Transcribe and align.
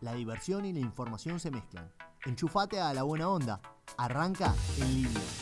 la 0.00 0.14
diversión 0.14 0.64
y 0.64 0.72
la 0.72 0.80
información 0.80 1.40
se 1.40 1.50
mezclan. 1.50 1.90
Enchufate 2.24 2.80
a 2.80 2.92
la 2.92 3.02
buena 3.02 3.28
onda. 3.28 3.60
Arranca 3.96 4.54
en 4.78 4.94
línea. 4.94 5.37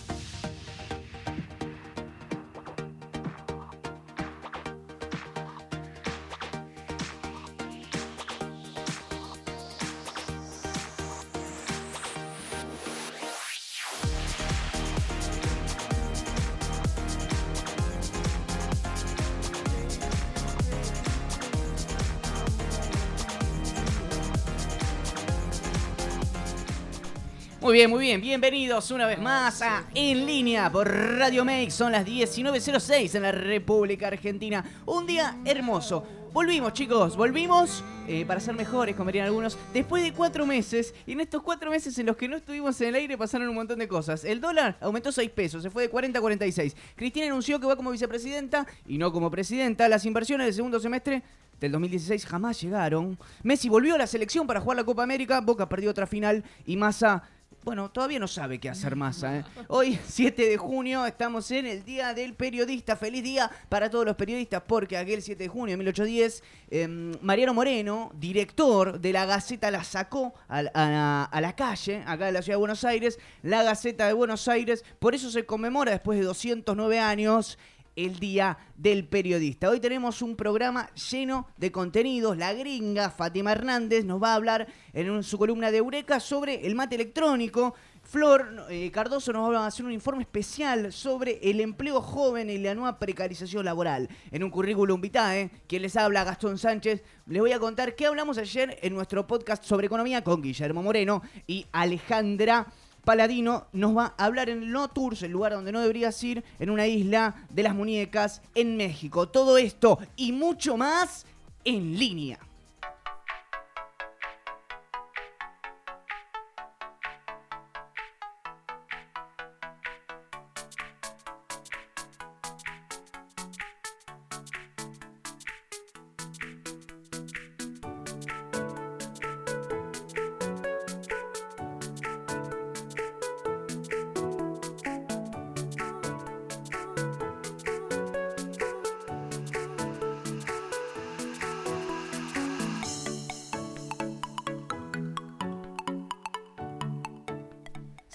Bien, 27.77 27.91
muy 27.91 28.01
bien. 28.01 28.23
Bienvenidos 28.23 28.91
una 28.91 29.07
vez 29.07 29.19
más 29.19 29.61
a 29.61 29.85
En 29.95 30.25
Línea 30.25 30.73
por 30.73 30.89
Radio 30.91 31.45
Make. 31.45 31.71
Son 31.71 31.93
las 31.93 32.07
19.06 32.07 33.17
en 33.17 33.23
la 33.23 33.33
República 33.33 34.07
Argentina. 34.07 34.65
Un 34.87 35.07
día 35.07 35.37
hermoso. 35.45 36.03
Volvimos, 36.33 36.73
chicos, 36.73 37.19
volvimos 37.19 37.85
eh, 38.09 38.25
para 38.25 38.41
ser 38.41 38.55
mejores, 38.55 38.97
como 38.97 39.09
dirían 39.09 39.27
algunos, 39.27 39.59
después 39.75 40.03
de 40.03 40.15
cuatro 40.15 40.47
meses. 40.47 40.95
Y 41.07 41.13
en 41.13 41.21
estos 41.21 41.43
cuatro 41.43 41.71
meses 41.71 41.99
en 41.99 42.07
los 42.07 42.17
que 42.17 42.29
no 42.29 42.39
estuvimos 42.39 42.81
en 42.81 42.89
el 42.89 42.95
aire 42.95 43.19
pasaron 43.19 43.47
un 43.47 43.55
montón 43.55 43.79
de 43.79 43.87
cosas. 43.87 44.25
El 44.25 44.41
dólar 44.41 44.79
aumentó 44.81 45.13
6 45.13 45.31
pesos, 45.33 45.63
se 45.63 45.69
fue 45.69 45.83
de 45.83 45.91
40 45.91 46.19
a 46.19 46.23
46. 46.23 46.75
Cristina 46.95 47.27
anunció 47.27 47.61
que 47.61 47.67
va 47.67 47.77
como 47.77 47.91
vicepresidenta 47.91 48.67
y 48.87 48.97
no 48.97 49.13
como 49.13 49.31
presidenta. 49.31 49.87
Las 49.87 50.07
inversiones 50.07 50.47
del 50.47 50.55
segundo 50.55 50.81
semestre 50.81 51.23
del 51.61 51.73
2016 51.73 52.25
jamás 52.25 52.59
llegaron. 52.59 53.19
Messi 53.43 53.69
volvió 53.69 53.97
a 53.97 53.99
la 53.99 54.07
selección 54.07 54.47
para 54.47 54.61
jugar 54.61 54.79
la 54.79 54.85
Copa 54.85 55.03
América. 55.03 55.43
Boca 55.43 55.69
perdió 55.69 55.91
otra 55.91 56.07
final 56.07 56.43
y 56.65 56.77
Massa 56.77 57.23
bueno, 57.67 57.91
todavía 57.91 58.21
no 58.21 58.29
sabe 58.29 58.61
qué 58.61 58.69
hacer 58.71 58.95
Massa. 58.95 59.39
¿eh? 59.39 59.45
Hoy, 59.67 59.99
7 60.07 60.49
de 60.49 60.57
junio, 60.57 61.05
estamos 61.05 61.51
en 61.51 61.67
el 61.67 61.85
Día 61.85 62.15
del 62.15 62.35
Periodista. 62.35 62.95
Feliz 62.95 63.25
día 63.25 63.51
para 63.69 63.91
todos 63.91 64.07
los 64.07 64.15
periodistas, 64.15 64.63
porque 64.69 64.97
aquel 64.97 65.21
7 65.21 65.43
de 65.43 65.49
junio 65.49 65.73
de 65.73 65.79
1810, 65.79 66.45
eh, 66.71 66.87
Mariano 67.21 67.55
Moreno, 67.55 68.13
director 68.15 69.01
de 69.01 69.13
la 69.13 69.27
Gaceta, 69.27 69.73
la 69.73 69.83
sacó 69.83 70.33
a, 70.49 70.63
a- 70.75 71.25
a 71.25 71.41
la 71.41 71.57
calle, 71.57 72.05
acá 72.07 72.27
de 72.27 72.33
la 72.33 72.41
ciudad 72.43 72.55
de 72.55 72.61
Buenos 72.61 72.85
Aires, 72.85 73.19
la 73.43 73.65
Gaceta 73.65 74.07
de 74.07 74.13
Buenos 74.13 74.47
Aires. 74.47 74.85
Por 75.01 75.17
eso 75.17 75.29
se 75.33 75.45
conmemora, 75.45 75.91
después 75.91 76.21
de 76.21 76.25
209 76.25 77.01
años, 77.01 77.59
el 77.97 78.19
Día 78.19 78.59
del 78.77 79.09
Periodista. 79.09 79.71
Hoy 79.71 79.81
tenemos 79.81 80.23
un 80.23 80.37
programa 80.37 80.91
lleno 81.11 81.49
de 81.57 81.73
contenidos. 81.73 82.37
La 82.37 82.53
gringa 82.53 83.11
Fátima 83.11 83.53
Hernández 83.53 84.05
nos 84.05 84.23
va 84.23 84.33
a 84.33 84.35
hablar 84.37 84.69
en 84.93 85.23
su 85.23 85.39
columna 85.39 85.71
de 85.71 85.79
Eureka 85.79 86.21
sobre 86.21 86.67
el 86.67 86.75
mate 86.75 86.95
electrónico. 86.95 87.75
Flor 88.03 88.67
eh, 88.71 88.91
Cardoso 88.93 89.33
nos 89.33 89.53
va 89.53 89.65
a 89.65 89.67
hacer 89.67 89.85
un 89.85 89.91
informe 89.91 90.23
especial 90.23 90.93
sobre 90.93 91.41
el 91.43 91.61
empleo 91.61 92.01
joven 92.01 92.49
y 92.51 92.59
la 92.59 92.75
nueva 92.75 92.99
precarización 92.99 93.65
laboral. 93.65 94.09
En 94.31 94.45
un 94.45 94.51
currículum 94.51 95.01
vitae, 95.01 95.51
quien 95.67 95.83
les 95.83 95.97
habla, 95.97 96.23
Gastón 96.23 96.57
Sánchez, 96.57 97.03
les 97.27 97.41
voy 97.41 97.51
a 97.51 97.59
contar 97.59 97.97
qué 97.97 98.07
hablamos 98.07 98.39
ayer 98.39 98.79
en 98.83 98.95
nuestro 98.95 99.27
podcast 99.27 99.65
sobre 99.65 99.87
economía 99.87 100.23
con 100.23 100.41
Guillermo 100.41 100.83
Moreno 100.85 101.23
y 101.49 101.67
Alejandra 101.73 102.69
Paladino 103.07 103.69
nos 103.73 103.97
va 103.97 104.15
a 104.19 104.25
hablar 104.25 104.51
en 104.51 104.73
No 104.73 104.89
Tours, 104.89 105.23
el 105.23 105.31
lugar 105.31 105.53
donde 105.53 105.71
no 105.71 105.81
deberías 105.81 106.21
ir, 106.25 106.43
en 106.59 106.71
una 106.71 106.89
isla 106.89 107.47
de 107.51 107.63
las 107.63 107.73
muñecas 107.73 108.43
en 108.57 108.77
México. 108.77 109.29
Todo 109.29 109.59
esto 109.59 110.01
y 110.17 110.33
mucho 110.33 110.77
más 110.77 111.25
en 111.65 111.97
línea. 111.97 112.41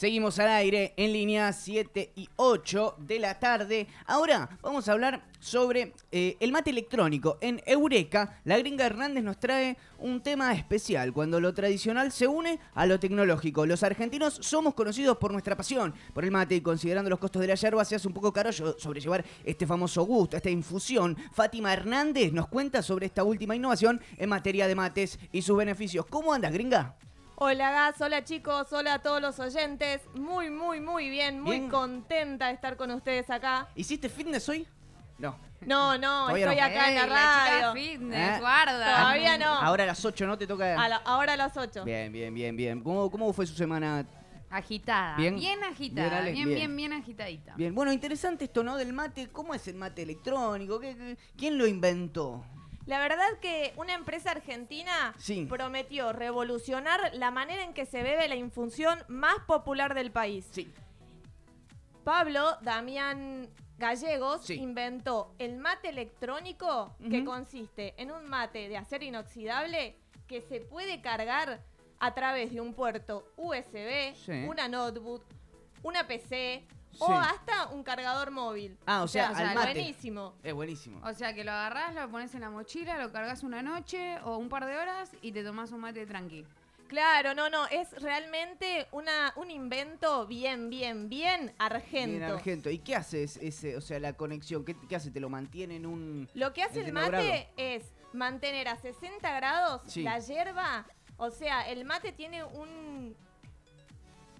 Seguimos 0.01 0.39
al 0.39 0.47
aire 0.47 0.95
en 0.97 1.13
línea 1.13 1.53
7 1.53 2.13
y 2.15 2.27
8 2.37 2.95
de 2.97 3.19
la 3.19 3.37
tarde. 3.37 3.85
Ahora 4.07 4.49
vamos 4.63 4.89
a 4.89 4.93
hablar 4.93 5.27
sobre 5.39 5.93
eh, 6.11 6.37
el 6.39 6.51
mate 6.51 6.71
electrónico. 6.71 7.37
En 7.39 7.61
Eureka, 7.67 8.41
la 8.43 8.57
gringa 8.57 8.87
Hernández 8.87 9.23
nos 9.23 9.39
trae 9.39 9.77
un 9.99 10.23
tema 10.23 10.53
especial, 10.55 11.13
cuando 11.13 11.39
lo 11.39 11.53
tradicional 11.53 12.11
se 12.11 12.25
une 12.25 12.59
a 12.73 12.87
lo 12.87 12.99
tecnológico. 12.99 13.67
Los 13.67 13.83
argentinos 13.83 14.39
somos 14.41 14.73
conocidos 14.73 15.19
por 15.19 15.33
nuestra 15.33 15.55
pasión 15.55 15.93
por 16.15 16.25
el 16.25 16.31
mate 16.31 16.55
y 16.55 16.61
considerando 16.61 17.11
los 17.11 17.19
costos 17.19 17.43
de 17.43 17.49
la 17.49 17.53
yerba 17.53 17.85
se 17.85 17.93
hace 17.93 18.07
un 18.07 18.15
poco 18.15 18.33
caro 18.33 18.51
sobrellevar 18.51 19.23
este 19.43 19.67
famoso 19.67 20.01
gusto, 20.01 20.35
esta 20.35 20.49
infusión. 20.49 21.15
Fátima 21.31 21.73
Hernández 21.73 22.33
nos 22.33 22.47
cuenta 22.47 22.81
sobre 22.81 23.05
esta 23.05 23.23
última 23.23 23.55
innovación 23.55 24.01
en 24.17 24.29
materia 24.29 24.67
de 24.67 24.73
mates 24.73 25.19
y 25.31 25.43
sus 25.43 25.55
beneficios. 25.55 26.07
¿Cómo 26.07 26.33
andas, 26.33 26.51
gringa? 26.51 26.95
Hola 27.43 27.71
Gas, 27.71 27.99
hola 28.01 28.23
chicos, 28.23 28.71
hola 28.71 28.93
a 28.93 28.99
todos 28.99 29.19
los 29.19 29.39
oyentes. 29.39 30.01
Muy, 30.13 30.51
muy, 30.51 30.79
muy 30.79 31.09
bien, 31.09 31.39
muy 31.41 31.57
Bien. 31.57 31.69
contenta 31.71 32.45
de 32.49 32.53
estar 32.53 32.77
con 32.77 32.91
ustedes 32.91 33.31
acá. 33.31 33.67
¿Hiciste 33.73 34.09
fitness 34.09 34.47
hoy? 34.47 34.67
No. 35.17 35.35
No, 35.61 35.97
no, 35.97 36.25
Todavía 36.27 36.45
estoy 36.51 36.55
no. 36.59 36.63
acá 36.67 36.91
en 36.91 36.91
Ey, 36.91 36.95
la 36.97 37.03
chica 37.03 37.61
radio. 37.71 37.73
fitness, 37.73 38.37
¿Eh? 38.37 38.39
guarda. 38.41 38.95
Todavía 38.95 39.37
no. 39.39 39.45
Ahora 39.55 39.83
a 39.85 39.87
las 39.87 40.05
8 40.05 40.27
no 40.27 40.37
te 40.37 40.45
toca. 40.45 40.79
A 40.79 40.87
la- 40.87 40.97
ahora 40.97 41.33
a 41.33 41.37
las 41.37 41.57
8. 41.57 41.83
Bien, 41.83 42.11
bien, 42.11 42.31
bien, 42.31 42.55
bien. 42.55 42.83
¿Cómo, 42.83 43.09
cómo 43.09 43.33
fue 43.33 43.47
su 43.47 43.55
semana? 43.55 44.05
Agitada. 44.51 45.17
Bien. 45.17 45.35
Bien, 45.35 45.63
agitada. 45.63 46.09
Bien, 46.09 46.21
Ale, 46.21 46.31
Bien, 46.33 46.45
bien. 46.47 46.57
bien, 46.59 46.75
bien, 46.75 46.93
agitadita. 46.93 47.55
Bien. 47.55 47.73
Bueno, 47.73 47.91
interesante 47.91 48.45
esto, 48.45 48.61
¿no? 48.63 48.77
Del 48.77 48.93
mate. 48.93 49.29
¿Cómo 49.31 49.55
es 49.55 49.67
el 49.67 49.75
mate 49.77 50.03
electrónico? 50.03 50.79
¿Qué- 50.79 50.95
qué- 50.95 51.17
quién 51.35 51.57
lo 51.57 51.65
inventó? 51.65 52.45
La 52.85 52.99
verdad 52.99 53.27
que 53.41 53.73
una 53.77 53.93
empresa 53.93 54.31
argentina 54.31 55.13
Sí. 55.17 55.45
prometió 55.47 56.13
revolucionar 56.13 56.99
la 57.13 57.31
manera 57.31 57.63
en 57.63 57.73
que 57.73 57.85
se 57.85 58.01
bebe 58.03 58.27
la 58.27 58.35
infusión 58.35 58.99
más 59.07 59.35
popular 59.47 59.93
del 59.93 60.11
país. 60.11 60.47
Sí. 60.51 60.71
Pablo 62.03 62.57
Damián 62.61 63.47
Gallegos 63.77 64.45
Sí. 64.45 64.55
inventó 64.55 65.33
el 65.39 65.57
mate 65.57 65.89
electrónico 65.89 66.95
que 67.09 67.23
consiste 67.23 67.93
en 68.01 68.11
un 68.11 68.27
mate 68.27 68.67
de 68.69 68.77
acero 68.77 69.03
inoxidable 69.05 69.95
que 70.27 70.41
se 70.41 70.61
puede 70.61 71.01
cargar 71.01 71.61
a 71.99 72.13
través 72.15 72.51
de 72.51 72.61
un 72.61 72.73
puerto 72.73 73.27
USB, 73.37 74.15
una 74.47 74.67
notebook, 74.67 75.23
una 75.83 76.07
PC 76.07 76.65
Sí. 76.91 76.97
o 76.99 77.11
hasta 77.13 77.67
un 77.67 77.83
cargador 77.83 78.31
móvil. 78.31 78.77
Ah, 78.85 79.03
o 79.03 79.07
sea, 79.07 79.31
O 79.31 79.35
sea, 79.35 79.49
al 79.49 79.55
mate. 79.55 79.73
buenísimo. 79.73 80.33
Es 80.43 80.53
buenísimo. 80.53 80.99
O 81.07 81.13
sea 81.13 81.33
que 81.33 81.43
lo 81.43 81.51
agarrás, 81.51 81.95
lo 81.95 82.09
pones 82.11 82.33
en 82.35 82.41
la 82.41 82.49
mochila, 82.49 82.97
lo 82.97 83.11
cargas 83.11 83.43
una 83.43 83.61
noche 83.61 84.17
o 84.23 84.37
un 84.37 84.49
par 84.49 84.65
de 84.65 84.77
horas 84.77 85.11
y 85.21 85.31
te 85.31 85.43
tomás 85.43 85.71
un 85.71 85.79
mate 85.81 86.05
tranqui. 86.05 86.45
Claro, 86.87 87.33
no, 87.33 87.49
no, 87.49 87.67
es 87.67 87.89
realmente 88.01 88.85
una, 88.91 89.31
un 89.37 89.49
invento 89.49 90.27
bien, 90.27 90.69
bien, 90.69 91.07
bien 91.07 91.53
argento. 91.57 92.11
Bien, 92.19 92.23
Argento. 92.23 92.69
¿Y 92.69 92.79
qué 92.79 92.97
hace 92.97 93.23
es- 93.23 93.37
ese, 93.37 93.77
o 93.77 93.81
sea, 93.81 93.97
la 94.01 94.11
conexión? 94.13 94.65
¿Qué, 94.65 94.75
qué 94.89 94.97
hace? 94.97 95.09
¿Te 95.09 95.21
lo 95.21 95.29
mantiene 95.29 95.77
en 95.77 95.85
un...? 95.85 96.29
Lo 96.33 96.51
que 96.51 96.63
hace 96.63 96.81
el 96.81 96.91
mate 96.91 97.47
es 97.55 97.85
mantener 98.11 98.67
a 98.67 98.75
60 98.75 99.33
grados 99.37 99.81
Sí. 99.87 100.03
la 100.03 100.19
hierba. 100.19 100.85
O 101.15 101.31
sea, 101.31 101.61
el 101.69 101.85
mate 101.85 102.11
tiene 102.11 102.43
un, 102.43 103.15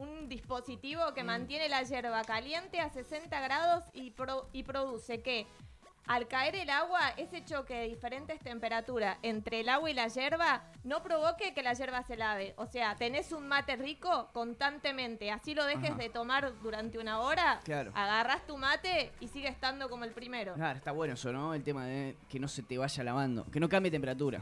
un 0.01 0.27
dispositivo 0.27 1.13
que 1.13 1.23
Mm. 1.23 1.27
mantiene 1.27 1.69
la 1.69 1.83
hierba 1.83 2.23
caliente 2.23 2.79
a 2.79 2.89
60 2.89 3.39
grados 3.41 3.83
y, 3.93 4.11
pro- 4.11 4.49
y 4.51 4.63
produce 4.63 5.21
que 5.21 5.47
al 6.07 6.27
caer 6.27 6.55
el 6.55 6.69
agua, 6.71 7.09
ese 7.15 7.45
choque 7.45 7.75
de 7.75 7.87
diferentes 7.87 8.39
temperaturas 8.39 9.17
entre 9.21 9.59
el 9.59 9.69
agua 9.69 9.89
y 9.89 9.93
la 9.93 10.07
hierba 10.07 10.63
no 10.83 11.03
provoque 11.03 11.53
que 11.53 11.61
la 11.61 11.73
hierba 11.73 12.01
se 12.03 12.17
lave. 12.17 12.53
O 12.57 12.65
sea, 12.65 12.95
tenés 12.95 13.31
un 13.31 13.47
mate 13.47 13.75
rico 13.75 14.29
constantemente. 14.33 15.29
Así 15.31 15.53
lo 15.53 15.63
dejes 15.63 15.91
Ajá. 15.91 15.99
de 15.99 16.09
tomar 16.09 16.59
durante 16.61 16.97
una 16.97 17.19
hora, 17.19 17.59
Claro. 17.63 17.91
agarrás 17.93 18.45
tu 18.47 18.57
mate 18.57 19.11
y 19.19 19.27
sigue 19.27 19.47
estando 19.47 19.89
como 19.89 20.03
el 20.03 20.11
primero. 20.11 20.55
Claro, 20.55 20.77
está 20.77 20.91
bueno 20.91 21.13
eso, 21.13 21.31
¿no? 21.31 21.53
El 21.53 21.63
tema 21.63 21.85
de 21.85 22.17
que 22.27 22.39
no 22.39 22.47
se 22.47 22.63
te 22.63 22.77
vaya 22.79 23.03
lavando. 23.03 23.45
Que 23.51 23.59
no 23.59 23.69
cambie 23.69 23.91
temperatura. 23.91 24.41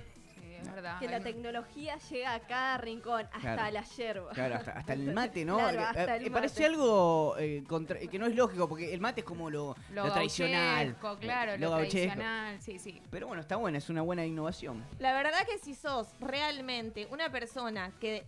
Sí, 0.61 0.67
es 0.67 0.73
verdad. 0.75 0.99
Que 0.99 1.07
la 1.07 1.19
tecnología 1.19 1.97
llega 2.09 2.33
a 2.33 2.39
cada 2.41 2.77
rincón, 2.77 3.25
hasta 3.33 3.39
Claro. 3.55 3.71
la 3.71 3.83
yerba. 3.83 4.31
Claro, 4.31 4.55
hasta, 4.55 4.71
hasta 4.71 4.93
el 4.93 5.13
mate, 5.13 5.45
¿no? 5.45 5.57
Claro, 5.57 5.79
Eh, 5.79 5.83
hasta 5.83 6.15
eh, 6.17 6.19
el 6.25 6.31
parece 6.31 6.61
mate. 6.61 6.65
algo 6.73 7.35
eh, 7.37 7.63
contra- 7.67 7.99
que 7.99 8.19
no 8.19 8.25
es 8.27 8.35
lógico, 8.35 8.67
porque 8.67 8.93
el 8.93 8.99
mate 9.01 9.21
es 9.21 9.25
como 9.25 9.49
lo, 9.49 9.75
Lo, 9.93 10.05
lo 10.05 10.11
tradicional. 10.13 10.95
claro, 11.19 11.57
lo 11.57 11.69
lo, 11.69 11.75
tradicional, 11.77 12.61
sí, 12.61 12.79
sí. 12.79 13.01
Pero 13.09 13.27
bueno, 13.27 13.41
está 13.41 13.55
buena, 13.55 13.77
es 13.77 13.89
una 13.89 14.01
buena 14.01 14.25
innovación. 14.25 14.83
La 14.99 15.13
verdad 15.13 15.45
que 15.45 15.57
si 15.57 15.75
sos 15.75 16.07
realmente 16.19 17.07
una 17.11 17.29
persona 17.31 17.91
que 17.99 18.25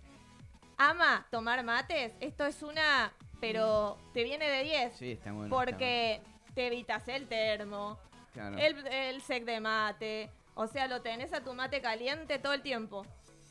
ama 0.77 1.25
tomar 1.29 1.63
mates, 1.63 2.13
esto 2.19 2.45
es 2.45 2.63
una, 2.63 3.11
pero 3.39 3.97
te 4.13 4.23
viene 4.23 4.49
de 4.49 4.63
10. 4.63 4.93
Sí, 4.97 5.11
está 5.11 5.31
bueno. 5.31 5.55
porque 5.55 6.21
te 6.55 6.67
evitas 6.67 7.07
el 7.07 7.27
termo, 7.27 7.99
el 8.57 9.21
sec 9.21 9.45
de 9.45 9.59
mate, 9.59 10.29
o 10.55 10.67
sea, 10.67 10.87
lo 10.87 11.01
tenés 11.01 11.33
a 11.33 11.43
tu 11.43 11.53
mate 11.53 11.81
caliente 11.81 12.39
todo 12.39 12.53
el 12.53 12.61
tiempo. 12.61 13.05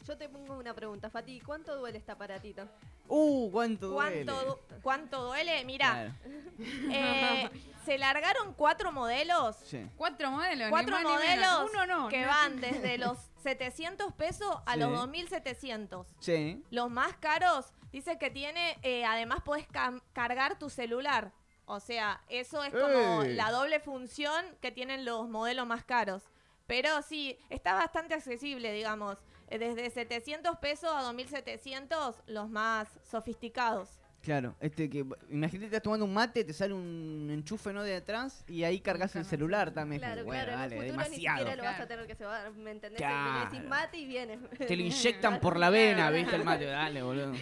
Yo 0.07 0.17
te 0.17 0.29
pongo 0.29 0.57
una 0.57 0.75
pregunta, 0.75 1.11
Fati. 1.11 1.41
¿Cuánto 1.41 1.77
duele 1.77 1.99
este 1.99 2.11
aparatito? 2.11 2.67
Uh, 3.07 3.51
cuánto 3.51 3.89
duele. 3.89 4.25
¿Cuánto, 4.25 4.45
du- 4.47 4.77
¿Cuánto 4.83 5.23
duele? 5.25 5.65
Mira, 5.65 6.15
Claro, 6.59 6.91
eh, 6.91 7.51
se 7.85 7.99
largaron 7.99 8.55
cuatro 8.55 8.93
modelos. 8.93 9.57
sí. 9.65 9.87
Cuatro 9.97 10.31
modelos, 10.31 10.65
ni 10.67 10.71
Cuatro 10.71 10.93
más 10.93 11.03
ni 11.05 11.09
menos. 11.29 11.53
modelos 11.61 11.71
Uno 11.73 11.87
no. 11.87 12.09
que 12.09 12.23
no. 12.23 12.29
van 12.29 12.61
desde 12.61 12.99
los 12.99 13.19
700 13.43 14.13
pesos 14.15 14.57
a 14.67 14.75
Sí. 14.75 14.81
los 14.81 14.91
2700. 14.93 16.07
Sí. 16.21 16.65
Los 16.71 16.91
más 16.91 17.15
caros, 17.19 17.67
dice 17.93 18.19
que 18.19 18.31
tiene, 18.31 18.79
eh, 18.83 19.05
además 19.05 19.41
podés 19.43 19.69
cam- 19.69 20.03
cargar 20.13 20.59
tu 20.59 20.71
celular. 20.71 21.33
O 21.67 21.79
sea, 21.79 22.21
eso 22.29 22.65
es 22.65 22.73
como 22.73 23.23
¡Ey! 23.23 23.35
la 23.35 23.51
doble 23.53 23.79
función 23.81 24.45
que 24.61 24.73
tienen 24.73 25.05
los 25.05 25.29
modelos 25.29 25.67
más 25.67 25.85
caros. 25.85 26.23
Pero 26.71 27.03
sí, 27.03 27.37
está 27.51 27.75
bastante 27.75 28.15
accesible, 28.15 28.73
digamos. 28.73 29.19
Eh, 29.49 29.59
Desde 29.59 29.91
700 29.91 30.57
pesos 30.59 30.89
a 30.95 31.03
2700, 31.03 32.23
los 32.29 32.49
más 32.49 32.87
sofisticados. 33.11 33.89
Claro, 34.23 34.55
este 34.61 34.89
que 34.89 34.99
imagínate 35.31 35.59
que 35.59 35.65
estás 35.65 35.83
tomando 35.83 36.05
un 36.05 36.15
mate, 36.15 36.45
te 36.45 36.53
sale 36.53 36.73
un 36.75 37.29
enchufe 37.33 37.73
no 37.73 37.83
de 37.83 37.97
atrás 37.97 38.45
y 38.47 38.63
ahí 38.63 38.79
cargas 38.79 39.17
el 39.17 39.25
celular 39.25 39.73
también. 39.73 40.01
Claro, 40.01 40.25
bueno, 40.25 40.45
claro. 40.45 40.59
dale, 40.61 40.77
en 40.77 40.83
el 40.83 40.89
futuro 40.91 41.09
ni 41.09 41.11
demasiado. 41.17 41.39
siquiera 41.39 41.57
lo 41.57 41.63
vas 41.65 41.73
a 41.73 41.77
Claro. 41.77 41.89
tener 41.89 42.07
que 42.07 42.15
cebar, 42.15 42.53
¿me 42.53 42.71
entendés? 42.71 42.99
Claro. 42.99 43.39
Le 43.41 43.45
decís 43.57 43.69
mate 43.69 43.97
y 43.99 44.07
viene. 44.07 44.37
Te 44.69 44.77
lo 44.77 44.83
inyectan 44.83 45.41
por 45.41 45.59
la 45.59 45.71
vena, 45.71 46.11
¿viste 46.11 46.37
el 46.37 46.45
mate? 46.45 46.65
Dale, 46.67 47.03
boludo. 47.03 47.33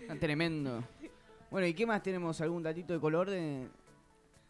Está 0.00 0.14
tremendo. 0.18 0.82
Bueno, 1.50 1.66
¿y 1.66 1.74
qué 1.74 1.84
más 1.84 2.02
tenemos? 2.02 2.40
¿Algún 2.40 2.62
datito 2.62 2.94
de 2.94 3.00
color 3.00 3.28
de...? 3.28 3.68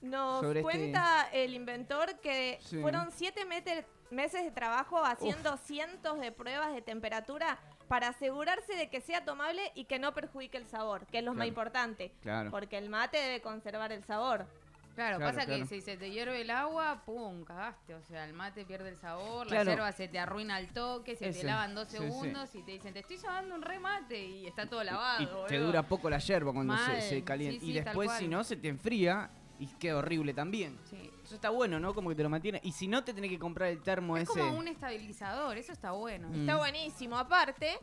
Nos 0.03 0.41
Sobre 0.41 0.61
este- 0.61 0.63
cuenta 0.63 1.29
el 1.33 1.55
inventor 1.55 2.21
que 2.21 2.59
Sí. 2.61 2.81
fueron 2.81 3.11
siete 3.13 3.45
mete- 3.47 3.85
meses 4.13 4.45
de 4.45 4.51
trabajo 4.51 5.05
haciendo 5.05 5.57
cientos 5.57 6.21
de 6.21 6.31
pruebas 6.33 6.73
de 6.75 6.83
temperatura 6.83 7.59
para 7.89 8.09
asegurarse 8.09 8.75
de 8.77 8.89
que 8.89 9.01
sea 9.01 9.25
tomable 9.25 9.73
y 9.75 9.85
que 9.87 9.99
no 9.99 10.15
perjudique 10.15 10.57
el 10.59 10.67
sabor, 10.67 11.07
que 11.07 11.19
es 11.19 11.25
lo 11.25 11.35
más 11.35 11.47
importante. 11.47 12.13
Claro. 12.23 12.51
Porque 12.51 12.79
el 12.79 12.89
mate 12.89 13.19
debe 13.19 13.41
conservar 13.41 13.93
el 13.93 14.05
sabor. 14.05 14.47
Claro, 14.95 15.17
Claro, 15.17 15.33
pasa 15.35 15.47
claro. 15.47 15.63
que 15.63 15.67
si 15.69 15.81
se 15.81 15.97
te 15.97 16.11
hierve 16.11 16.43
el 16.43 16.51
agua, 16.51 17.03
pum, 17.07 17.45
cagaste. 17.45 17.95
O 17.95 18.03
sea, 18.03 18.27
el 18.27 18.35
mate 18.35 18.67
pierde 18.67 18.91
el 18.91 18.97
sabor, 18.99 19.47
Claro. 19.47 19.65
la 19.65 19.71
yerba 19.71 19.93
se 19.93 20.07
te 20.07 20.19
arruina 20.19 20.57
al 20.57 20.69
toque, 20.69 21.17
se 21.17 21.31
Ese, 21.31 21.41
te 21.41 21.47
lavan 21.47 21.75
dos 21.75 21.89
sí, 21.89 21.97
sí. 21.97 22.03
segundos 22.03 22.55
y 22.55 22.63
te 22.63 22.73
dicen, 22.73 22.93
te 22.93 22.99
estoy 23.01 23.17
llevando 23.17 23.55
un 23.55 23.63
remate 23.63 24.23
y 24.23 24.47
está 24.47 24.67
todo 24.67 24.83
Y 24.83 24.87
lavado. 24.87 25.47
te 25.47 25.57
dura 25.59 25.83
poco 25.83 26.11
la 26.11 26.19
yerba 26.19 26.53
cuando 26.53 26.77
se, 26.77 27.01
se 27.01 27.25
calienta. 27.25 27.61
sí, 27.65 27.71
y 27.71 27.73
después, 27.73 28.13
si 28.13 28.29
no, 28.29 28.45
se 28.45 28.57
te 28.57 28.69
enfría 28.69 29.31
y 29.63 29.67
queda 29.79 29.99
horrible 29.99 30.35
también. 30.35 30.79
Sí. 30.91 31.11
Eso 31.25 31.35
está 31.37 31.51
bueno, 31.51 31.79
¿no? 31.79 31.95
Como 31.95 32.09
que 32.11 32.17
te 32.17 32.23
lo 32.23 32.29
mantiene. 32.29 32.61
Y 32.65 32.73
si 32.73 32.89
no, 32.89 33.05
te 33.05 33.15
tenés 33.15 33.31
que 33.31 33.39
comprar 33.39 33.69
el 33.71 33.81
termo 33.81 34.17
Es 34.17 34.29
ese. 34.29 34.41
como 34.41 34.59
un 34.59 34.69
estabilizador, 34.69 35.57
eso 35.57 35.73
está 35.73 35.93
bueno. 35.93 36.29
Mm. 36.29 36.41
Está 36.41 36.57
buenísimo. 36.57 37.17
Aparte, 37.17 37.79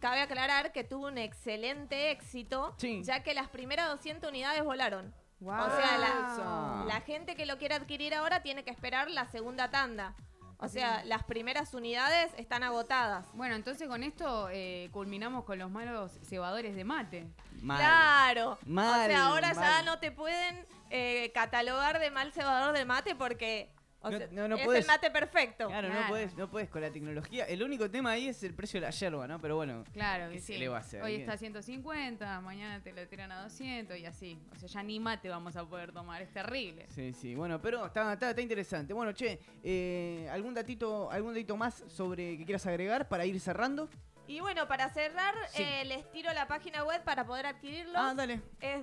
cabe 0.00 0.20
aclarar 0.20 0.72
que 0.72 0.84
tuvo 0.84 1.06
un 1.06 1.18
excelente 1.18 2.10
éxito, 2.10 2.74
Sí. 2.78 3.02
ya 3.04 3.22
que 3.22 3.34
las 3.34 3.48
primeras 3.48 3.88
200 3.88 4.28
unidades 4.30 4.64
volaron. 4.64 5.14
Guau. 5.40 5.66
O 5.66 5.76
sea, 5.76 5.98
la, 5.98 6.84
la 6.86 7.00
gente 7.02 7.36
que 7.36 7.46
lo 7.46 7.58
quiere 7.58 7.76
adquirir 7.76 8.12
ahora 8.12 8.42
tiene 8.42 8.64
que 8.64 8.70
esperar 8.72 9.08
la 9.08 9.26
segunda 9.28 9.70
tanda. 9.70 10.16
O 10.60 10.66
sea, 10.68 11.04
las 11.04 11.22
primeras 11.22 11.72
unidades 11.72 12.32
están 12.36 12.64
agotadas. 12.64 13.24
Bueno, 13.34 13.54
entonces 13.54 13.86
con 13.86 14.02
esto 14.02 14.48
eh, 14.50 14.88
culminamos 14.90 15.44
con 15.44 15.56
los 15.60 15.70
malos 15.70 16.10
cebadores 16.24 16.74
de 16.74 16.82
mate. 16.82 17.28
Mal. 17.62 17.78
Claro. 17.78 18.58
Mal, 18.66 19.02
o 19.02 19.12
sea, 19.12 19.26
ahora 19.26 19.52
ya 19.52 19.82
no 19.84 20.00
te 20.00 20.10
pueden 20.10 20.66
eh, 20.90 21.30
catalogar 21.34 21.98
de 22.00 22.10
mal 22.10 22.32
cebador 22.32 22.74
del 22.76 22.86
mate 22.86 23.14
porque 23.14 23.70
o 24.00 24.10
No- 24.10 24.18
sea, 24.18 24.28
no- 24.30 24.46
no 24.46 24.56
es 24.56 24.64
podés. 24.64 24.80
el 24.82 24.86
mate 24.86 25.10
perfecto. 25.10 25.66
Claro, 25.66 25.88
no 25.92 26.06
puedes, 26.08 26.36
no 26.36 26.48
puedes 26.48 26.68
con 26.70 26.80
la 26.82 26.90
tecnología. 26.92 27.46
El 27.46 27.64
único 27.64 27.90
tema 27.90 28.12
ahí 28.12 28.28
es 28.28 28.44
el 28.44 28.54
precio 28.54 28.80
de 28.80 28.86
la 28.86 28.90
yerba, 28.92 29.26
¿no? 29.26 29.40
Pero 29.40 29.56
bueno. 29.56 29.82
Claro, 29.92 30.30
¿Qué 30.30 30.40
sí. 30.40 30.56
le 30.56 30.68
va 30.68 30.76
a 30.76 30.80
hacer? 30.80 31.02
Hoy 31.02 31.16
está 31.16 31.32
a 31.32 31.36
150, 31.36 32.40
mañana 32.40 32.80
te 32.80 32.92
lo 32.92 33.04
tiran 33.08 33.32
a 33.32 33.42
200 33.42 33.96
y 33.98 34.06
así. 34.06 34.38
O 34.54 34.58
sea, 34.58 34.68
ya 34.68 34.82
ni 34.84 35.00
mate 35.00 35.28
vamos 35.28 35.56
a 35.56 35.64
poder 35.64 35.90
tomar, 35.90 36.22
es 36.22 36.32
terrible. 36.32 36.86
Sí, 36.90 37.12
sí. 37.12 37.34
Bueno, 37.34 37.60
pero 37.60 37.86
está, 37.86 38.12
está, 38.12 38.30
está 38.30 38.40
interesante. 38.40 38.92
Bueno, 38.94 39.10
che, 39.12 39.40
eh, 39.64 40.28
¿algún 40.30 40.54
datito, 40.54 41.10
algún 41.10 41.34
datito 41.34 41.56
más 41.56 41.82
sobre 41.88 42.38
que 42.38 42.44
quieras 42.44 42.64
agregar 42.66 43.08
para 43.08 43.26
ir 43.26 43.40
cerrando? 43.40 43.88
Y 44.28 44.38
bueno, 44.40 44.68
para 44.68 44.90
cerrar, 44.90 45.34
Sí. 45.48 45.62
eh, 45.62 45.84
les 45.86 46.08
tiro 46.12 46.32
la 46.34 46.46
página 46.46 46.84
web 46.84 47.02
para 47.02 47.26
poder 47.26 47.46
adquirirlo. 47.46 47.98
Ah, 47.98 48.12
dale. 48.14 48.42
Es 48.60 48.80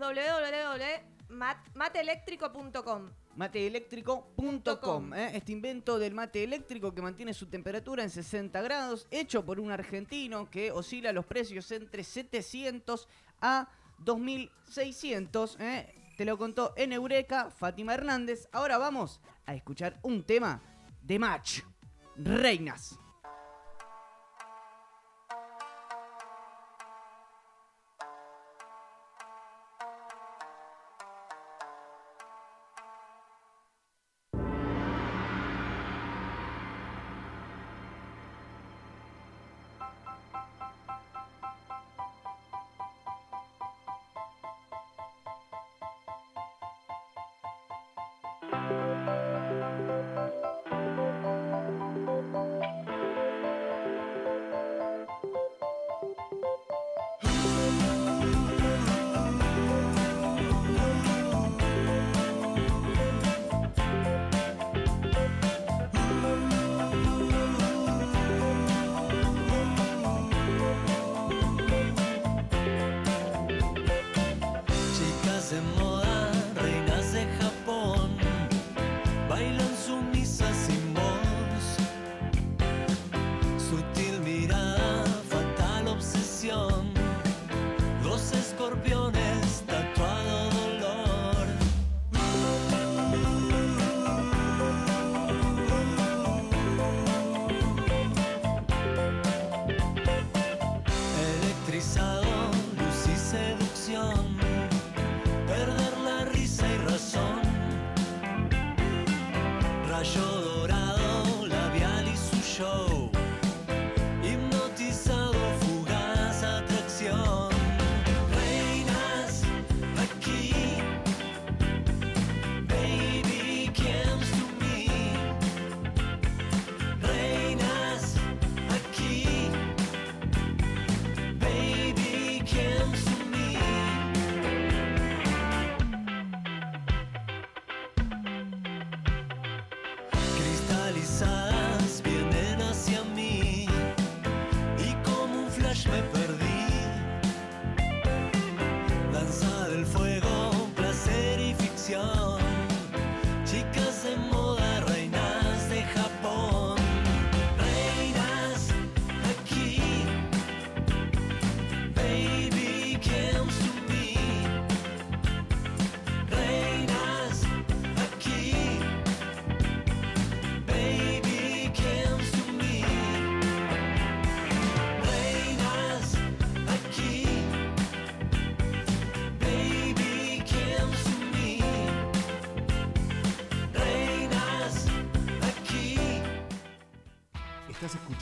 www.mateeléctrico.com. 1.30 3.10
Mateeléctrico.com, 3.36 5.14
¿eh? 5.14 5.32
este 5.36 5.52
invento 5.52 6.00
del 6.00 6.14
mate 6.14 6.44
eléctrico 6.44 6.94
que 6.94 7.02
mantiene 7.02 7.34
su 7.34 7.48
temperatura 7.48 8.04
en 8.04 8.10
60 8.10 8.62
grados, 8.62 9.08
hecho 9.12 9.46
por 9.46 9.60
un 9.60 9.72
argentino 9.72 10.50
que 10.50 10.72
oscila 10.72 11.12
los 11.12 11.26
precios 11.26 11.70
entre 11.72 12.04
700 12.04 13.08
a 13.42 13.68
2600. 14.00 15.58
¿eh? 15.60 15.94
Te 16.18 16.24
lo 16.26 16.38
contó 16.38 16.74
en 16.78 16.94
Eureka 16.94 17.52
Fátima 17.52 17.94
Hernández. 17.94 18.48
Ahora 18.54 18.78
vamos 18.78 19.20
a 19.46 19.54
escuchar 19.54 20.00
un 20.02 20.24
tema 20.24 20.62
de 21.02 21.20
Match, 21.20 21.60
Reinas. 22.16 22.98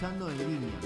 En 0.03 0.19
Línea. 0.19 0.79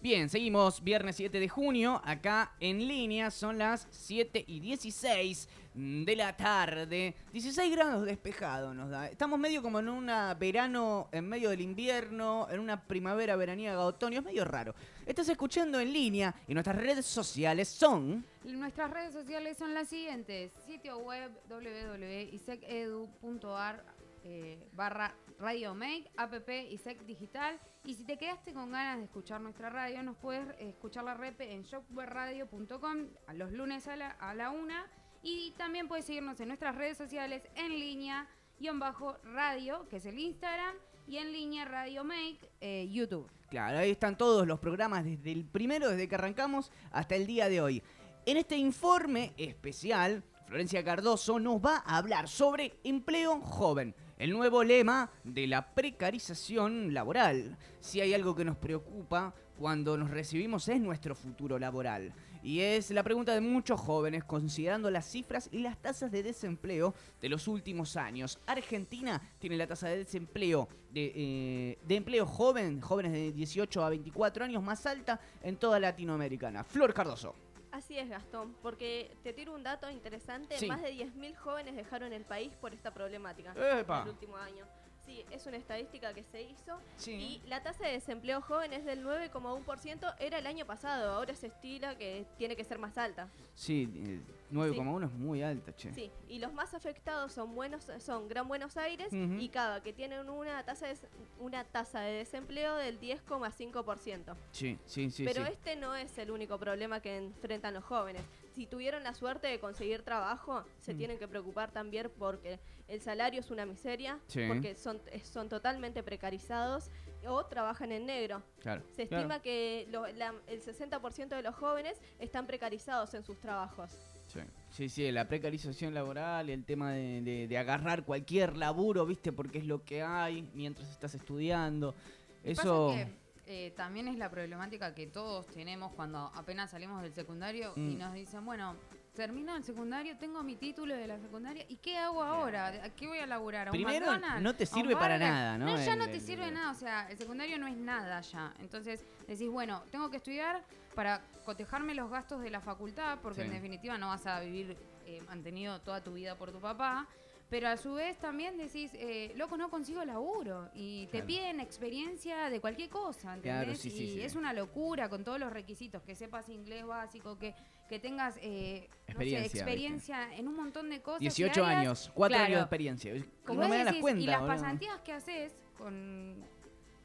Bien, 0.00 0.30
seguimos 0.30 0.82
viernes 0.82 1.16
7 1.16 1.38
de 1.38 1.48
junio, 1.50 2.00
acá 2.06 2.56
en 2.58 2.88
línea, 2.88 3.30
son 3.30 3.58
las 3.58 3.86
7 3.90 4.44
y 4.46 4.60
16 4.60 5.46
de 5.74 6.16
la 6.16 6.36
tarde. 6.36 7.14
16 7.32 7.74
grados 7.74 8.04
despejado 8.04 8.74
nos 8.74 8.90
da. 8.90 9.08
Estamos 9.08 9.38
medio 9.38 9.62
como 9.62 9.78
en 9.80 9.88
un 9.88 10.10
verano 10.38 11.08
en 11.12 11.26
medio 11.28 11.48
del 11.50 11.60
invierno, 11.60 12.48
en 12.50 12.58
una 12.60 12.82
primavera 12.82 13.36
veraniega, 13.36 13.78
otoño, 13.80 14.18
es 14.18 14.24
medio 14.24 14.44
raro. 14.44 14.74
Estás 15.06 15.28
escuchando 15.28 15.78
en 15.80 15.92
línea 15.92 16.34
y 16.46 16.54
nuestras 16.54 16.76
redes 16.76 17.06
sociales 17.06 17.68
son... 17.68 18.24
Nuestras 18.44 18.90
redes 18.90 19.12
sociales 19.12 19.56
son 19.56 19.74
las 19.74 19.88
siguientes. 19.88 20.52
Sitio 20.66 20.98
web 20.98 21.30
www.isecedu.ar 21.48 23.84
eh, 24.24 24.68
barra 24.72 25.14
Radio 25.38 25.74
Make, 25.74 26.10
app 26.16 26.48
ISEC 26.48 27.04
Digital. 27.04 27.58
Y 27.84 27.94
si 27.94 28.04
te 28.04 28.16
quedaste 28.16 28.54
con 28.54 28.70
ganas 28.70 28.98
de 28.98 29.04
escuchar 29.04 29.40
nuestra 29.40 29.70
radio, 29.70 30.04
nos 30.04 30.16
puedes 30.16 30.46
escuchar 30.60 31.02
la 31.02 31.14
rep 31.14 31.40
en 31.40 31.64
shopwareradio.com 31.64 33.08
a 33.26 33.34
los 33.34 33.50
lunes 33.50 33.88
a 33.88 33.96
la, 33.96 34.10
a 34.10 34.34
la 34.34 34.50
una. 34.50 34.86
Y 35.22 35.52
también 35.56 35.88
puedes 35.88 36.04
seguirnos 36.04 36.40
en 36.40 36.48
nuestras 36.48 36.74
redes 36.74 36.96
sociales 36.96 37.42
en 37.54 37.78
línea, 37.78 38.26
guion 38.58 38.78
bajo 38.78 39.16
radio, 39.24 39.86
que 39.88 39.96
es 39.96 40.06
el 40.06 40.18
Instagram, 40.18 40.74
y 41.06 41.18
en 41.18 41.32
línea 41.32 41.64
Radio 41.64 42.04
Make, 42.04 42.38
eh, 42.60 42.88
YouTube. 42.90 43.28
Claro, 43.48 43.78
ahí 43.78 43.90
están 43.90 44.16
todos 44.16 44.46
los 44.46 44.58
programas 44.58 45.04
desde 45.04 45.30
el 45.30 45.44
primero, 45.44 45.90
desde 45.90 46.08
que 46.08 46.14
arrancamos 46.14 46.72
hasta 46.90 47.16
el 47.16 47.26
día 47.26 47.48
de 47.48 47.60
hoy. 47.60 47.82
En 48.24 48.36
este 48.36 48.56
informe 48.56 49.32
especial, 49.36 50.24
Florencia 50.46 50.84
Cardoso 50.84 51.38
nos 51.38 51.60
va 51.60 51.82
a 51.84 51.98
hablar 51.98 52.28
sobre 52.28 52.78
empleo 52.84 53.40
joven. 53.40 53.94
El 54.18 54.30
nuevo 54.30 54.62
lema 54.62 55.10
de 55.24 55.46
la 55.46 55.74
precarización 55.74 56.94
laboral. 56.94 57.58
Si 57.80 58.00
hay 58.00 58.14
algo 58.14 58.34
que 58.34 58.44
nos 58.44 58.56
preocupa 58.56 59.34
cuando 59.58 59.96
nos 59.96 60.10
recibimos 60.10 60.68
es 60.68 60.80
nuestro 60.80 61.14
futuro 61.14 61.58
laboral. 61.58 62.14
Y 62.42 62.60
es 62.60 62.90
la 62.90 63.02
pregunta 63.02 63.32
de 63.32 63.40
muchos 63.40 63.80
jóvenes 63.80 64.24
considerando 64.24 64.90
las 64.90 65.06
cifras 65.06 65.48
y 65.52 65.58
las 65.58 65.80
tasas 65.80 66.10
de 66.10 66.22
desempleo 66.22 66.94
de 67.20 67.28
los 67.28 67.46
últimos 67.46 67.96
años. 67.96 68.38
Argentina 68.46 69.20
tiene 69.38 69.56
la 69.56 69.66
tasa 69.66 69.88
de 69.88 69.98
desempleo 69.98 70.68
de, 70.90 71.12
eh, 71.14 71.78
de 71.82 71.96
empleo 71.96 72.26
joven, 72.26 72.80
jóvenes 72.80 73.12
de 73.12 73.32
18 73.32 73.84
a 73.84 73.90
24 73.90 74.44
años, 74.44 74.62
más 74.62 74.84
alta 74.86 75.20
en 75.42 75.56
toda 75.56 75.78
Latinoamericana. 75.78 76.64
Flor 76.64 76.92
Cardoso. 76.92 77.34
Así 77.70 77.96
es, 77.96 78.08
Gastón, 78.08 78.54
porque 78.60 79.16
te 79.22 79.32
tiro 79.32 79.54
un 79.54 79.62
dato 79.62 79.88
interesante. 79.90 80.58
Sí. 80.58 80.66
Más 80.66 80.82
de 80.82 80.92
10.000 80.92 81.34
jóvenes 81.36 81.74
dejaron 81.74 82.12
el 82.12 82.24
país 82.24 82.52
por 82.60 82.74
esta 82.74 82.92
problemática 82.92 83.54
Epa. 83.78 84.02
en 84.02 84.02
el 84.02 84.08
último 84.10 84.36
año. 84.36 84.66
Sí, 85.04 85.24
es 85.30 85.46
una 85.46 85.56
estadística 85.56 86.14
que 86.14 86.22
se 86.22 86.42
hizo. 86.42 86.78
Sí. 86.96 87.12
Y 87.12 87.48
la 87.48 87.62
tasa 87.62 87.86
de 87.86 87.92
desempleo 87.92 88.40
joven 88.40 88.72
es 88.72 88.84
del 88.84 89.04
9,1%, 89.04 90.14
era 90.18 90.38
el 90.38 90.46
año 90.46 90.64
pasado, 90.64 91.12
ahora 91.12 91.34
se 91.34 91.48
estila 91.48 91.96
que 91.98 92.24
tiene 92.38 92.56
que 92.56 92.64
ser 92.64 92.78
más 92.78 92.96
alta. 92.96 93.28
Sí, 93.54 93.88
eh, 93.94 94.20
9,1 94.52 95.06
es 95.06 95.12
muy 95.12 95.42
alta, 95.42 95.74
che. 95.74 95.92
Sí, 95.92 96.10
y 96.28 96.38
los 96.38 96.52
más 96.52 96.74
afectados 96.74 97.32
son 97.32 97.54
buenos 97.54 97.86
son 97.98 98.28
Gran 98.28 98.48
Buenos 98.48 98.76
Aires 98.76 99.12
y 99.12 99.48
Cava, 99.48 99.82
que 99.82 99.92
tienen 99.92 100.28
una 100.28 100.64
tasa 100.64 100.86
de, 100.86 100.96
una 101.38 101.64
tasa 101.64 102.00
de 102.00 102.12
desempleo 102.12 102.76
del 102.76 103.00
10,5%. 103.00 104.36
Sí, 104.52 104.78
sí, 104.86 105.10
sí. 105.10 105.24
Pero 105.24 105.44
sí. 105.44 105.52
este 105.52 105.76
no 105.76 105.94
es 105.94 106.16
el 106.18 106.30
único 106.30 106.58
problema 106.58 107.00
que 107.00 107.16
enfrentan 107.16 107.74
los 107.74 107.84
jóvenes. 107.84 108.22
Si 108.54 108.66
tuvieron 108.66 109.02
la 109.02 109.14
suerte 109.14 109.46
de 109.48 109.58
conseguir 109.58 110.02
trabajo, 110.02 110.64
se 110.80 110.92
Mm. 110.94 110.96
tienen 110.98 111.18
que 111.18 111.26
preocupar 111.28 111.70
también 111.72 112.10
porque 112.18 112.60
el 112.88 113.00
salario 113.00 113.40
es 113.40 113.50
una 113.50 113.64
miseria, 113.64 114.18
Sí. 114.26 114.42
porque 114.46 114.74
son, 114.74 115.00
son 115.22 115.48
totalmente 115.48 116.02
precarizados 116.02 116.90
o 117.26 117.44
trabajan 117.46 117.92
en 117.92 118.04
negro. 118.06 118.42
Claro. 118.60 118.82
Se 118.94 119.06
claro. 119.06 119.22
estima 119.22 119.40
que 119.42 119.86
lo- 119.90 120.06
la- 120.08 120.34
el 120.48 120.60
60% 120.62 121.34
de 121.36 121.42
los 121.42 121.54
jóvenes 121.54 122.00
están 122.18 122.46
precarizados 122.46 123.14
en 123.14 123.22
sus 123.24 123.38
trabajos. 123.38 123.92
Sí. 124.26 124.40
sí, 124.70 124.88
sí, 124.88 125.12
la 125.12 125.28
precarización 125.28 125.92
laboral, 125.92 126.48
el 126.48 126.64
tema 126.64 126.92
de, 126.92 127.20
de- 127.20 127.46
de 127.48 127.58
agarrar 127.58 128.04
cualquier 128.04 128.56
laburo, 128.56 129.04
¿viste? 129.04 129.30
Porque 129.32 129.58
es 129.58 129.66
lo 129.66 129.84
que 129.84 130.02
hay 130.02 130.48
mientras 130.54 130.88
estás 130.90 131.14
estudiando. 131.14 131.94
Eso. 132.42 132.88
Pasa 132.88 133.04
que 133.04 133.21
eh, 133.46 133.72
también 133.76 134.06
es 134.08 134.16
la 134.18 134.30
problemática 134.30 134.94
que 134.94 135.06
todos 135.08 135.46
tenemos 135.48 135.92
cuando 135.94 136.30
apenas 136.34 136.70
salimos 136.70 137.02
del 137.02 137.12
secundario 137.12 137.72
y 137.76 137.80
Mm. 137.80 137.98
nos 137.98 138.14
dicen, 138.14 138.44
bueno, 138.44 138.76
termino 139.14 139.56
el 139.56 139.64
secundario, 139.64 140.16
tengo 140.16 140.42
mi 140.42 140.54
título 140.56 140.94
de 140.96 141.06
la 141.06 141.18
secundaria, 141.18 141.64
¿y 141.68 141.76
qué 141.76 141.98
hago 141.98 142.22
ahora? 142.22 142.68
¿A 142.68 142.88
qué 142.90 143.06
voy 143.08 143.18
a 143.18 143.26
laburar? 143.26 143.68
¿A 143.68 143.70
un 143.72 143.76
Primero, 143.76 144.06
McDonald's? 144.06 144.42
no 144.42 144.54
te 144.54 144.64
¿A 144.64 144.68
un 144.68 144.72
sirve 144.74 144.94
para 144.96 145.18
nada, 145.18 145.58
¿no? 145.58 145.76
ya 145.76 145.92
El- 145.92 145.98
no 145.98 146.04
te 146.06 146.14
el- 146.14 146.20
sirve 146.20 146.48
el- 146.48 146.54
nada, 146.54 146.70
o 146.70 146.74
sea, 146.74 147.10
el 147.10 147.18
secundario 147.18 147.58
no 147.58 147.66
es 147.66 147.76
nada 147.76 148.20
ya. 148.20 148.54
Entonces 148.60 149.04
decís, 149.26 149.50
bueno, 149.50 149.82
tengo 149.90 150.08
que 150.10 150.18
estudiar 150.18 150.62
para 150.94 151.20
cotejarme 151.44 151.94
los 151.94 152.10
gastos 152.10 152.42
de 152.42 152.50
la 152.50 152.60
facultad, 152.60 153.18
porque 153.22 153.40
Sí. 153.40 153.46
en 153.48 153.52
definitiva 153.52 153.98
no 153.98 154.08
vas 154.08 154.24
a 154.26 154.40
vivir 154.40 154.76
eh, 155.04 155.20
mantenido 155.26 155.80
toda 155.80 156.00
tu 156.02 156.12
vida 156.14 156.36
por 156.36 156.52
tu 156.52 156.60
papá. 156.60 157.06
Pero 157.52 157.68
a 157.68 157.76
su 157.76 157.92
vez 157.92 158.16
también 158.16 158.56
decís, 158.56 158.92
eh, 158.94 159.34
loco, 159.36 159.58
no 159.58 159.68
consigo 159.68 160.02
laburo. 160.06 160.70
Y 160.74 161.08
te 161.08 161.22
piden 161.22 161.60
experiencia 161.60 162.48
de 162.48 162.62
cualquier 162.62 162.88
cosa, 162.88 163.36
Claro, 163.42 163.70
¿entendés? 163.72 163.78
sí, 163.78 163.90
sí, 163.90 164.04
y 164.04 164.10
sí. 164.12 164.22
es 164.22 164.36
una 164.36 164.54
locura 164.54 165.10
con 165.10 165.22
todos 165.22 165.38
los 165.38 165.52
requisitos, 165.52 166.02
que 166.02 166.14
sepas 166.14 166.48
inglés 166.48 166.86
básico, 166.86 167.38
que, 167.38 167.54
que 167.90 167.98
tengas 167.98 168.38
eh, 168.40 168.88
no 168.88 168.96
sé, 168.96 169.10
Experiencia, 169.12 169.60
experiencia 169.60 170.34
en 170.34 170.48
un 170.48 170.56
montón 170.56 170.88
de 170.88 171.02
cosas. 171.02 171.20
18 171.20 171.52
diarias. 171.60 171.78
años, 171.78 172.10
4 172.14 172.38
años 172.38 172.56
de 172.56 172.60
experiencia. 172.62 173.26
Como 173.44 173.60
no 173.60 173.68
me 173.68 173.76
las 173.76 173.86
decís, 173.88 174.00
cuentas. 174.00 174.24
y 174.24 174.26
las 174.28 174.42
pasantías 174.44 175.00
que 175.02 175.12
haces 175.12 175.54
con... 175.76 176.42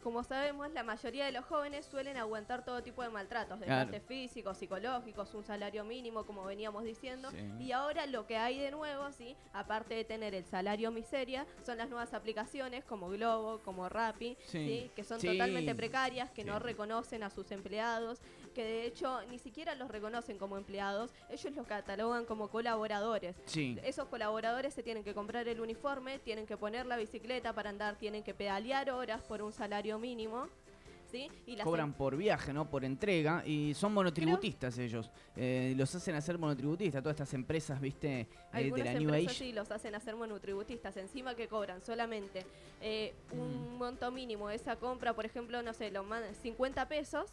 Como 0.04 0.24
sabemos, 0.24 0.72
la 0.72 0.84
mayoría 0.84 1.26
de 1.26 1.32
los 1.32 1.44
jóvenes 1.46 1.86
suelen 1.86 2.18
aguantar 2.18 2.64
todo 2.64 2.82
tipo 2.84 3.02
de 3.04 3.10
maltratos, 3.10 3.58
Claro. 3.60 3.86
desgastes 3.92 4.04
físicos, 4.08 4.58
psicológicos, 4.58 5.34
un 5.34 5.44
salario 5.44 5.84
mínimo, 5.84 6.26
como 6.26 6.46
veníamos 6.46 6.84
diciendo. 6.84 7.30
Sí. 7.32 7.38
Y 7.60 7.72
ahora 7.72 8.06
lo 8.06 8.26
que 8.28 8.38
hay 8.38 8.60
de 8.60 8.72
nuevo, 8.72 9.12
sí, 9.12 9.36
aparte 9.54 9.96
de 9.96 10.06
tener 10.06 10.34
el 10.36 10.46
salario 10.46 10.92
miseria, 10.92 11.46
son 11.66 11.78
las 11.80 11.90
nuevas 11.90 12.14
aplicaciones 12.14 12.86
como 12.86 13.10
Globo, 13.10 13.60
como 13.64 13.90
Rappi, 13.90 14.38
Sí. 14.46 14.66
sí, 14.66 14.92
que 14.96 15.04
son 15.04 15.20
totalmente 15.20 15.74
precarias, 15.76 16.32
que 16.32 16.46
no 16.46 16.60
reconocen 16.60 17.24
a 17.24 17.30
sus 17.30 17.52
empleados, 17.52 18.22
que 18.58 18.64
de 18.64 18.86
hecho 18.88 19.22
ni 19.30 19.38
siquiera 19.38 19.76
los 19.76 19.88
reconocen 19.92 20.40
como 20.40 20.58
empleados, 20.58 21.12
ellos 21.30 21.54
los 21.56 21.68
catalogan 21.68 22.26
como 22.26 22.48
colaboradores. 22.50 23.36
Sí. 23.46 23.78
Esos 23.84 24.08
colaboradores 24.08 24.74
se 24.74 24.82
tienen 24.82 25.04
que 25.04 25.14
comprar 25.14 25.48
el 25.48 25.62
uniforme, 25.62 26.18
tienen 26.18 26.48
que 26.48 26.58
poner 26.58 26.88
la 26.88 26.98
bicicleta 26.98 27.54
para 27.54 27.70
andar, 27.70 27.98
tienen 27.98 28.24
que 28.24 28.34
pedalear 28.34 28.90
horas 28.90 29.22
por 29.22 29.44
un 29.44 29.54
salario 29.54 30.00
mínimo. 30.00 30.48
¿sí? 31.12 31.30
Y 31.46 31.56
las 31.56 31.64
Cobran 31.66 31.94
por 31.94 32.18
viaje, 32.18 32.52
¿no? 32.52 32.70
Por 32.70 32.84
entrega. 32.84 33.42
Y 33.46 33.74
son 33.76 33.94
monotributistas 33.94 34.78
ellos. 34.78 35.10
Eh, 35.38 35.74
los 35.78 35.94
hacen 35.96 36.16
hacer 36.16 36.38
monotributistas. 36.38 37.02
Todas 37.02 37.14
estas 37.16 37.34
empresas, 37.34 37.80
¿viste? 37.80 38.28
Eh, 38.54 38.72
de 38.72 38.84
la 38.84 38.92
New 38.94 39.04
empresas 39.04 39.32
Age. 39.32 39.46
sí 39.46 39.52
los 39.54 39.72
hacen 39.72 39.96
hacer 39.96 40.18
monotributistas, 40.18 40.98
encima 40.98 41.34
que 41.36 41.48
cobran 41.48 41.82
solamente 41.82 42.46
eh, 42.82 43.14
un 43.32 43.76
Mm. 43.76 43.78
monto 43.78 44.12
mínimo. 44.12 44.50
Esa 44.50 44.76
compra, 44.76 45.14
por 45.14 45.26
ejemplo, 45.26 45.62
no 45.62 45.74
sé, 45.74 45.92
lo 45.92 46.04
mandan 46.04 46.36
50 46.36 46.90
pesos, 46.90 47.32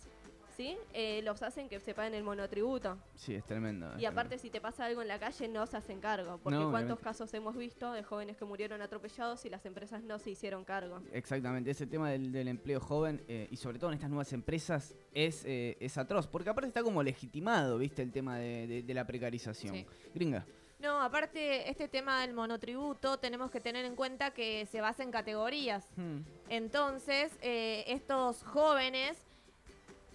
¿sí? 0.57 0.77
Eh, 0.93 1.21
los 1.23 1.43
hacen 1.43 1.69
que 1.69 1.81
se 1.81 1.95
paguen 1.95 2.15
el 2.15 2.23
monotributo. 2.23 2.99
Sí, 3.15 3.35
es 3.35 3.45
tremendo. 3.45 3.93
es 3.95 4.03
Y 4.03 4.07
aparte, 4.07 4.39
si 4.39 4.51
te 4.51 4.61
pasa 4.61 4.85
algo 4.87 5.03
en 5.03 5.09
la 5.09 5.19
calle, 5.19 5.49
no 5.49 5.67
se 5.67 5.77
hacen 5.77 6.01
cargo. 6.01 6.39
Porque 6.43 6.57
No, 6.59 6.71
cuántos 6.71 6.99
obviamente. 6.99 7.05
casos 7.05 7.35
hemos 7.35 7.57
visto 7.57 7.93
de 7.93 8.03
jóvenes 8.03 8.37
que 8.37 8.45
murieron 8.45 8.81
atropellados 8.83 9.45
y 9.45 9.51
las 9.51 9.65
empresas 9.67 10.03
no 10.03 10.19
se 10.19 10.31
hicieron 10.31 10.65
cargo. 10.65 11.01
Exactamente, 11.13 11.71
ese 11.71 11.87
tema 11.87 12.11
del, 12.11 12.31
del 12.33 12.49
empleo 12.49 12.81
joven 12.81 13.23
eh, 13.29 13.49
y 13.51 13.57
sobre 13.57 13.79
todo 13.79 13.91
en 13.91 13.95
estas 13.95 14.11
nuevas 14.11 14.33
empresas 14.33 14.95
es, 15.13 15.45
eh, 15.45 15.77
es 15.81 15.97
atroz, 15.99 16.27
porque 16.27 16.51
aparte 16.51 16.69
está 16.69 16.83
como 16.83 17.03
legitimado, 17.03 17.79
viste, 17.79 18.03
el 18.03 18.13
tema 18.13 18.39
de, 18.39 18.67
de- 18.67 18.83
de 18.83 18.95
la 18.95 19.07
precarización. 19.07 19.75
Sí. 19.75 19.87
Gringa. 20.15 20.47
No, 20.81 21.01
aparte, 21.01 21.71
este 21.71 21.89
tema 21.89 22.21
del 22.21 22.35
monotributo 22.35 23.19
tenemos 23.19 23.51
que 23.51 23.59
tener 23.61 23.87
en 23.87 23.97
cuenta 23.97 24.33
que 24.33 24.67
se 24.67 24.83
basa 24.83 25.03
en 25.03 25.11
categorías. 25.11 25.89
Hmm. 25.97 26.19
Entonces, 26.51 27.33
eh, 27.41 27.85
estos 27.89 28.43
jóvenes 28.43 29.17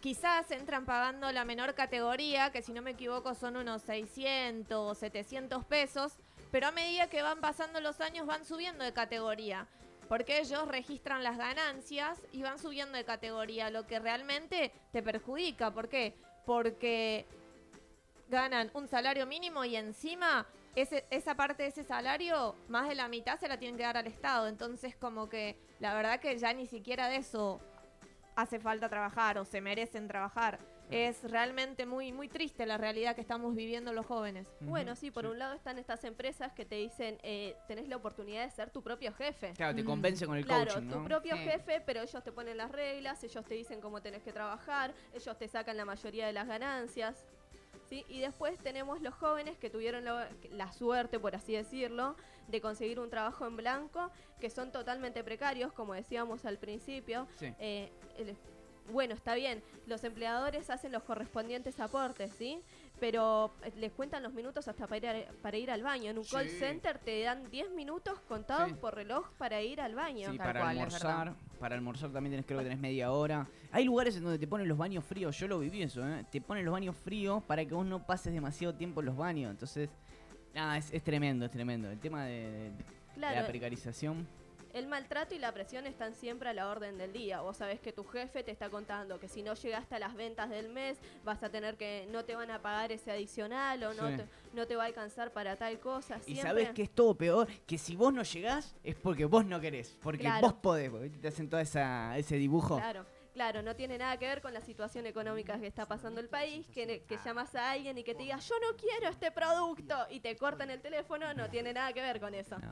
quizás 0.01 0.49
entran 0.51 0.85
pagando 0.85 1.31
la 1.31 1.45
menor 1.45 1.75
categoría, 1.75 2.51
que 2.51 2.61
si 2.61 2.71
no 2.73 2.81
me 2.81 2.91
equivoco 2.91 3.35
son 3.35 3.57
unos 3.57 3.81
600 3.83 4.77
o 4.77 4.95
700 4.95 5.65
pesos, 5.65 6.13
pero 6.51 6.67
a 6.67 6.71
medida 6.71 7.07
que 7.07 7.21
van 7.21 7.41
pasando 7.41 7.79
los 7.81 8.01
años 8.01 8.25
van 8.25 8.45
subiendo 8.45 8.83
de 8.83 8.93
categoría. 8.93 9.67
Porque 10.07 10.39
ellos 10.39 10.67
registran 10.67 11.23
las 11.23 11.37
ganancias 11.37 12.17
y 12.31 12.41
van 12.41 12.57
subiendo 12.57 12.97
de 12.97 13.05
categoría, 13.05 13.69
lo 13.69 13.85
que 13.85 13.99
realmente 13.99 14.71
te 14.91 15.03
perjudica. 15.03 15.71
¿Por 15.71 15.87
qué? 15.87 16.15
Porque 16.47 17.27
ganan 18.27 18.71
un 18.73 18.87
salario 18.87 19.27
mínimo 19.27 19.65
y 19.65 19.75
encima 19.75 20.47
esa 20.75 21.35
parte 21.35 21.63
de 21.63 21.69
ese 21.69 21.83
salario, 21.83 22.55
más 22.69 22.87
de 22.87 22.95
la 22.95 23.07
mitad 23.07 23.39
se 23.39 23.47
la 23.47 23.57
tienen 23.57 23.77
que 23.77 23.83
dar 23.83 23.97
al 23.97 24.07
Estado. 24.07 24.47
Entonces, 24.47 24.95
como 24.95 25.29
que 25.29 25.57
la 25.79 25.93
verdad 25.93 26.19
que 26.19 26.37
ya 26.37 26.53
ni 26.53 26.65
siquiera 26.65 27.07
de 27.09 27.17
eso 27.17 27.59
hace 28.41 28.59
falta 28.59 28.89
trabajar 28.89 29.37
o 29.37 29.45
se 29.45 29.61
merecen 29.61 30.07
trabajar. 30.07 30.59
Es 30.89 31.21
realmente 31.23 31.85
muy, 31.85 32.11
muy 32.11 32.27
triste 32.27 32.65
la 32.65 32.77
realidad 32.77 33.13
que 33.13 33.21
estamos 33.21 33.53
viviendo 33.55 33.93
los 33.93 34.05
jóvenes. 34.07 34.47
Bueno, 34.61 34.95
sí, 34.95 35.11
por 35.11 35.27
un 35.27 35.37
lado 35.37 35.53
están 35.53 35.77
estas 35.77 36.03
empresas 36.03 36.51
que 36.53 36.65
te 36.65 36.75
dicen, 36.75 37.19
eh, 37.21 37.55
tenés 37.67 37.87
la 37.87 37.97
oportunidad 37.97 38.43
de 38.43 38.49
ser 38.49 38.71
tu 38.71 38.81
propio 38.81 39.13
jefe. 39.13 39.53
Claro, 39.55 39.75
te 39.75 39.83
Mm. 39.83 39.85
convence 39.85 40.25
con 40.25 40.35
el 40.37 40.45
Claro, 40.45 40.71
coaching, 40.73 40.89
tu 40.89 40.95
¿no? 40.97 41.03
propio 41.03 41.35
Sí. 41.35 41.43
jefe, 41.43 41.81
pero 41.85 42.01
ellos 42.01 42.23
te 42.23 42.31
ponen 42.31 42.57
las 42.57 42.71
reglas, 42.71 43.23
ellos 43.23 43.45
te 43.45 43.53
dicen 43.53 43.81
cómo 43.81 44.01
tenés 44.01 44.23
que 44.23 44.33
trabajar, 44.33 44.95
ellos 45.13 45.37
te 45.37 45.47
sacan 45.47 45.77
la 45.77 45.85
mayoría 45.85 46.25
de 46.25 46.33
las 46.33 46.47
ganancias. 46.47 47.23
¿sí? 47.87 48.03
Y 48.07 48.19
después 48.19 48.57
tenemos 48.59 49.01
los 49.01 49.13
jóvenes 49.15 49.57
que 49.57 49.69
tuvieron 49.69 50.05
la, 50.05 50.29
la 50.51 50.71
suerte, 50.71 51.19
por 51.19 51.35
así 51.35 51.53
decirlo, 51.53 52.15
de 52.49 52.61
conseguir 52.61 52.99
un 52.99 53.09
trabajo 53.09 53.45
en 53.45 53.55
blanco, 53.57 54.09
que 54.39 54.49
son 54.49 54.71
totalmente 54.71 55.23
precarios, 55.23 55.71
como 55.73 55.93
decíamos 55.93 56.45
al 56.45 56.57
principio. 56.57 57.27
Sí. 57.37 57.53
Eh, 57.59 57.91
el- 58.17 58.35
bueno, 58.91 59.13
está 59.13 59.35
bien, 59.35 59.61
los 59.85 60.03
empleadores 60.03 60.71
hacen 60.71 60.91
los 60.91 61.03
correspondientes 61.03 61.79
aportes, 61.79 62.31
¿sí? 62.39 62.59
Pero 62.99 63.53
eh, 63.63 63.71
les 63.77 63.91
cuentan 63.91 64.23
los 64.23 64.33
minutos 64.33 64.67
hasta 64.67 64.87
para 64.87 64.97
ir, 64.97 65.07
a- 65.29 65.31
para 65.43 65.57
ir 65.57 65.69
al 65.69 65.83
baño. 65.83 66.09
En 66.09 66.17
un 66.17 66.23
call 66.25 66.49
center 66.49 66.97
te 66.97 67.21
dan 67.21 67.47
10 67.51 67.69
minutos 67.69 68.19
contados 68.27 68.69
Sí. 68.69 68.75
por 68.81 68.95
reloj 68.95 69.29
para 69.37 69.61
ir 69.61 69.79
al 69.79 69.93
baño. 69.93 70.31
Sí, 70.31 70.37
Tal 70.37 70.47
para 70.47 70.59
cual, 70.61 70.69
almorzar. 70.71 71.33
Para 71.59 71.75
almorzar 71.75 72.11
también 72.11 72.31
tenés, 72.31 72.47
creo 72.47 72.57
que 72.57 72.63
tenés 72.65 72.79
media 72.79 73.11
hora. 73.11 73.47
Hay 73.71 73.83
lugares 73.85 74.15
en 74.17 74.23
donde 74.23 74.39
te 74.39 74.47
ponen 74.47 74.67
los 74.67 74.77
baños 74.77 75.05
fríos. 75.05 75.37
Yo 75.37 75.47
lo 75.47 75.59
viví 75.59 75.83
eso, 75.83 76.03
¿eh? 76.07 76.25
Te 76.31 76.41
ponen 76.41 76.65
los 76.65 76.71
baños 76.71 76.95
fríos 76.95 77.43
para 77.43 77.63
que 77.65 77.75
vos 77.75 77.85
no 77.85 78.03
pases 78.07 78.33
demasiado 78.33 78.73
tiempo 78.73 79.01
en 79.01 79.05
los 79.05 79.15
baños. 79.15 79.51
Entonces, 79.51 79.87
nada, 80.53 80.77
es, 80.77 80.91
es 80.93 81.03
tremendo, 81.03 81.45
es 81.45 81.51
tremendo. 81.51 81.89
El 81.89 81.99
tema 81.99 82.25
de, 82.25 82.71
la 83.17 83.45
precarización. 83.45 84.27
el 84.73 84.87
maltrato 84.87 85.33
y 85.33 85.39
la 85.39 85.51
presión 85.51 85.87
están 85.87 86.13
siempre 86.13 86.49
a 86.49 86.53
la 86.53 86.69
orden 86.69 86.97
del 86.97 87.11
día. 87.11 87.41
Vos 87.41 87.57
sabés 87.57 87.79
que 87.79 87.91
tu 87.91 88.03
jefe 88.03 88.43
te 88.43 88.51
está 88.51 88.69
contando 88.69 89.19
que 89.19 89.27
si 89.27 89.41
no 89.41 89.53
llegaste 89.55 89.95
a 89.95 89.99
las 89.99 90.15
ventas 90.15 90.49
del 90.49 90.69
mes, 90.69 90.97
vas 91.25 91.41
a 91.43 91.49
tener 91.49 91.75
que, 91.75 92.07
no 92.11 92.23
te 92.23 92.35
van 92.35 92.51
a 92.51 92.61
pagar 92.61 92.91
ese 92.91 93.11
adicional 93.11 93.83
o 93.83 93.93
no, 93.93 94.15
te, 94.15 94.25
no 94.53 94.67
te 94.67 94.75
va 94.75 94.83
a 94.83 94.85
alcanzar 94.87 95.31
para 95.33 95.55
tal 95.55 95.79
cosa. 95.79 96.19
Y 96.27 96.35
sabés 96.35 96.69
que 96.69 96.83
es 96.83 96.89
todo 96.91 97.15
peor, 97.15 97.47
que 97.65 97.77
si 97.77 97.95
vos 97.95 98.13
no 98.13 98.23
llegás 98.23 98.75
es 98.83 98.95
porque 98.95 99.25
vos 99.25 99.45
no 99.45 99.59
querés, 99.59 99.97
porque 100.01 100.19
Claro. 100.19 100.41
vos 100.41 100.53
podés, 100.53 100.89
porque 100.89 101.09
te 101.09 101.27
hacen 101.27 101.49
todo 101.49 101.59
esa, 101.59 102.17
ese 102.17 102.35
dibujo. 102.35 102.77
Claro, 102.77 103.05
claro, 103.33 103.61
no 103.61 103.75
tiene 103.75 103.97
nada 103.97 104.17
que 104.17 104.25
ver 104.27 104.41
con 104.41 104.53
la 104.53 104.61
situación 104.61 105.05
económica 105.05 105.59
que 105.59 105.67
está 105.67 105.85
pasando 105.87 106.19
el 106.21 106.29
país, 106.29 106.67
que, 106.69 107.03
que 107.03 107.17
llamas 107.23 107.53
a 107.55 107.71
alguien 107.71 107.97
y 107.97 108.03
que 108.03 108.13
te 108.15 108.23
diga, 108.23 108.37
yo 108.39 108.55
no 108.59 108.77
quiero 108.77 109.07
este 109.09 109.31
producto, 109.31 109.95
y 110.09 110.19
te 110.19 110.35
cortan 110.37 110.69
el 110.71 110.81
teléfono, 110.81 111.33
no 111.33 111.49
tiene 111.49 111.73
nada 111.73 111.93
que 111.93 112.01
ver 112.01 112.19
con 112.19 112.33
eso. 112.33 112.57
No, 112.59 112.71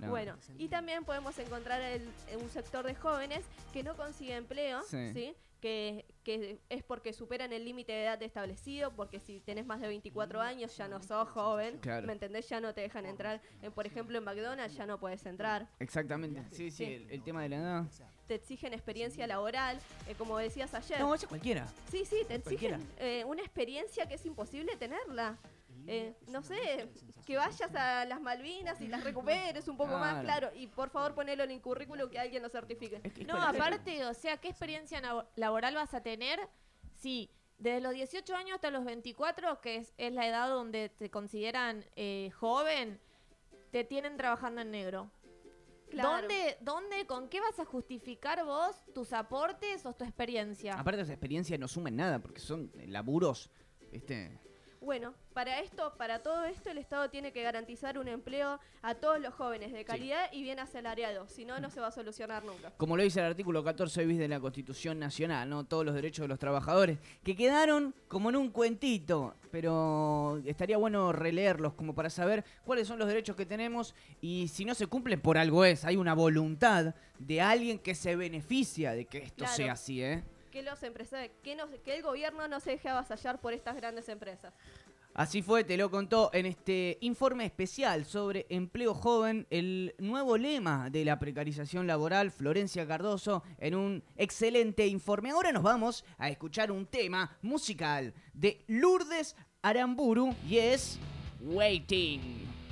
no. 0.00 0.10
Bueno, 0.10 0.36
y 0.58 0.68
también 0.68 1.04
podemos 1.04 1.38
encontrar 1.38 1.80
el- 1.80 2.08
un 2.40 2.50
sector 2.50 2.84
de 2.84 2.94
jóvenes 2.94 3.44
que 3.72 3.82
no 3.82 3.96
consigue 3.96 4.34
empleo, 4.34 4.82
Sí. 4.82 5.12
¿sí? 5.12 5.36
Que, 5.60 6.04
que 6.24 6.58
es 6.68 6.82
porque 6.82 7.14
superan 7.14 7.50
el 7.54 7.64
límite 7.64 7.92
de 7.92 8.02
edad 8.04 8.22
establecido, 8.22 8.90
porque 8.94 9.18
si 9.18 9.40
tenés 9.40 9.64
más 9.64 9.80
de 9.80 9.88
24 9.88 10.42
años 10.42 10.76
ya 10.76 10.88
no 10.88 11.00
sos 11.02 11.26
joven, 11.30 11.78
Claro. 11.78 12.06
¿me 12.06 12.12
entendés? 12.12 12.46
Ya 12.50 12.60
no 12.60 12.74
te 12.74 12.82
dejan 12.82 13.06
entrar, 13.06 13.40
en, 13.62 13.72
por 13.72 13.86
ejemplo, 13.86 14.18
en 14.18 14.24
McDonald's 14.24 14.74
ya 14.76 14.84
no 14.84 14.98
puedes 15.00 15.24
entrar. 15.24 15.70
Exactamente. 15.78 16.42
Sí, 16.50 16.70
sí, 16.70 16.84
Sí. 16.84 16.84
El, 16.92 17.10
el 17.10 17.22
tema 17.22 17.42
de 17.44 17.48
la 17.48 17.56
edad. 17.56 17.84
Te 18.26 18.34
exigen 18.36 18.72
experiencia 18.72 19.26
laboral, 19.26 19.78
eh, 20.08 20.14
como 20.16 20.38
decías 20.38 20.72
ayer. 20.74 20.98
No, 21.00 21.14
eso 21.14 21.28
cualquiera. 21.28 21.66
Sí, 21.90 22.04
sí, 22.04 22.18
te 22.26 22.40
Cualquiera. 22.40 22.76
exigen 22.76 22.92
eh, 22.98 23.24
una 23.26 23.42
experiencia 23.42 24.06
que 24.06 24.14
es 24.14 24.24
imposible 24.24 24.76
tenerla. 24.76 25.38
Eh, 25.86 26.14
no 26.28 26.42
sé, 26.42 26.88
que 27.26 27.36
vayas 27.36 27.74
a 27.74 28.06
las 28.06 28.18
Malvinas 28.20 28.80
y 28.80 28.88
las 28.88 29.04
recuperes 29.04 29.68
un 29.68 29.76
poco 29.76 29.98
más, 29.98 30.22
Claro. 30.22 30.50
Y 30.54 30.66
por 30.66 30.88
favor 30.88 31.14
ponelo 31.14 31.44
en 31.44 31.50
el 31.50 31.60
currículum 31.60 32.08
que 32.08 32.18
alguien 32.18 32.42
lo 32.42 32.48
certifique. 32.48 33.00
Es 33.02 33.12
que 33.12 33.22
es 33.22 33.26
No, 33.28 33.34
aparte, 33.42 34.04
o 34.06 34.14
sea, 34.14 34.38
¿qué 34.38 34.48
experiencia 34.48 35.02
laboral 35.36 35.74
vas 35.74 35.92
a 35.92 36.02
tener 36.02 36.40
si 36.94 37.30
desde 37.58 37.80
los 37.80 37.92
18 37.92 38.34
años 38.34 38.54
hasta 38.54 38.70
los 38.70 38.84
24, 38.84 39.60
que 39.60 39.76
es, 39.76 39.92
es 39.98 40.12
la 40.12 40.26
edad 40.26 40.48
donde 40.48 40.88
te 40.88 41.10
consideran 41.10 41.84
eh, 41.96 42.30
joven, 42.38 42.98
te 43.70 43.84
tienen 43.84 44.16
trabajando 44.16 44.62
en 44.62 44.70
negro? 44.70 45.10
Claro. 45.94 46.20
¿Dónde, 46.20 46.58
¿Dónde, 46.60 47.06
con 47.06 47.28
qué 47.28 47.40
vas 47.40 47.58
a 47.58 47.64
justificar 47.64 48.44
vos 48.44 48.76
tus 48.92 49.12
aportes 49.12 49.86
o 49.86 49.92
tu 49.92 50.04
experiencia? 50.04 50.74
Aparte 50.74 51.02
esa 51.02 51.12
experiencia 51.12 51.56
no 51.56 51.68
sumen 51.68 51.96
nada, 51.96 52.20
porque 52.20 52.40
son 52.40 52.70
laburos, 52.86 53.50
¿viste? 53.92 54.40
Bueno, 54.84 55.14
para 55.32 55.60
esto, 55.60 55.94
para 55.96 56.18
todo 56.22 56.44
esto, 56.44 56.70
el 56.70 56.76
Estado 56.76 57.08
tiene 57.08 57.32
que 57.32 57.42
garantizar 57.42 57.98
un 57.98 58.06
empleo 58.06 58.60
a 58.82 58.94
todos 58.94 59.18
los 59.18 59.32
jóvenes 59.32 59.72
de 59.72 59.82
calidad 59.84 60.30
y 60.30 60.42
bien 60.42 60.58
asalariado. 60.60 61.26
Si 61.26 61.46
no, 61.46 61.58
no 61.58 61.70
se 61.70 61.80
va 61.80 61.86
a 61.86 61.90
solucionar 61.90 62.44
nunca. 62.44 62.70
Como 62.76 62.94
lo 62.96 63.02
dice 63.02 63.20
el 63.20 63.26
artículo 63.26 63.64
14 63.64 64.04
bis 64.04 64.18
de 64.18 64.28
la 64.28 64.40
Constitución 64.40 64.98
Nacional, 64.98 65.48
¿no? 65.48 65.64
Todos 65.64 65.86
los 65.86 65.94
derechos 65.94 66.24
de 66.24 66.28
los 66.28 66.38
trabajadores, 66.38 66.98
que 67.22 67.34
quedaron 67.34 67.94
como 68.08 68.28
en 68.28 68.36
un 68.36 68.50
cuentito, 68.50 69.34
pero 69.50 70.42
estaría 70.44 70.76
bueno 70.76 71.12
releerlos 71.12 71.72
como 71.72 71.94
para 71.94 72.10
saber 72.10 72.44
cuáles 72.64 72.86
son 72.86 72.98
los 72.98 73.08
derechos 73.08 73.36
que 73.36 73.46
tenemos 73.46 73.94
y 74.20 74.48
si 74.48 74.66
no 74.66 74.74
se 74.74 74.86
cumplen, 74.86 75.20
por 75.20 75.38
algo 75.38 75.64
es. 75.64 75.86
Hay 75.86 75.96
una 75.96 76.12
voluntad 76.14 76.94
de 77.18 77.40
alguien 77.40 77.78
que 77.78 77.94
se 77.94 78.16
beneficia 78.16 78.92
de 78.92 79.06
que 79.06 79.18
esto 79.18 79.44
Claro. 79.44 79.54
sea 79.54 79.72
así, 79.72 80.02
¿eh? 80.02 80.22
Que 80.54 80.62
los 80.62 80.80
empresarios, 80.84 81.32
que, 81.42 81.96
el 81.96 82.02
gobierno 82.04 82.46
no 82.46 82.60
se 82.60 82.70
deje 82.70 82.88
avasallar 82.88 83.40
por 83.40 83.52
estas 83.52 83.74
grandes 83.74 84.08
empresas. 84.08 84.54
Así 85.12 85.42
fue, 85.42 85.64
te 85.64 85.76
lo 85.76 85.90
contó 85.90 86.30
en 86.32 86.46
este 86.46 86.96
informe 87.00 87.44
especial 87.44 88.04
sobre 88.04 88.46
empleo 88.48 88.94
joven, 88.94 89.48
el 89.50 89.96
nuevo 89.98 90.36
lema 90.36 90.90
de 90.90 91.04
la 91.04 91.18
precarización 91.18 91.88
laboral, 91.88 92.30
Florencia 92.30 92.86
Cardoso, 92.86 93.42
en 93.58 93.74
un 93.74 94.04
excelente 94.14 94.86
informe. 94.86 95.30
Ahora 95.30 95.50
nos 95.50 95.64
vamos 95.64 96.04
a 96.18 96.28
escuchar 96.28 96.70
un 96.70 96.86
tema 96.86 97.36
musical 97.42 98.14
de 98.32 98.64
Lourdes 98.68 99.34
Aramburu 99.60 100.36
y 100.48 100.58
es 100.58 101.00
Waiting. 101.40 102.63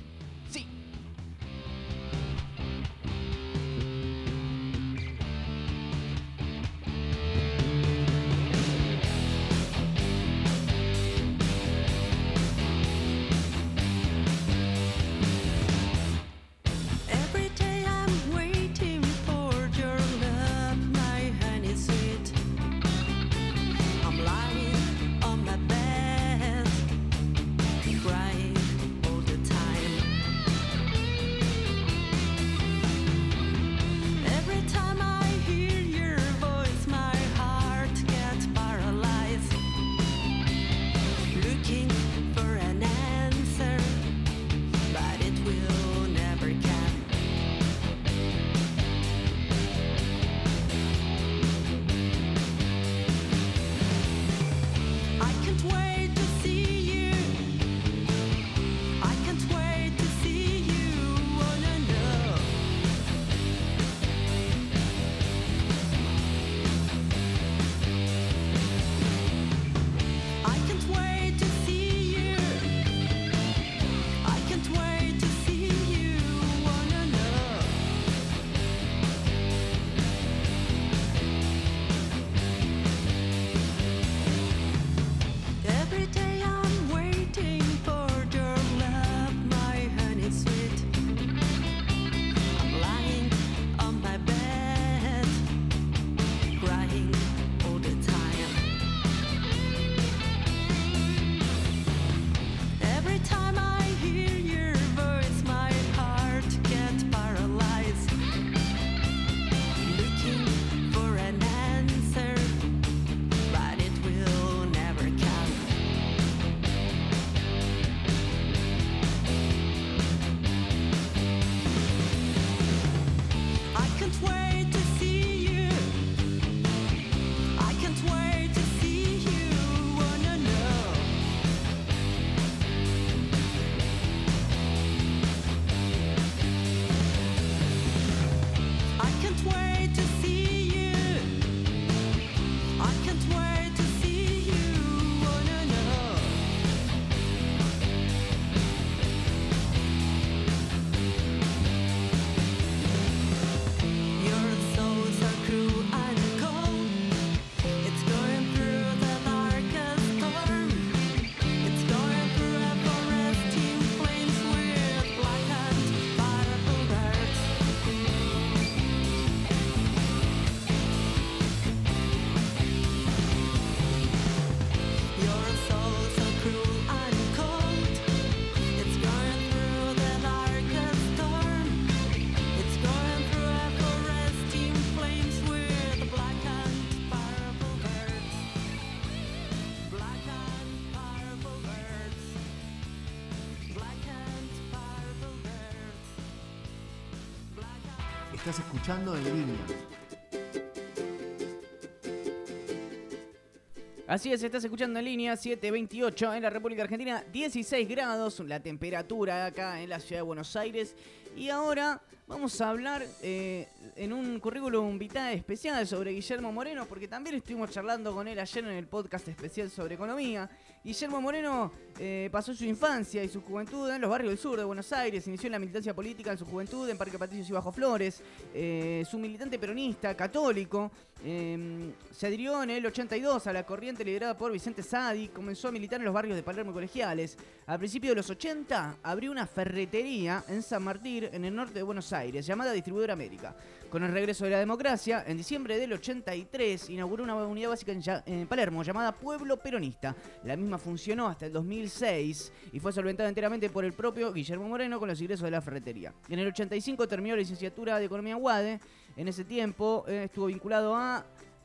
Así 204.05 204.33
es, 204.33 204.43
estás 204.43 204.65
escuchando 204.65 204.99
en 204.99 205.05
línea 205.05 205.37
728 205.37 206.33
en 206.33 206.43
la 206.43 206.49
República 206.49 206.83
Argentina, 206.83 207.23
16 207.31 207.87
grados 207.87 208.41
la 208.41 208.59
temperatura 208.59 209.45
acá 209.45 209.81
en 209.81 209.89
la 209.89 210.01
ciudad 210.01 210.19
de 210.19 210.23
Buenos 210.23 210.53
Aires. 210.57 210.97
Y 211.37 211.47
ahora 211.47 212.01
vamos 212.27 212.59
a 212.59 212.71
hablar 212.71 213.05
eh, 213.21 213.69
en 213.95 214.11
un 214.11 214.37
currículum 214.41 214.99
vitae 214.99 215.35
especial 215.35 215.87
sobre 215.87 216.11
Guillermo 216.11 216.51
Moreno, 216.51 216.85
porque 216.85 217.07
también 217.07 217.37
estuvimos 217.37 217.71
charlando 217.71 218.13
con 218.13 218.27
él 218.27 218.37
ayer 218.37 218.65
en 218.65 218.71
el 218.71 218.87
podcast 218.87 219.29
especial 219.29 219.69
sobre 219.69 219.95
economía. 219.95 220.49
Guillermo 220.83 221.21
Moreno 221.21 221.71
eh, 221.97 222.27
pasó 222.29 222.53
su 222.53 222.65
infancia 222.65 223.23
y 223.23 223.29
su 223.29 223.41
juventud 223.41 223.89
en 223.89 224.01
los 224.01 224.09
barrios 224.09 224.31
del 224.31 224.37
sur 224.37 224.59
de 224.59 224.65
Buenos 224.65 224.91
Aires, 224.91 225.25
inició 225.27 225.47
en 225.47 225.53
la 225.53 225.59
militancia 225.59 225.93
política 225.93 226.33
en 226.33 226.37
su 226.37 226.45
juventud 226.45 226.89
en 226.89 226.97
Parque 226.97 227.17
Patricios 227.17 227.49
y 227.49 227.53
Bajo 227.53 227.71
Flores, 227.71 228.21
eh, 228.53 229.05
su 229.09 229.17
militante 229.17 229.57
peronista, 229.57 230.13
católico, 230.13 230.91
eh, 231.25 231.93
se 232.11 232.27
adhirió 232.27 232.61
en 232.63 232.69
el 232.69 232.85
82 232.85 233.47
a 233.47 233.53
la 233.53 233.65
corriente 233.65 234.03
liderada 234.03 234.37
por 234.37 234.51
Vicente 234.51 234.83
Sadi, 234.83 235.29
comenzó 235.29 235.69
a 235.69 235.71
militar 235.71 235.99
en 235.99 236.05
los 236.05 236.13
barrios 236.13 236.35
de 236.35 236.43
Palermo 236.43 236.71
y 236.71 236.73
Colegiales. 236.73 237.37
A 237.65 237.77
principios 237.77 238.11
de 238.11 238.15
los 238.17 238.29
80 238.29 238.97
abrió 239.01 239.31
una 239.31 239.47
ferretería 239.47 240.43
en 240.49 240.61
San 240.61 240.83
Martín, 240.83 241.29
en 241.31 241.45
el 241.45 241.55
norte 241.55 241.75
de 241.75 241.83
Buenos 241.83 242.11
Aires, 242.11 242.45
llamada 242.45 242.73
Distribuidora 242.73 243.13
América. 243.13 243.55
Con 243.89 244.03
el 244.03 244.11
regreso 244.11 244.43
de 244.45 244.49
la 244.49 244.59
democracia, 244.59 245.23
en 245.25 245.37
diciembre 245.37 245.77
del 245.77 245.93
83 245.93 246.89
inauguró 246.89 247.23
una 247.23 247.35
unidad 247.35 247.69
básica 247.69 247.93
en, 248.25 248.47
Palermo 248.47 248.81
llamada 248.81 249.13
Pueblo 249.13 249.57
Peronista. 249.57 250.15
La 250.43 250.57
misma 250.57 250.79
funcionó 250.79 251.27
hasta 251.27 251.45
el 251.45 251.53
2006 251.53 252.51
y 252.71 252.79
fue 252.79 252.91
solventada 252.91 253.29
enteramente 253.29 253.69
por 253.69 253.85
el 253.85 253.93
propio 253.93 254.33
Guillermo 254.33 254.67
Moreno 254.67 254.99
con 254.99 255.07
los 255.07 255.21
ingresos 255.21 255.45
de 255.45 255.51
la 255.51 255.61
ferretería. 255.61 256.11
En 256.27 256.39
el 256.39 256.47
85 256.47 257.07
terminó 257.07 257.35
la 257.35 257.41
licenciatura 257.41 257.99
de 257.99 258.05
Economía 258.05 258.35
UADE. 258.35 258.79
En 259.15 259.27
ese 259.27 259.43
tiempo 259.43 260.05
eh, 260.07 260.23
estuvo 260.25 260.47
vinculado 260.47 260.95
a 260.95 261.23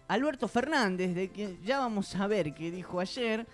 Alberto 0.09 0.49
Fernández, 0.49 1.15
de 1.15 1.29
quien 1.31 1.59
ya 1.63 1.79
vamos 1.79 2.15
a 2.15 2.27
ver 2.27 2.53
qué 2.55 2.71
dijo 2.71 3.01
ayer. 3.01 3.47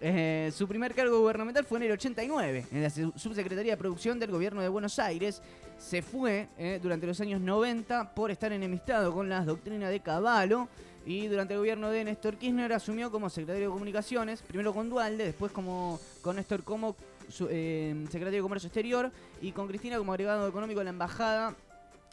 Eh, 0.00 0.50
su 0.54 0.66
primer 0.66 0.94
cargo 0.94 1.18
gubernamental 1.20 1.64
fue 1.64 1.78
en 1.78 1.84
el 1.84 1.92
89, 1.92 2.66
en 2.72 2.82
la 2.82 2.90
su- 2.90 3.12
subsecretaría 3.16 3.72
de 3.72 3.76
producción 3.76 4.18
del 4.18 4.30
gobierno 4.30 4.60
de 4.62 4.68
Buenos 4.68 4.98
Aires. 4.98 5.42
Se 5.78 6.00
fue 6.02 6.48
eh, 6.58 6.78
durante 6.82 7.06
los 7.06 7.20
años 7.20 7.40
90 7.40 8.14
por 8.14 8.30
estar 8.30 8.52
enemistado 8.52 9.12
con 9.12 9.28
las 9.28 9.44
doctrinas 9.46 9.90
de 9.90 10.00
Caballo. 10.00 10.68
Y 11.04 11.26
durante 11.26 11.54
el 11.54 11.58
gobierno 11.58 11.90
de 11.90 12.04
Néstor 12.04 12.36
Kirchner 12.36 12.72
asumió 12.72 13.10
como 13.10 13.28
secretario 13.28 13.68
de 13.68 13.72
Comunicaciones, 13.72 14.40
primero 14.42 14.72
con 14.72 14.88
Dualde, 14.88 15.24
después 15.26 15.50
como 15.50 15.98
con 16.22 16.36
Néstor 16.36 16.62
como 16.62 16.94
secretario 17.28 18.30
de 18.30 18.40
Comercio 18.42 18.68
Exterior 18.68 19.10
y 19.40 19.50
con 19.52 19.66
Cristina 19.66 19.98
como 19.98 20.12
agregado 20.12 20.46
económico 20.48 20.78
de 20.80 20.84
la 20.84 20.90
Embajada 20.90 21.54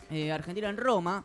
eh, 0.10 0.32
Argentina 0.32 0.70
en 0.70 0.78
Roma. 0.78 1.24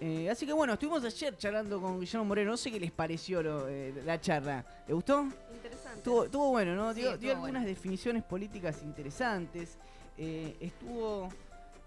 Eh, 0.00 0.28
así 0.28 0.46
que 0.46 0.52
bueno, 0.52 0.72
estuvimos 0.72 1.04
ayer 1.04 1.36
charlando 1.36 1.80
con 1.80 2.00
Guillermo 2.00 2.24
Moreno, 2.24 2.50
no 2.52 2.56
sé 2.56 2.72
qué 2.72 2.80
les 2.80 2.90
pareció 2.90 3.40
lo- 3.42 3.68
eh, 3.68 3.94
la 4.04 4.20
charla. 4.20 4.64
¿Le 4.88 4.94
gustó? 4.94 5.22
Interesante. 5.54 5.98
Estuvo, 5.98 6.24
estuvo 6.24 6.50
bueno, 6.50 6.74
¿no? 6.74 6.92
Sí, 6.92 7.02
dio, 7.02 7.10
algunas 7.32 7.40
bueno. 7.40 7.64
definiciones 7.66 8.24
políticas 8.24 8.82
interesantes. 8.82 9.76
Eh, 10.18 10.56
estuvo. 10.60 11.28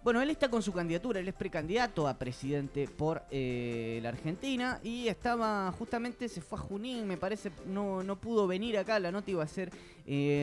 Bueno, 0.02 0.22
él 0.22 0.30
está 0.30 0.48
con 0.50 0.62
su 0.62 0.72
candidatura, 0.72 1.20
él 1.20 1.28
es 1.28 1.34
precandidato 1.34 2.08
a 2.08 2.14
presidente 2.14 2.88
por 2.88 3.24
la 3.32 4.10
Argentina 4.10 4.80
y 4.84 5.08
estaba 5.08 5.74
justamente, 5.80 6.30
se 6.30 6.42
fue 6.42 6.60
a 6.60 6.62
Junín, 6.62 7.08
me 7.08 7.18
parece, 7.18 7.52
no, 7.66 8.04
no 8.04 8.16
pudo 8.16 8.46
venir 8.46 8.78
acá, 8.78 9.00
la 9.00 9.12
nota 9.12 9.32
iba 9.32 9.44
a 9.44 9.48
ser 9.48 9.72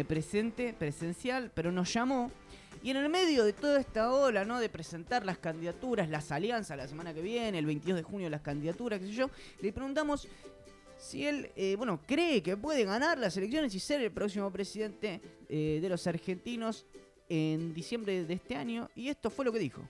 presente, 0.08 0.74
presencial, 0.76 1.52
pero 1.54 1.70
nos 1.70 1.92
llamó. 1.94 2.32
Y 2.82 2.90
en 2.90 2.96
el 2.96 3.08
medio 3.08 3.44
de 3.44 3.52
toda 3.52 3.78
esta 3.78 4.12
ola, 4.12 4.44
¿no? 4.44 4.58
De 4.58 4.68
presentar 4.68 5.24
las 5.24 5.38
candidaturas, 5.38 6.08
las 6.08 6.32
alianzas 6.32 6.76
la 6.76 6.88
semana 6.88 7.14
que 7.14 7.22
viene, 7.22 7.58
el 7.58 7.66
22 7.66 7.96
de 7.98 8.02
junio 8.02 8.28
las 8.28 8.40
candidaturas, 8.40 8.98
qué 8.98 9.06
sé 9.06 9.12
yo, 9.12 9.30
le 9.60 9.72
preguntamos 9.72 10.26
si 10.98 11.26
él, 11.26 11.50
eh, 11.56 11.74
bueno, 11.76 12.00
cree 12.06 12.42
que 12.42 12.56
puede 12.56 12.84
ganar 12.84 13.18
las 13.18 13.36
elecciones 13.36 13.74
y 13.74 13.80
ser 13.80 14.00
el 14.00 14.10
próximo 14.10 14.50
presidente 14.50 15.20
eh, 15.48 15.78
de 15.80 15.88
los 15.88 16.06
argentinos 16.06 16.86
en 17.28 17.72
diciembre 17.72 18.24
de 18.24 18.34
este 18.34 18.56
año. 18.56 18.90
Y 18.94 19.08
esto 19.08 19.30
fue 19.30 19.44
lo 19.44 19.52
que 19.52 19.58
dijo. 19.58 19.82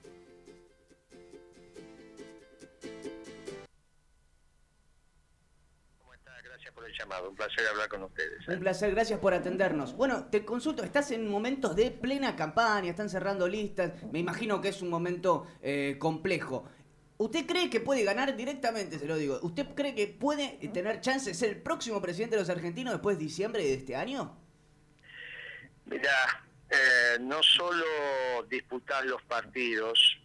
Llamado. 7.02 7.30
Un 7.30 7.36
placer 7.36 7.66
hablar 7.66 7.88
con 7.88 8.02
ustedes. 8.04 8.46
Un 8.48 8.60
placer, 8.60 8.90
gracias 8.92 9.18
por 9.20 9.34
atendernos. 9.34 9.94
Bueno, 9.94 10.26
te 10.26 10.44
consulto, 10.44 10.82
estás 10.82 11.10
en 11.10 11.28
momentos 11.28 11.76
de 11.76 11.90
plena 11.90 12.36
campaña, 12.36 12.90
están 12.90 13.08
cerrando 13.08 13.48
listas, 13.48 13.92
me 14.10 14.18
imagino 14.18 14.60
que 14.60 14.68
es 14.68 14.82
un 14.82 14.90
momento 14.90 15.46
eh, 15.62 15.96
complejo. 15.98 16.68
¿Usted 17.18 17.46
cree 17.46 17.70
que 17.70 17.80
puede 17.80 18.04
ganar 18.04 18.36
directamente, 18.36 18.98
se 18.98 19.06
lo 19.06 19.16
digo? 19.16 19.38
¿Usted 19.42 19.66
cree 19.74 19.94
que 19.94 20.08
puede 20.08 20.58
eh, 20.60 20.68
tener 20.68 21.00
chance 21.00 21.30
de 21.30 21.34
ser 21.34 21.50
el 21.50 21.62
próximo 21.62 22.00
presidente 22.00 22.36
de 22.36 22.42
los 22.42 22.50
argentinos 22.50 22.94
después 22.94 23.18
de 23.18 23.24
diciembre 23.24 23.62
de 23.62 23.74
este 23.74 23.94
año? 23.94 24.36
Mira, 25.84 26.44
eh, 26.70 27.18
no 27.20 27.42
solo 27.42 27.84
disputás 28.48 29.04
los 29.04 29.22
partidos 29.22 30.18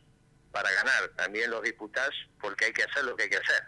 para 0.52 0.72
ganar, 0.72 1.10
también 1.16 1.52
los 1.52 1.62
disputás 1.62 2.10
porque 2.40 2.66
hay 2.66 2.74
que 2.74 2.84
hacer 2.84 3.04
lo 3.04 3.16
que 3.16 3.24
hay 3.24 3.30
que 3.30 3.38
hacer. 3.38 3.64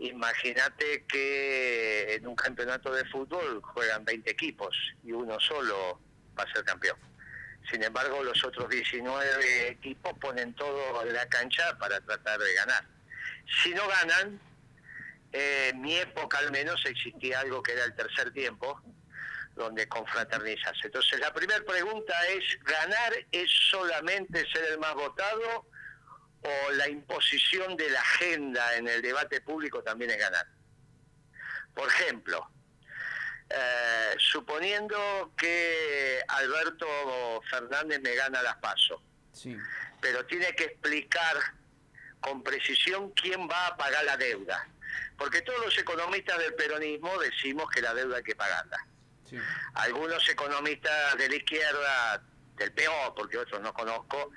Imagínate 0.00 1.04
que 1.06 2.14
en 2.14 2.26
un 2.26 2.34
campeonato 2.34 2.90
de 2.90 3.04
fútbol 3.04 3.60
juegan 3.62 4.02
20 4.02 4.30
equipos 4.30 4.74
y 5.04 5.12
uno 5.12 5.38
solo 5.38 6.00
va 6.38 6.44
a 6.44 6.52
ser 6.54 6.64
campeón. 6.64 6.96
Sin 7.70 7.82
embargo, 7.82 8.24
los 8.24 8.42
otros 8.42 8.70
19 8.70 9.68
equipos 9.68 10.14
ponen 10.18 10.54
todo 10.54 11.02
en 11.02 11.12
la 11.12 11.28
cancha 11.28 11.76
para 11.78 12.00
tratar 12.00 12.40
de 12.40 12.54
ganar. 12.54 12.84
Si 13.62 13.74
no 13.74 13.86
ganan, 13.86 14.40
en 15.32 15.82
mi 15.82 15.96
época 15.96 16.38
al 16.38 16.50
menos 16.50 16.82
existía 16.86 17.40
algo 17.40 17.62
que 17.62 17.72
era 17.72 17.84
el 17.84 17.94
tercer 17.94 18.32
tiempo, 18.32 18.80
donde 19.54 19.86
confraternizas. 19.86 20.78
Entonces, 20.82 21.20
la 21.20 21.30
primera 21.34 21.62
pregunta 21.62 22.14
es, 22.28 22.58
¿ganar 22.64 23.12
es 23.32 23.50
solamente 23.70 24.50
ser 24.50 24.64
el 24.72 24.78
más 24.78 24.94
votado 24.94 25.66
o 26.42 26.70
la 26.72 26.88
imposición 26.88 27.76
de 27.76 27.90
la 27.90 28.00
agenda 28.00 28.76
en 28.76 28.88
el 28.88 29.02
debate 29.02 29.40
público 29.40 29.82
también 29.82 30.10
es 30.10 30.18
ganar? 30.18 30.46
Por 31.74 31.88
ejemplo, 31.88 32.50
eh, 33.48 34.14
suponiendo 34.18 35.32
que 35.36 36.20
Alberto 36.28 37.40
Fernández 37.50 38.00
me 38.00 38.14
gana 38.14 38.42
las 38.42 38.56
pasos, 38.56 39.00
Sí. 39.32 39.56
pero 40.00 40.24
tiene 40.26 40.54
que 40.54 40.64
explicar 40.64 41.36
con 42.20 42.42
precisión 42.42 43.10
quién 43.12 43.48
va 43.48 43.68
a 43.68 43.76
pagar 43.76 44.04
la 44.04 44.16
deuda. 44.16 44.66
Porque 45.16 45.42
todos 45.42 45.64
los 45.64 45.78
economistas 45.78 46.38
del 46.38 46.54
peronismo 46.54 47.18
decimos 47.18 47.68
que 47.70 47.80
la 47.82 47.94
deuda 47.94 48.16
hay 48.18 48.22
que 48.22 48.34
pagarla. 48.36 48.86
sí. 49.28 49.38
Algunos 49.74 50.28
economistas 50.28 51.16
de 51.16 51.28
la 51.28 51.36
izquierda, 51.36 52.22
del 52.56 52.72
peor, 52.72 53.14
porque 53.14 53.38
otros 53.38 53.60
no 53.60 53.72
conozco, 53.72 54.32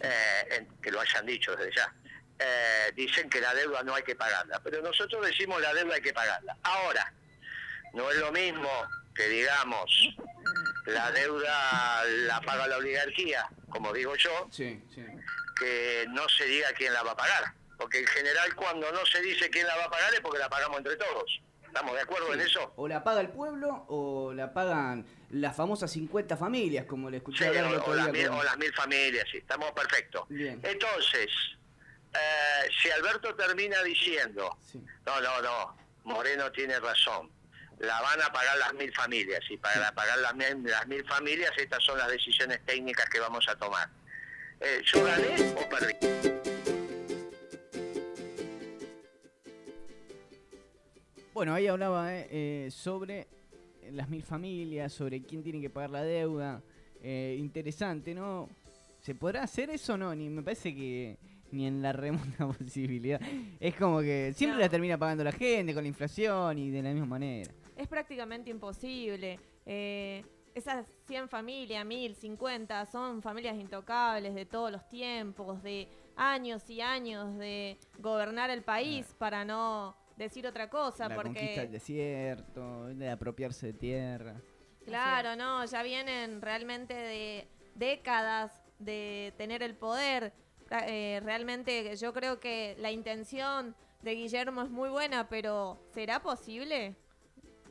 eh, 0.00 0.46
en- 0.50 0.80
que 0.80 0.90
lo 0.90 1.00
hayan 1.00 1.26
dicho 1.26 1.54
desde 1.56 1.74
ya, 1.76 1.94
eh, 2.38 2.92
dicen 2.94 3.28
que 3.30 3.40
la 3.40 3.54
deuda 3.54 3.82
no 3.82 3.94
hay 3.94 4.02
que 4.02 4.16
pagarla. 4.16 4.60
Pero 4.62 4.82
nosotros 4.82 5.24
decimos 5.26 5.60
la 5.60 5.72
deuda 5.74 5.94
hay 5.94 6.02
que 6.02 6.12
pagarla. 6.12 6.56
Ahora, 6.62 7.12
no 7.92 8.10
es 8.10 8.16
lo 8.18 8.32
mismo 8.32 8.70
que 9.14 9.28
digamos 9.28 10.16
la 10.86 11.10
deuda 11.12 12.04
la 12.04 12.40
paga 12.40 12.66
la 12.66 12.76
oligarquía, 12.76 13.48
como 13.70 13.92
digo 13.92 14.14
yo, 14.16 14.48
Sí, 14.50 14.82
sí. 14.94 15.04
que 15.58 16.04
no 16.10 16.28
se 16.28 16.44
diga 16.46 16.72
quién 16.72 16.92
la 16.92 17.02
va 17.02 17.12
a 17.12 17.16
pagar. 17.16 17.52
Porque 17.78 17.98
en 18.00 18.06
general 18.06 18.54
cuando 18.54 18.90
no 18.92 19.04
se 19.06 19.20
dice 19.20 19.50
quién 19.50 19.66
la 19.66 19.76
va 19.76 19.84
a 19.84 19.90
pagar 19.90 20.12
es 20.14 20.20
porque 20.20 20.38
la 20.38 20.48
pagamos 20.48 20.78
entre 20.78 20.96
todos. 20.96 21.40
¿Estamos 21.74 21.96
de 21.96 22.02
acuerdo 22.02 22.32
en 22.32 22.40
eso? 22.40 22.72
O 22.76 22.86
la 22.86 23.02
paga 23.02 23.20
el 23.20 23.30
pueblo 23.30 23.84
o 23.88 24.32
la 24.32 24.52
pagan 24.54 25.04
las 25.30 25.56
famosas 25.56 25.90
50 25.90 26.36
familias, 26.36 26.84
como 26.86 27.10
le 27.10 27.16
escuché 27.16 27.38
Sí, 27.38 27.44
hablar 27.48 27.64
el 27.66 27.74
otro 27.80 27.96
día. 27.96 28.06
mil, 28.12 28.28
o 28.28 28.44
las 28.44 28.56
mil 28.58 28.72
familias, 28.74 29.24
sí, 29.28 29.38
estamos 29.38 29.72
perfectos. 29.72 30.22
Bien. 30.28 30.60
Entonces, 30.62 31.26
eh, 32.14 32.70
si 32.80 32.90
Alberto 32.92 33.34
termina 33.34 33.82
diciendo, 33.82 34.56
Sí. 34.70 34.80
no, 35.04 35.20
no, 35.20 35.42
no, 35.42 35.76
Moreno 36.04 36.52
tiene 36.52 36.78
razón, 36.78 37.32
la 37.80 38.00
van 38.02 38.22
a 38.22 38.32
pagar 38.32 38.56
las 38.58 38.72
mil 38.74 38.94
familias, 38.94 39.40
y 39.50 39.56
para 39.56 39.90
pagar 39.96 40.18
las 40.18 40.32
mil, 40.36 40.62
las 40.70 40.86
mil 40.86 41.04
familias 41.08 41.50
estas 41.56 41.82
son 41.82 41.98
las 41.98 42.06
decisiones 42.06 42.64
técnicas 42.64 43.08
que 43.10 43.18
vamos 43.18 43.48
a 43.48 43.56
tomar. 43.56 43.88
Eh, 44.60 44.80
¿Yo 44.84 45.02
gané 45.04 45.54
o 45.56 45.68
perdí? 45.68 46.53
Bueno, 51.34 51.52
ahí 51.52 51.66
hablaba 51.66 52.14
eh, 52.14 52.28
eh, 52.30 52.70
sobre 52.70 53.26
las 53.90 54.08
mil 54.08 54.22
familias, 54.22 54.92
sobre 54.92 55.20
quién 55.22 55.42
tiene 55.42 55.60
que 55.60 55.68
pagar 55.68 55.90
la 55.90 56.02
deuda. 56.04 56.62
Eh, 57.02 57.36
interesante, 57.38 58.14
¿no? 58.14 58.48
¿Se 59.00 59.16
podrá 59.16 59.42
hacer 59.42 59.68
eso 59.70 59.94
o 59.94 59.96
no? 59.96 60.14
Ni 60.14 60.28
me 60.30 60.42
parece 60.42 60.72
que 60.72 61.18
ni 61.50 61.66
en 61.66 61.82
la 61.82 61.92
remota 61.92 62.46
posibilidad. 62.58 63.20
Es 63.58 63.74
como 63.74 64.00
que 64.00 64.32
siempre 64.34 64.56
No. 64.58 64.62
la 64.62 64.68
termina 64.68 64.96
pagando 64.96 65.24
la 65.24 65.32
gente 65.32 65.74
con 65.74 65.82
la 65.82 65.88
inflación 65.88 66.56
y 66.58 66.70
de 66.70 66.82
la 66.82 66.90
misma 66.90 67.06
manera. 67.06 67.52
Es 67.76 67.88
prácticamente 67.88 68.50
imposible. 68.50 69.38
Eh, 69.66 70.24
esas 70.54 70.86
100 71.08 71.28
familias, 71.28 71.84
1000, 71.84 72.14
50, 72.14 72.86
son 72.86 73.20
familias 73.22 73.56
intocables 73.56 74.36
de 74.36 74.46
todos 74.46 74.70
los 74.70 74.88
tiempos, 74.88 75.60
de 75.64 75.88
años 76.14 76.70
y 76.70 76.80
años 76.80 77.36
de 77.38 77.76
gobernar 77.98 78.50
el 78.50 78.62
país 78.62 79.14
para 79.18 79.44
no 79.44 79.96
decir 80.16 80.46
otra 80.46 80.68
cosa, 80.70 81.08
la 81.08 81.16
conquista 81.16 81.42
del 81.62 81.66
porque 81.66 81.68
desierto, 81.72 82.86
de 82.86 83.10
apropiarse 83.10 83.66
de 83.68 83.72
tierra. 83.74 84.40
claro, 84.84 85.36
no, 85.36 85.64
ya 85.64 85.82
vienen 85.82 86.40
realmente 86.42 86.94
de 86.94 87.48
décadas 87.74 88.62
de 88.78 89.32
tener 89.36 89.62
el 89.62 89.74
poder. 89.74 90.32
Ra- 90.68 90.86
eh, 90.88 91.20
realmente 91.22 91.94
yo 91.96 92.12
creo 92.12 92.40
que 92.40 92.74
la 92.78 92.90
intención 92.90 93.74
de 94.02 94.14
Guillermo 94.14 94.62
es 94.62 94.70
muy 94.70 94.88
buena, 94.88 95.28
pero 95.28 95.78
¿será 95.92 96.22
posible? 96.22 96.96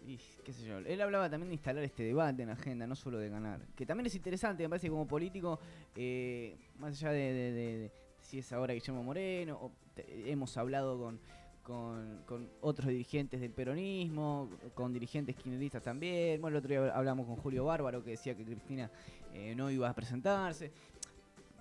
Y 0.06 0.18
qué 0.44 0.52
sé 0.52 0.66
yo, 0.66 0.80
él 0.80 1.02
hablaba 1.02 1.30
también 1.30 1.50
de 1.50 1.54
instalar 1.56 1.84
este 1.84 2.04
debate 2.04 2.42
en 2.42 2.50
la 2.50 2.56
agenda, 2.56 2.86
no 2.86 2.96
solo 2.96 3.18
de 3.20 3.30
ganar. 3.30 3.62
Que 3.76 3.86
también 3.86 4.06
es 4.08 4.16
interesante, 4.16 4.64
me 4.64 4.70
parece 4.70 4.88
que 4.88 4.92
como 4.92 5.08
político, 5.08 5.60
eh, 5.96 6.58
más 6.78 6.92
allá 7.02 7.12
de, 7.14 7.34
de- 7.34 7.52
de- 7.54 7.78
de 7.78 7.92
si 8.20 8.40
es 8.40 8.52
ahora 8.52 8.74
Guillermo 8.74 9.02
Moreno, 9.04 9.58
o 9.62 9.72
te- 9.96 10.30
hemos 10.32 10.58
hablado 10.58 11.00
con, 11.00 11.20
con, 11.64 12.22
con 12.26 12.50
otros 12.62 12.90
dirigentes 12.90 13.40
del 13.40 13.52
peronismo, 13.52 14.50
con 14.74 14.94
dirigentes 14.94 15.36
kirchneristas 15.36 15.82
también. 15.82 16.40
Bueno, 16.42 16.58
el 16.58 16.64
otro 16.64 16.70
día 16.70 16.96
hablamos 16.96 17.26
con 17.26 17.38
Julio 17.38 17.66
Bárbaro 17.66 18.04
que 18.04 18.12
decía 18.12 18.36
que 18.36 18.44
Cristina 18.44 18.92
eh, 19.34 19.56
no 19.56 19.72
iba 19.72 19.90
a 19.90 19.94
presentarse. 19.94 20.72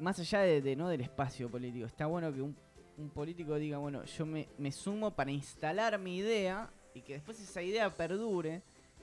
Más 0.00 0.18
allá 0.18 0.40
de, 0.40 0.60
de, 0.60 0.74
no 0.74 0.88
del 0.88 1.02
espacio 1.02 1.48
político, 1.48 1.86
está 1.86 2.06
bueno 2.06 2.32
que 2.32 2.42
un, 2.42 2.56
un 2.98 3.10
político 3.10 3.54
diga, 3.56 3.78
bueno, 3.78 4.04
yo 4.04 4.26
me, 4.26 4.72
sumo 4.72 5.12
para 5.12 5.30
instalar 5.30 5.98
mi 5.98 6.16
idea 6.16 6.68
y 6.94 7.02
que 7.02 7.14
después 7.14 7.40
esa 7.40 7.62
idea 7.62 7.94
perdure, 7.94 8.62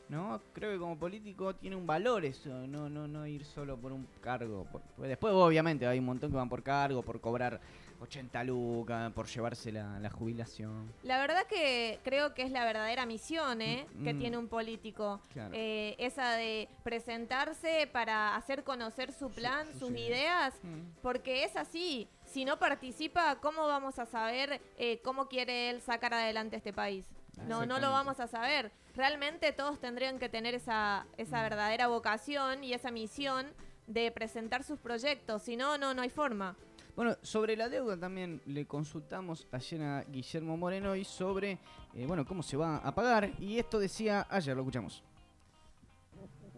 ¿no? 0.09 0.41
Creo 0.53 0.71
que 0.73 0.79
como 0.79 0.97
político 0.97 1.55
tiene 1.55 1.75
un 1.75 1.87
valor 1.87 2.25
eso, 2.25 2.67
no, 2.67 2.89
no, 2.89 3.07
no 3.07 3.25
ir 3.25 3.45
solo 3.45 3.77
por 3.77 3.93
un 3.93 4.07
cargo. 4.19 4.65
por- 4.71 5.07
después 5.07 5.33
obviamente 5.33 5.87
hay 5.87 5.99
un 5.99 6.05
montón 6.05 6.31
que 6.31 6.37
van 6.37 6.49
por 6.49 6.63
cargo, 6.63 7.01
por 7.01 7.21
cobrar 7.21 7.61
80 8.01 8.43
lucas, 8.45 9.11
por 9.13 9.27
llevarse 9.27 9.71
la, 9.71 9.99
la 9.99 10.09
jubilación. 10.09 10.91
La 11.03 11.19
verdad 11.19 11.45
que 11.47 11.99
creo 12.03 12.33
que 12.33 12.43
es 12.43 12.51
la 12.51 12.63
verdadera 12.65 13.05
misión 13.05 13.61
¿eh? 13.61 13.85
Mm, 13.95 14.03
que 14.03 14.13
mm. 14.13 14.19
tiene 14.19 14.37
un 14.37 14.47
político. 14.47 15.21
Claro. 15.33 15.51
Eh, 15.53 15.95
esa 15.99 16.31
de 16.33 16.69
presentarse 16.83 17.87
para 17.91 18.35
hacer 18.35 18.63
conocer 18.63 19.11
su 19.11 19.29
plan, 19.29 19.67
sus 19.73 19.79
sus 19.89 19.91
ideas. 19.91 20.53
Mm. 20.63 21.01
porque 21.01 21.43
es 21.43 21.55
así. 21.55 22.07
Si 22.25 22.45
no 22.45 22.59
participa, 22.59 23.37
¿cómo 23.41 23.67
vamos 23.67 23.97
a 23.99 24.05
saber 24.05 24.61
eh, 24.77 24.99
cómo 25.03 25.27
quiere 25.27 25.69
él 25.71 25.81
sacar 25.81 26.13
adelante 26.13 26.57
este 26.57 26.73
país? 26.73 27.05
No, 27.37 27.43
no 27.43 27.43
Exactamente. 27.63 27.81
lo 27.87 27.91
vamos 27.91 28.19
a 28.19 28.27
saber. 28.27 28.71
Realmente 28.95 29.51
todos 29.53 29.79
tendrían 29.79 30.19
que 30.19 30.29
tener 30.29 30.53
esa, 30.55 31.05
esa 31.17 31.39
Mm. 31.39 31.43
verdadera 31.43 31.87
vocación 31.87 32.63
y 32.63 32.73
esa 32.73 32.91
misión 32.91 33.47
de 33.87 34.11
presentar 34.11 34.63
sus 34.63 34.77
proyectos. 34.79 35.41
Si 35.43 35.55
no, 35.57 35.77
no, 35.77 35.93
no 35.93 36.01
hay 36.01 36.09
forma. 36.09 36.55
Bueno, 36.99 37.17
sobre 37.21 37.55
la 37.55 37.69
deuda 37.69 37.97
también 37.97 38.41
le 38.45 38.65
consultamos 38.65 39.47
ayer 39.53 39.81
a 39.83 40.03
Guillermo 40.03 40.57
Moreno 40.57 40.97
y 40.97 41.05
sobre, 41.05 41.51
eh, 41.95 42.05
bueno, 42.05 42.25
cómo 42.25 42.43
se 42.43 42.57
va 42.57 42.75
a 42.75 42.93
pagar. 42.93 43.31
Y 43.39 43.57
esto 43.57 43.79
decía 43.79 44.27
ayer, 44.29 44.53
lo 44.53 44.63
escuchamos. 44.63 45.01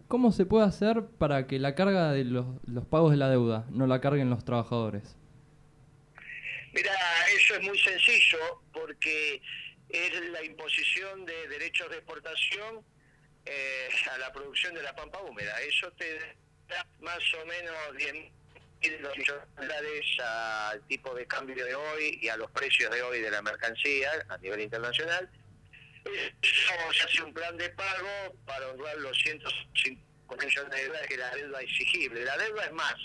¿Cómo 0.08 0.32
se 0.32 0.44
puede 0.44 0.66
hacer 0.66 1.06
para 1.16 1.46
que 1.46 1.60
la 1.60 1.76
carga 1.76 2.10
de 2.10 2.24
los, 2.24 2.44
los 2.66 2.84
pagos 2.84 3.12
de 3.12 3.18
la 3.18 3.30
deuda 3.30 3.66
no 3.70 3.86
la 3.86 4.00
carguen 4.00 4.30
los 4.30 4.44
trabajadores? 4.44 5.16
Mira, 6.72 6.90
eso 7.36 7.54
es 7.54 7.62
muy 7.62 7.78
sencillo 7.78 8.64
porque 8.72 9.40
es 9.90 10.30
la 10.32 10.42
imposición 10.42 11.24
de 11.24 11.46
derechos 11.50 11.88
de 11.88 11.98
exportación 11.98 12.84
eh, 13.44 13.88
a 14.12 14.18
la 14.18 14.32
producción 14.32 14.74
de 14.74 14.82
la 14.82 14.92
pampa 14.92 15.22
húmeda. 15.22 15.54
Eso 15.60 15.88
te 15.92 16.18
da 16.68 16.84
más 16.98 17.22
o 17.40 17.46
menos 17.46 17.96
10 17.96 18.41
mil 18.82 19.00
millones 19.16 19.44
de 19.56 19.66
dólares 19.66 20.06
al 20.20 20.80
tipo 20.88 21.14
de 21.14 21.26
cambio 21.26 21.64
de 21.64 21.74
hoy 21.74 22.18
y 22.20 22.28
a 22.28 22.36
los 22.36 22.50
precios 22.50 22.90
de 22.90 23.02
hoy 23.02 23.20
de 23.20 23.30
la 23.30 23.42
mercancía 23.42 24.10
a 24.28 24.38
nivel 24.38 24.60
internacional. 24.60 25.28
Eso 26.04 26.72
se 26.92 27.02
hace 27.04 27.22
un 27.22 27.32
plan 27.32 27.56
de 27.56 27.70
pago 27.70 28.36
para 28.44 28.68
honrar 28.68 28.96
los 28.98 29.16
105 29.18 30.36
millones 30.36 30.70
de 30.70 30.86
dólares 30.86 31.08
que 31.08 31.16
la 31.16 31.30
deuda 31.30 31.60
exigible. 31.60 32.24
La 32.24 32.36
deuda 32.36 32.64
es 32.64 32.72
más, 32.72 32.96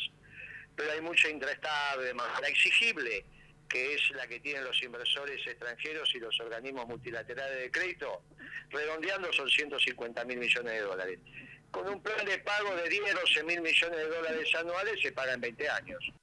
pero 0.76 0.92
hay 0.92 1.02
mucha 1.02 1.30
intraestable 1.30 2.14
más. 2.14 2.42
La 2.42 2.48
exigible, 2.48 3.24
que 3.70 3.94
es 3.94 4.10
la 4.12 4.28
que 4.28 4.40
tienen 4.40 4.64
los 4.64 4.82
inversores 4.82 5.46
extranjeros 5.46 6.10
y 6.16 6.20
los 6.20 6.40
organismos 6.40 6.88
multilaterales 6.88 7.60
de 7.60 7.72
crédito, 7.72 8.24
redondeando 8.72 9.32
son 9.34 9.50
150 9.50 10.26
mil 10.26 10.38
millones 10.38 10.74
de 10.74 10.82
dólares. 10.82 11.20
Con 11.72 11.88
un 11.88 12.02
plan 12.02 12.26
de 12.26 12.38
pago 12.40 12.76
de 12.76 12.90
10, 12.90 13.16
12 13.16 13.44
mil 13.44 13.62
millones 13.62 13.98
de 13.98 14.08
dólares 14.08 14.56
anuales 14.56 15.00
se 15.02 15.12
paga 15.12 15.34
en 15.34 15.42
20 15.42 15.70
años. 15.70 16.14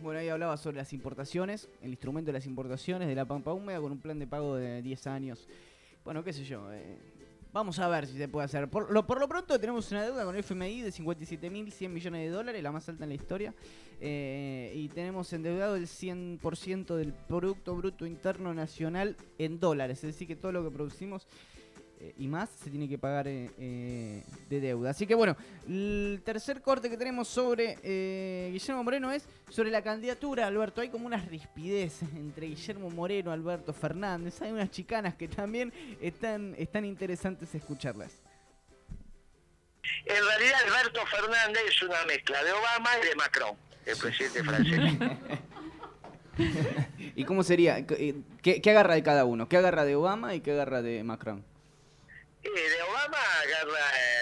Bueno, 0.00 0.18
ahí 0.18 0.28
hablaba 0.28 0.56
sobre 0.56 0.76
las 0.78 0.92
importaciones, 0.92 1.68
el 1.80 1.90
instrumento 1.90 2.28
de 2.28 2.32
las 2.32 2.46
importaciones 2.46 3.08
de 3.08 3.14
la 3.14 3.24
pampa 3.24 3.52
húmeda 3.52 3.80
con 3.80 3.92
un 3.92 4.00
plan 4.00 4.18
de 4.18 4.26
pago 4.26 4.56
de 4.56 4.82
10 4.82 5.06
años. 5.06 5.48
Bueno, 6.04 6.24
qué 6.24 6.32
sé 6.32 6.44
yo. 6.44 6.72
eh, 6.72 6.98
vamos 7.52 7.78
a 7.78 7.88
ver 7.88 8.06
si 8.06 8.16
se 8.16 8.28
puede 8.28 8.46
hacer. 8.46 8.68
Por 8.68 8.90
lo, 8.90 9.06
por 9.06 9.20
lo 9.20 9.28
pronto 9.28 9.58
tenemos 9.58 9.90
una 9.92 10.02
deuda 10.02 10.24
con 10.24 10.36
FMI 10.36 10.82
de 10.82 10.90
57.100 10.90 11.88
millones 11.88 12.22
de 12.22 12.30
dólares, 12.30 12.62
la 12.62 12.72
más 12.72 12.88
alta 12.88 13.04
en 13.04 13.10
la 13.10 13.14
historia. 13.14 13.54
eh, 14.00 14.72
y 14.74 14.88
tenemos 14.88 15.32
endeudado 15.32 15.76
el 15.76 15.86
100% 15.86 16.96
del 16.96 17.12
Producto 17.12 17.76
Bruto 17.76 18.04
Interno 18.04 18.52
Nacional 18.52 19.16
en 19.38 19.60
dólares. 19.60 19.98
Es 19.98 20.14
decir, 20.14 20.26
que 20.26 20.34
todo 20.34 20.50
lo 20.50 20.64
que 20.64 20.70
producimos 20.70 21.28
y 22.18 22.26
más 22.26 22.50
se 22.62 22.70
tiene 22.70 22.88
que 22.88 22.98
pagar 22.98 23.28
eh, 23.28 23.50
eh, 23.58 24.22
de 24.48 24.60
deuda. 24.60 24.90
Así 24.90 25.06
que 25.06 25.14
bueno, 25.14 25.36
el 25.68 26.20
tercer 26.24 26.60
corte 26.60 26.90
que 26.90 26.96
tenemos 26.96 27.28
sobre 27.28 27.78
eh, 27.82 28.50
Guillermo 28.52 28.82
Moreno 28.82 29.12
es 29.12 29.24
sobre 29.48 29.70
la 29.70 29.82
candidatura, 29.82 30.46
Alberto. 30.46 30.80
Hay 30.80 30.88
como 30.88 31.06
unas 31.06 31.26
rispideces 31.26 32.08
entre 32.16 32.46
Guillermo 32.48 32.90
Moreno, 32.90 33.30
Alberto 33.30 33.72
Fernández. 33.72 34.40
Hay 34.42 34.52
unas 34.52 34.70
chicanas 34.70 35.14
que 35.14 35.28
también 35.28 35.72
están, 36.00 36.54
están 36.58 36.84
interesantes 36.84 37.54
escucharlas. 37.54 38.12
En 40.04 40.24
realidad 40.24 40.58
Alberto 40.66 41.00
Fernández 41.06 41.62
es 41.68 41.82
una 41.82 42.04
mezcla 42.06 42.42
de 42.44 42.52
Obama 42.52 42.90
y 43.02 43.08
de 43.08 43.14
Macron, 43.16 43.56
el 43.84 43.96
presidente 43.96 44.44
francés. 44.44 44.92
¿Y 47.14 47.24
cómo 47.24 47.42
sería? 47.42 47.78
Eh, 47.78 48.14
¿Qué, 48.42 48.60
qué 48.60 48.70
agarra 48.70 48.94
de 48.94 49.02
cada 49.02 49.24
uno? 49.24 49.48
¿Qué 49.48 49.56
agarra 49.56 49.84
de 49.84 49.96
Obama 49.96 50.34
y 50.34 50.40
qué 50.40 50.52
agarra 50.52 50.82
de 50.82 51.02
Macron? 51.04 51.44
Eh, 52.44 52.50
de 52.70 52.82
Obama 52.82 53.18
agarra 53.40 53.78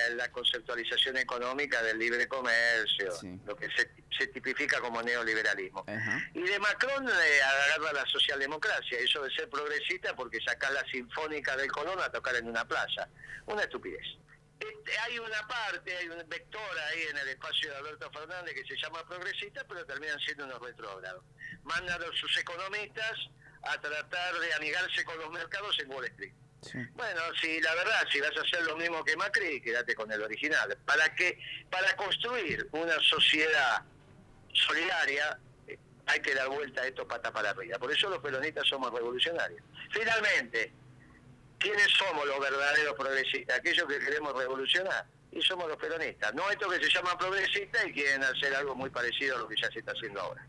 eh, 0.08 0.14
la 0.14 0.30
conceptualización 0.30 1.16
económica 1.16 1.82
del 1.82 1.98
libre 1.98 2.28
comercio, 2.28 3.10
Sí. 3.12 3.38
lo 3.46 3.56
que 3.56 3.66
se, 3.70 3.90
se 4.16 4.26
tipifica 4.26 4.78
como 4.80 5.02
neoliberalismo. 5.02 5.84
Ajá. 5.88 6.20
Y 6.34 6.42
de 6.42 6.58
Macron 6.58 7.08
eh, 7.08 7.42
agarra 7.42 7.92
la 7.94 8.06
socialdemocracia, 8.06 8.98
eso 8.98 9.22
de 9.22 9.30
ser 9.34 9.48
progresista 9.48 10.14
porque 10.14 10.38
sacás 10.46 10.70
la 10.72 10.84
sinfónica 10.90 11.56
del 11.56 11.72
Colón 11.72 11.98
a 12.00 12.10
tocar 12.10 12.36
en 12.36 12.46
una 12.46 12.66
plaza. 12.68 13.08
Una 13.46 13.62
estupidez. 13.62 14.04
Este, 14.60 14.98
hay 14.98 15.18
una 15.18 15.46
parte, 15.48 15.96
hay 15.96 16.08
un 16.08 16.28
vector 16.28 16.78
ahí 16.90 17.02
en 17.10 17.16
el 17.16 17.28
espacio 17.28 17.70
de 17.70 17.76
Alberto 17.78 18.10
Fernández 18.12 18.54
que 18.54 18.64
se 18.64 18.76
llama 18.76 19.02
progresista, 19.08 19.64
pero 19.66 19.86
terminan 19.86 20.18
siendo 20.20 20.44
unos 20.44 20.60
retrógrados. 20.60 21.24
Mandan 21.62 22.02
a 22.02 22.06
sus 22.14 22.36
economistas 22.36 23.12
a 23.62 23.80
tratar 23.80 24.34
de 24.38 24.52
amigarse 24.54 25.02
con 25.04 25.18
los 25.18 25.30
mercados 25.30 25.78
en 25.80 25.90
Wall 25.90 26.04
Street. 26.04 26.34
Bueno, 26.94 27.20
si 27.40 27.60
la 27.60 27.74
verdad, 27.74 28.06
si 28.12 28.20
vas 28.20 28.36
a 28.36 28.40
hacer 28.40 28.62
lo 28.64 28.76
mismo 28.76 29.02
que 29.04 29.16
Macri, 29.16 29.60
quédate 29.60 29.94
con 29.94 30.10
el 30.12 30.22
original. 30.22 30.76
Para 30.84 31.14
que, 31.14 31.38
para 31.70 31.94
construir 31.96 32.68
una 32.72 32.98
sociedad 33.00 33.82
solidaria, 34.52 35.38
eh, 35.66 35.78
hay 36.06 36.20
que 36.20 36.34
dar 36.34 36.48
vuelta 36.48 36.82
a 36.82 36.86
esto 36.86 37.06
pata 37.08 37.32
para 37.32 37.50
arriba. 37.50 37.78
Por 37.78 37.90
eso 37.92 38.10
los 38.10 38.18
peronistas 38.18 38.66
somos 38.68 38.92
revolucionarios. 38.92 39.62
Finalmente, 39.90 40.72
¿quiénes 41.58 41.88
somos 41.92 42.26
los 42.26 42.38
verdaderos 42.40 42.94
progresistas? 42.94 43.58
Aquellos 43.58 43.86
que 43.88 43.98
queremos 43.98 44.36
revolucionar. 44.36 45.06
Y 45.32 45.40
somos 45.42 45.68
los 45.68 45.76
peronistas. 45.76 46.34
No 46.34 46.50
estos 46.50 46.74
que 46.74 46.84
se 46.84 46.90
llaman 46.90 47.16
progresistas 47.16 47.86
y 47.86 47.92
quieren 47.92 48.24
hacer 48.24 48.54
algo 48.54 48.74
muy 48.74 48.90
parecido 48.90 49.36
a 49.36 49.38
lo 49.40 49.48
que 49.48 49.54
ya 49.56 49.70
se 49.70 49.78
está 49.78 49.92
haciendo 49.92 50.20
ahora. 50.20 50.44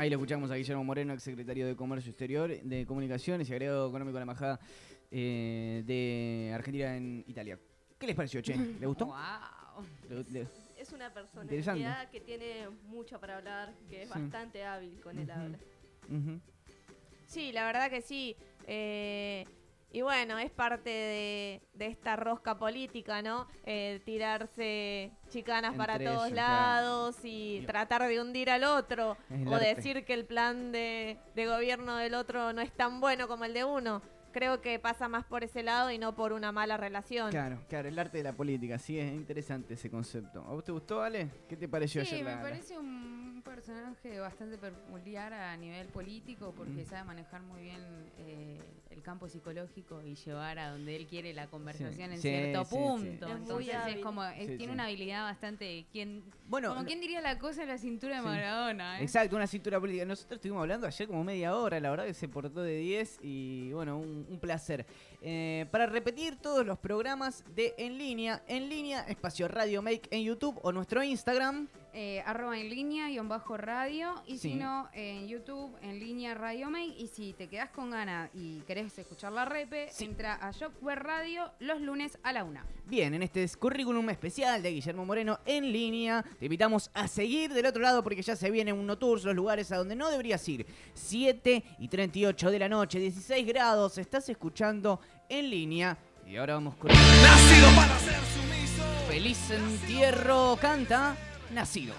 Ahí 0.00 0.08
lo 0.08 0.16
escuchamos 0.16 0.50
a 0.50 0.54
Guillermo 0.54 0.82
Moreno, 0.82 1.12
ex 1.12 1.22
secretario 1.22 1.66
de 1.66 1.76
Comercio 1.76 2.08
Exterior, 2.08 2.50
de 2.58 2.86
Comunicaciones 2.86 3.46
y 3.50 3.52
Agregado 3.52 3.86
Económico 3.90 4.14
de 4.14 4.20
la 4.20 4.22
Embajada 4.22 4.58
eh, 5.10 5.82
de 5.84 6.52
Argentina 6.54 6.96
en 6.96 7.22
Italia. 7.26 7.58
¿Qué 7.98 8.06
les 8.06 8.16
pareció, 8.16 8.40
Che? 8.40 8.56
¿Le 8.56 8.86
gustó? 8.86 9.04
Wow. 9.12 9.84
Le- 10.08 10.30
le- 10.40 10.46
Es 10.78 10.90
una 10.92 11.12
personalidad 11.12 12.08
que 12.08 12.20
tiene 12.20 12.70
mucho 12.88 13.20
para 13.20 13.36
hablar, 13.36 13.74
que 13.90 14.04
es 14.04 14.08
Sí. 14.10 14.18
bastante 14.18 14.64
hábil 14.64 14.98
con 15.02 15.18
el 15.18 15.30
habla. 15.30 15.58
Sí, 17.26 17.52
la 17.52 17.66
verdad 17.66 17.90
que 17.90 18.00
sí. 18.00 18.34
Eh, 18.66 19.44
Y 19.92 20.02
bueno, 20.02 20.38
es 20.38 20.50
parte 20.52 20.88
de, 20.90 21.62
de 21.74 21.86
esta 21.86 22.14
rosca 22.16 22.56
política, 22.56 23.22
¿no? 23.22 23.48
Eh, 23.64 24.00
tirarse 24.04 25.10
chicanas 25.30 25.74
para 25.76 25.98
todos 25.98 26.26
ellos, 26.26 26.32
claro. 26.32 26.82
lados 26.82 27.16
y 27.24 27.62
tratar 27.66 28.06
de 28.06 28.20
hundir 28.20 28.50
al 28.50 28.64
otro. 28.64 29.16
O 29.46 29.54
arte. 29.54 29.74
decir 29.74 30.04
que 30.04 30.14
el 30.14 30.24
plan 30.26 30.70
de, 30.72 31.18
de 31.34 31.46
gobierno 31.46 31.96
del 31.96 32.14
otro 32.14 32.52
no 32.52 32.60
es 32.60 32.72
tan 32.72 33.00
bueno 33.00 33.26
como 33.28 33.44
el 33.44 33.52
de 33.54 33.64
uno. 33.64 34.00
Creo 34.32 34.60
que 34.60 34.78
pasa 34.78 35.08
más 35.08 35.24
por 35.24 35.42
ese 35.42 35.64
lado 35.64 35.90
y 35.90 35.98
no 35.98 36.14
por 36.14 36.32
una 36.32 36.52
mala 36.52 36.76
relación. 36.76 37.30
Claro, 37.30 37.58
claro, 37.68 37.88
el 37.88 37.98
arte 37.98 38.18
de 38.18 38.22
la 38.24 38.32
política, 38.32 38.78
sí, 38.78 38.96
es 38.96 39.12
interesante 39.12 39.74
ese 39.74 39.90
concepto. 39.90 40.40
¿A 40.46 40.52
vos 40.52 40.62
te 40.62 40.70
gustó, 40.70 41.02
Ale? 41.02 41.28
¿Qué 41.48 41.56
te 41.56 41.66
pareció 41.68 42.04
Sí, 42.04 42.14
ayer 42.14 42.24
me 42.24 42.30
la- 42.30 42.36
la- 42.36 42.42
parece 42.42 42.78
un 42.78 43.19
personaje 43.60 44.18
bastante 44.20 44.56
peculiar 44.56 45.32
a 45.34 45.54
nivel 45.56 45.86
político 45.88 46.54
porque 46.56 46.82
Mm. 46.82 46.86
sabe 46.86 47.04
manejar 47.04 47.42
muy 47.42 47.60
bien 47.62 47.80
eh, 48.18 48.58
el 48.90 49.02
campo 49.02 49.28
psicológico 49.28 50.02
y 50.02 50.14
llevar 50.14 50.58
a 50.58 50.70
donde 50.70 50.96
él 50.96 51.06
quiere 51.06 51.32
la 51.34 51.46
conversación 51.46 52.10
en 52.12 52.20
sí, 52.20 52.28
cierto 52.28 52.64
sí, 52.64 52.74
punto. 52.74 53.26
Entonces 53.28 53.74
es 53.88 53.98
como, 54.02 54.24
eh, 54.24 54.34
Sí, 54.40 54.46
tiene 54.56 54.64
sí. 54.66 54.70
una 54.70 54.84
habilidad 54.84 55.24
bastante... 55.24 55.86
¿quién, 55.92 56.24
Bueno, 56.48 56.68
como 56.70 56.80
no- 56.80 56.86
quien 56.86 57.00
diría 57.00 57.20
la 57.20 57.38
cosa 57.38 57.62
en 57.62 57.68
la 57.68 57.78
cintura 57.78 58.16
de 58.16 58.22
Sí. 58.22 58.26
Maradona, 58.28 58.98
¿eh? 58.98 59.02
Exacto, 59.02 59.36
una 59.36 59.46
cintura 59.46 59.78
política. 59.78 60.04
Nosotros 60.06 60.36
estuvimos 60.38 60.62
hablando 60.62 60.86
ayer 60.86 61.06
como 61.06 61.22
media 61.22 61.54
hora, 61.54 61.78
la 61.80 61.90
verdad 61.90 62.06
que 62.06 62.14
se 62.14 62.28
portó 62.28 62.62
de 62.62 62.76
10 62.78 63.18
y 63.22 63.72
bueno, 63.72 63.98
un, 63.98 64.26
un 64.28 64.38
placer. 64.40 64.86
Eh, 65.22 65.66
para 65.70 65.86
repetir 65.86 66.36
todos 66.36 66.64
los 66.66 66.78
programas 66.78 67.44
de 67.54 67.74
En 67.78 67.98
Línea, 67.98 68.42
En 68.48 68.68
Línea, 68.70 69.02
espacio 69.02 69.46
Radio 69.48 69.82
Make 69.82 70.08
en 70.10 70.22
YouTube 70.24 70.58
o 70.62 70.72
nuestro 70.72 71.02
Instagram. 71.04 71.68
Eh, 71.92 72.22
arroba 72.24 72.56
en 72.58 72.70
línea, 72.70 73.08
guion 73.08 73.28
bajo 73.28 73.56
radio, 73.56 74.14
y 74.26 74.32
Sí. 74.38 74.50
si 74.50 74.54
no, 74.54 74.88
en 74.92 75.26
YouTube, 75.26 75.76
en 75.82 75.98
línea 75.98 76.34
Radio 76.34 76.70
Make, 76.70 76.94
y 76.98 77.08
si 77.08 77.32
te 77.32 77.48
quedás 77.48 77.70
con 77.70 77.90
ganas 77.90 78.30
y 78.32 78.60
querés 78.60 78.96
escuchar 78.98 79.32
la 79.32 79.44
repe, 79.44 79.88
Sí. 79.90 80.04
entra 80.04 80.34
a 80.34 80.52
Shopware 80.52 81.02
Radio 81.02 81.50
los 81.58 81.80
lunes 81.80 82.16
a 82.22 82.32
la 82.32 82.44
una. 82.44 82.64
Bien, 82.86 83.12
en 83.14 83.22
este 83.22 83.46
currículum 83.58 84.08
especial 84.10 84.62
de 84.62 84.70
Guillermo 84.70 85.04
Moreno 85.04 85.40
en 85.46 85.72
línea, 85.72 86.24
te 86.38 86.46
invitamos 86.46 86.90
a 86.94 87.08
seguir 87.08 87.52
del 87.52 87.66
otro 87.66 87.82
lado 87.82 88.02
porque 88.04 88.22
ya 88.22 88.36
se 88.36 88.50
viene 88.50 88.72
un 88.72 88.86
no 88.86 88.96
tours, 88.98 89.24
los 89.24 89.34
lugares 89.34 89.72
a 89.72 89.76
donde 89.76 89.96
no 89.96 90.10
deberías 90.10 90.48
ir. 90.48 90.66
7 90.94 91.64
y 91.78 91.88
38 91.88 92.50
de 92.50 92.58
la 92.58 92.68
noche, 92.68 92.98
16 93.00 93.46
grados, 93.46 93.98
estás 93.98 94.28
escuchando 94.28 95.00
en 95.28 95.50
línea. 95.50 95.96
Y 96.26 96.36
ahora 96.36 96.54
vamos 96.54 96.76
con... 96.76 96.88
Nacido 96.88 97.68
para 97.74 97.98
ser 97.98 98.14
sumiso. 98.14 98.84
Feliz 99.08 99.50
entierro 99.50 100.56
canta 100.60 101.16
Nacido. 101.52 101.94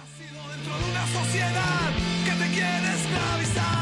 Dentro 0.55 0.77
de 0.77 0.91
una 0.91 1.07
sociedad 1.07 1.91
que 2.25 2.31
te 2.31 2.51
quiere 2.51 2.93
esclavizar. 2.93 3.80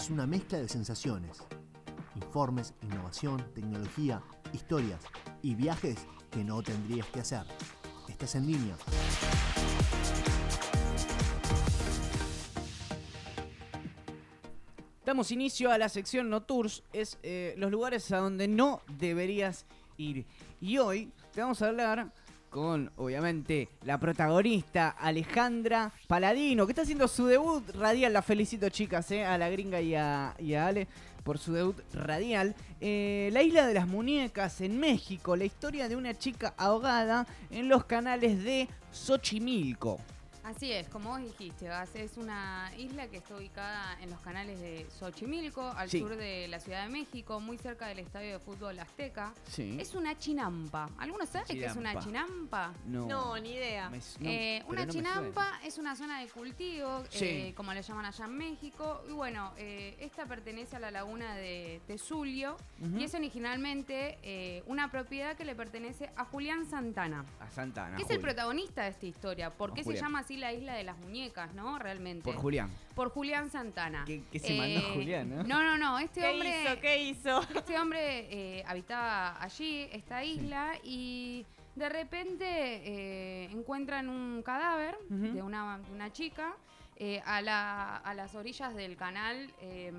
Es 0.00 0.08
una 0.08 0.26
mezcla 0.26 0.58
de 0.58 0.66
sensaciones. 0.66 1.42
Informes, 2.16 2.72
innovación, 2.80 3.44
tecnología, 3.54 4.22
historias 4.54 5.02
y 5.42 5.54
viajes 5.54 6.06
que 6.30 6.42
no 6.42 6.62
tendrías 6.62 7.06
que 7.08 7.20
hacer. 7.20 7.42
Estás 8.08 8.34
en 8.34 8.46
línea. 8.46 8.76
Damos 15.04 15.30
inicio 15.32 15.70
a 15.70 15.76
la 15.76 15.90
sección 15.90 16.30
No 16.30 16.44
Tours, 16.44 16.82
es 16.94 17.18
eh, 17.22 17.52
los 17.58 17.70
lugares 17.70 18.10
a 18.12 18.18
donde 18.18 18.48
no 18.48 18.80
deberías 18.88 19.66
ir. 19.98 20.24
Y 20.62 20.78
hoy 20.78 21.12
te 21.34 21.42
vamos 21.42 21.60
a 21.60 21.68
hablar 21.68 22.10
con, 22.50 22.90
obviamente, 22.96 23.68
la 23.84 23.98
protagonista 23.98 24.90
Alejandra 24.90 25.92
Paladino, 26.06 26.66
que 26.66 26.72
está 26.72 26.82
haciendo 26.82 27.08
su 27.08 27.26
debut 27.26 27.68
radial. 27.70 28.12
La 28.12 28.22
felicito, 28.22 28.68
chicas, 28.68 29.10
eh, 29.12 29.24
a 29.24 29.38
la 29.38 29.48
gringa 29.48 29.80
y 29.80 29.94
a, 29.94 30.34
y 30.38 30.54
a 30.54 30.66
Ale 30.66 30.88
por 31.22 31.38
su 31.38 31.52
debut 31.52 31.76
radial. 31.94 32.54
Eh, 32.80 33.30
la 33.32 33.42
isla 33.42 33.66
de 33.66 33.74
las 33.74 33.86
muñecas 33.86 34.60
en 34.60 34.78
México, 34.78 35.36
la 35.36 35.44
historia 35.44 35.88
de 35.88 35.96
una 35.96 36.18
chica 36.18 36.54
ahogada 36.56 37.26
en 37.50 37.68
los 37.68 37.84
canales 37.84 38.42
de 38.42 38.68
Xochimilco. 38.92 39.98
Así 40.42 40.72
es, 40.72 40.88
como 40.88 41.10
vos 41.10 41.20
dijiste, 41.22 41.66
Gas, 41.66 41.94
es 41.94 42.16
una 42.16 42.72
isla 42.78 43.06
que 43.08 43.18
está 43.18 43.36
ubicada 43.36 43.96
en 44.00 44.08
los 44.10 44.20
canales 44.20 44.58
de 44.58 44.86
Xochimilco, 44.98 45.62
al 45.62 45.90
Sí. 45.90 45.98
sur 46.00 46.16
de 46.16 46.48
la 46.48 46.58
Ciudad 46.60 46.84
de 46.84 46.88
México, 46.90 47.40
muy 47.40 47.58
cerca 47.58 47.86
del 47.88 47.98
estadio 47.98 48.32
de 48.32 48.38
fútbol 48.38 48.78
Azteca. 48.78 49.34
Sí. 49.48 49.76
Es 49.78 49.94
una 49.94 50.16
chinampa. 50.18 50.88
¿Alguno 50.98 51.26
sabe 51.26 51.44
qué 51.46 51.64
es 51.66 51.76
una 51.76 51.98
Chinampa. 52.00 52.72
No. 52.86 53.06
No, 53.06 53.38
ni 53.38 53.52
idea. 53.52 53.90
Me- 53.90 53.98
no, 53.98 54.30
Eh, 54.30 54.64
una 54.68 54.86
no 54.86 54.92
chinampa 54.92 55.60
es 55.62 55.76
una 55.76 55.94
zona 55.94 56.20
de 56.20 56.28
cultivo, 56.28 57.04
Sí. 57.10 57.24
eh, 57.26 57.54
como 57.54 57.74
le 57.74 57.82
llaman 57.82 58.06
allá 58.06 58.24
en 58.24 58.36
México. 58.38 59.04
Y 59.08 59.12
bueno, 59.12 59.52
eh, 59.58 59.96
esta 60.00 60.24
pertenece 60.26 60.76
a 60.76 60.80
la 60.80 60.90
laguna 60.90 61.34
de 61.36 61.82
Tesulio 61.86 62.56
Ujú. 62.80 62.98
y 62.98 63.04
es 63.04 63.14
originalmente 63.14 64.18
eh, 64.22 64.62
una 64.66 64.90
propiedad 64.90 65.36
que 65.36 65.44
le 65.44 65.54
pertenece 65.54 66.10
a 66.16 66.24
Julián 66.24 66.64
Santana. 66.68 67.24
A 67.40 67.50
Santana. 67.50 67.96
que 67.96 68.02
es 68.04 68.10
el 68.10 68.20
protagonista 68.20 68.84
de 68.84 68.88
esta 68.90 69.06
historia. 69.06 69.50
¿Por 69.50 69.74
qué 69.74 69.84
se 69.84 69.94
llama 69.94 70.22
así 70.30 70.36
la 70.40 70.52
isla 70.52 70.74
de 70.74 70.84
las 70.84 70.96
muñecas, 70.98 71.52
no? 71.54 71.78
Realmente. 71.80 72.22
Por 72.22 72.36
Julián. 72.36 72.70
Por 72.94 73.10
Julián 73.10 73.50
Santana. 73.50 74.04
¿Qué- 74.06 74.22
qué 74.30 74.38
se 74.38 74.54
mandó 74.56 74.80
Julián, 74.94 75.28
no? 75.28 75.42
No, 75.42 75.62
no, 75.64 75.76
no. 75.76 75.98
Este 75.98 76.20
¿Qué 76.20 76.28
hombre. 76.28 76.62
hizo? 76.62 76.80
¿Qué 76.80 77.02
hizo? 77.02 77.40
Este 77.56 77.78
hombre 77.78 78.28
eh, 78.30 78.64
habitaba 78.66 79.42
allí, 79.42 79.88
esta 79.92 80.22
isla, 80.24 80.74
y 80.84 81.44
de 81.74 81.88
repente 81.88 82.44
eh, 82.46 83.44
encuentran 83.50 84.08
un 84.08 84.42
cadáver 84.42 84.96
de, 85.08 85.42
una, 85.42 85.78
de 85.78 85.92
una 85.92 86.12
chica 86.12 86.54
eh, 86.96 87.20
a, 87.24 87.40
la- 87.42 87.96
a 87.96 88.14
las 88.14 88.34
orillas 88.36 88.72
del 88.74 88.96
canal. 88.96 89.52
eh, 89.60 89.92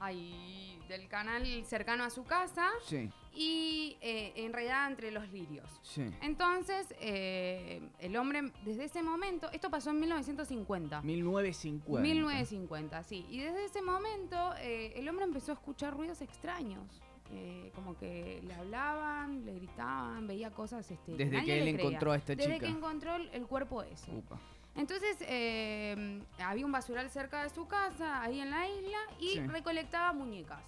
ay, 0.00 0.78
del 0.88 1.06
canal 1.08 1.44
cercano 1.66 2.04
a 2.04 2.10
su 2.10 2.24
casa 2.24 2.70
Sí, 2.86 3.10
y 3.40 3.96
eh, 4.00 4.32
enredada 4.34 4.88
entre 4.88 5.12
los 5.12 5.30
lirios. 5.30 5.70
sí. 5.82 6.02
Entonces, 6.22 6.92
eh, 7.00 7.80
el 8.00 8.16
hombre, 8.16 8.50
desde 8.64 8.84
ese 8.84 9.00
momento, 9.02 9.48
esto 9.52 9.70
pasó 9.70 9.90
en 9.90 10.00
1950. 10.00 11.02
1950. 11.02 12.02
1950, 12.02 13.02
sí. 13.04 13.24
Y 13.30 13.38
desde 13.38 13.64
ese 13.66 13.80
momento 13.80 14.54
eh, 14.58 14.92
el 14.96 15.08
hombre 15.08 15.24
empezó 15.24 15.52
a 15.52 15.54
escuchar 15.54 15.96
ruidos 15.96 16.20
extraños. 16.20 17.00
eh, 17.30 17.70
como 17.74 17.94
que 17.98 18.40
le 18.42 18.54
hablaban, 18.54 19.44
le 19.44 19.52
gritaban, 19.54 20.26
veía 20.26 20.50
cosas. 20.50 20.90
Este, 20.90 21.12
Desde 21.12 21.30
nadie 21.36 21.44
que 21.46 21.58
él 21.58 21.64
le 21.66 21.70
encontró 21.72 22.12
a 22.12 22.16
esta 22.16 22.34
Desde 22.34 22.54
chica. 22.54 22.66
que 22.66 22.72
encontró 22.72 23.16
el, 23.16 23.46
cuerpo 23.46 23.82
ese. 23.82 24.10
Upa. 24.14 24.40
Entonces 24.74 25.16
eh, 25.20 26.22
había 26.38 26.64
un 26.64 26.72
basural 26.72 27.10
cerca 27.10 27.42
de 27.42 27.50
su 27.50 27.66
casa, 27.68 28.22
ahí 28.22 28.40
en 28.40 28.48
la 28.50 28.66
isla, 28.66 28.98
y 29.20 29.28
Sí. 29.34 29.40
recolectaba 29.46 30.12
muñecas. 30.14 30.62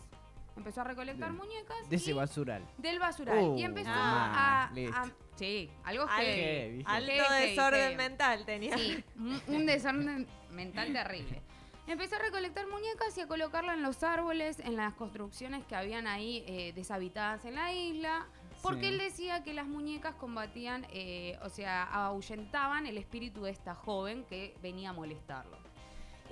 Empezó 0.60 0.82
a 0.82 0.84
recolectar 0.84 1.32
De- 1.32 1.38
muñecas. 1.38 1.88
De 1.88 1.96
ese 1.96 2.10
y- 2.10 2.12
basural. 2.12 2.62
Del 2.76 2.98
basural. 2.98 3.38
Oh, 3.40 3.56
y 3.56 3.62
empezó 3.62 3.88
ah, 3.90 4.70
a, 4.70 5.06
Sí, 5.36 5.70
algo 5.84 6.02
Al-. 6.06 6.22
Heavy. 6.26 6.84
Alto 6.86 7.12
Heavy, 7.12 7.46
desorden 7.48 7.80
heavy. 7.80 7.96
mental 7.96 8.44
tenía. 8.44 8.76
Sí, 8.76 9.02
un, 9.16 9.40
un 9.48 9.64
desorden 9.66 10.26
mental 10.50 10.92
terrible. 10.92 11.40
Empezó 11.86 12.16
a 12.16 12.18
recolectar 12.18 12.66
muñecas 12.66 13.16
y 13.16 13.22
a 13.22 13.26
colocarlas 13.26 13.76
en 13.76 13.82
los 13.82 14.02
árboles, 14.02 14.58
en 14.60 14.76
las 14.76 14.92
construcciones 14.94 15.64
que 15.64 15.74
habían 15.76 16.06
ahí 16.06 16.44
eh, 16.46 16.72
deshabitadas 16.74 17.46
en 17.46 17.54
la 17.54 17.72
isla, 17.72 18.26
porque 18.60 18.80
Sí. 18.82 18.86
él 18.88 18.98
decía 18.98 19.42
que 19.42 19.54
las 19.54 19.66
muñecas 19.66 20.14
combatían, 20.16 20.86
eh, 20.92 21.38
o 21.42 21.48
sea, 21.48 21.84
ahuyentaban 21.84 22.84
el 22.84 22.98
espíritu 22.98 23.44
de 23.44 23.50
esta 23.52 23.74
joven 23.74 24.24
que 24.28 24.54
venía 24.62 24.90
a 24.90 24.92
molestarlo. 24.92 25.56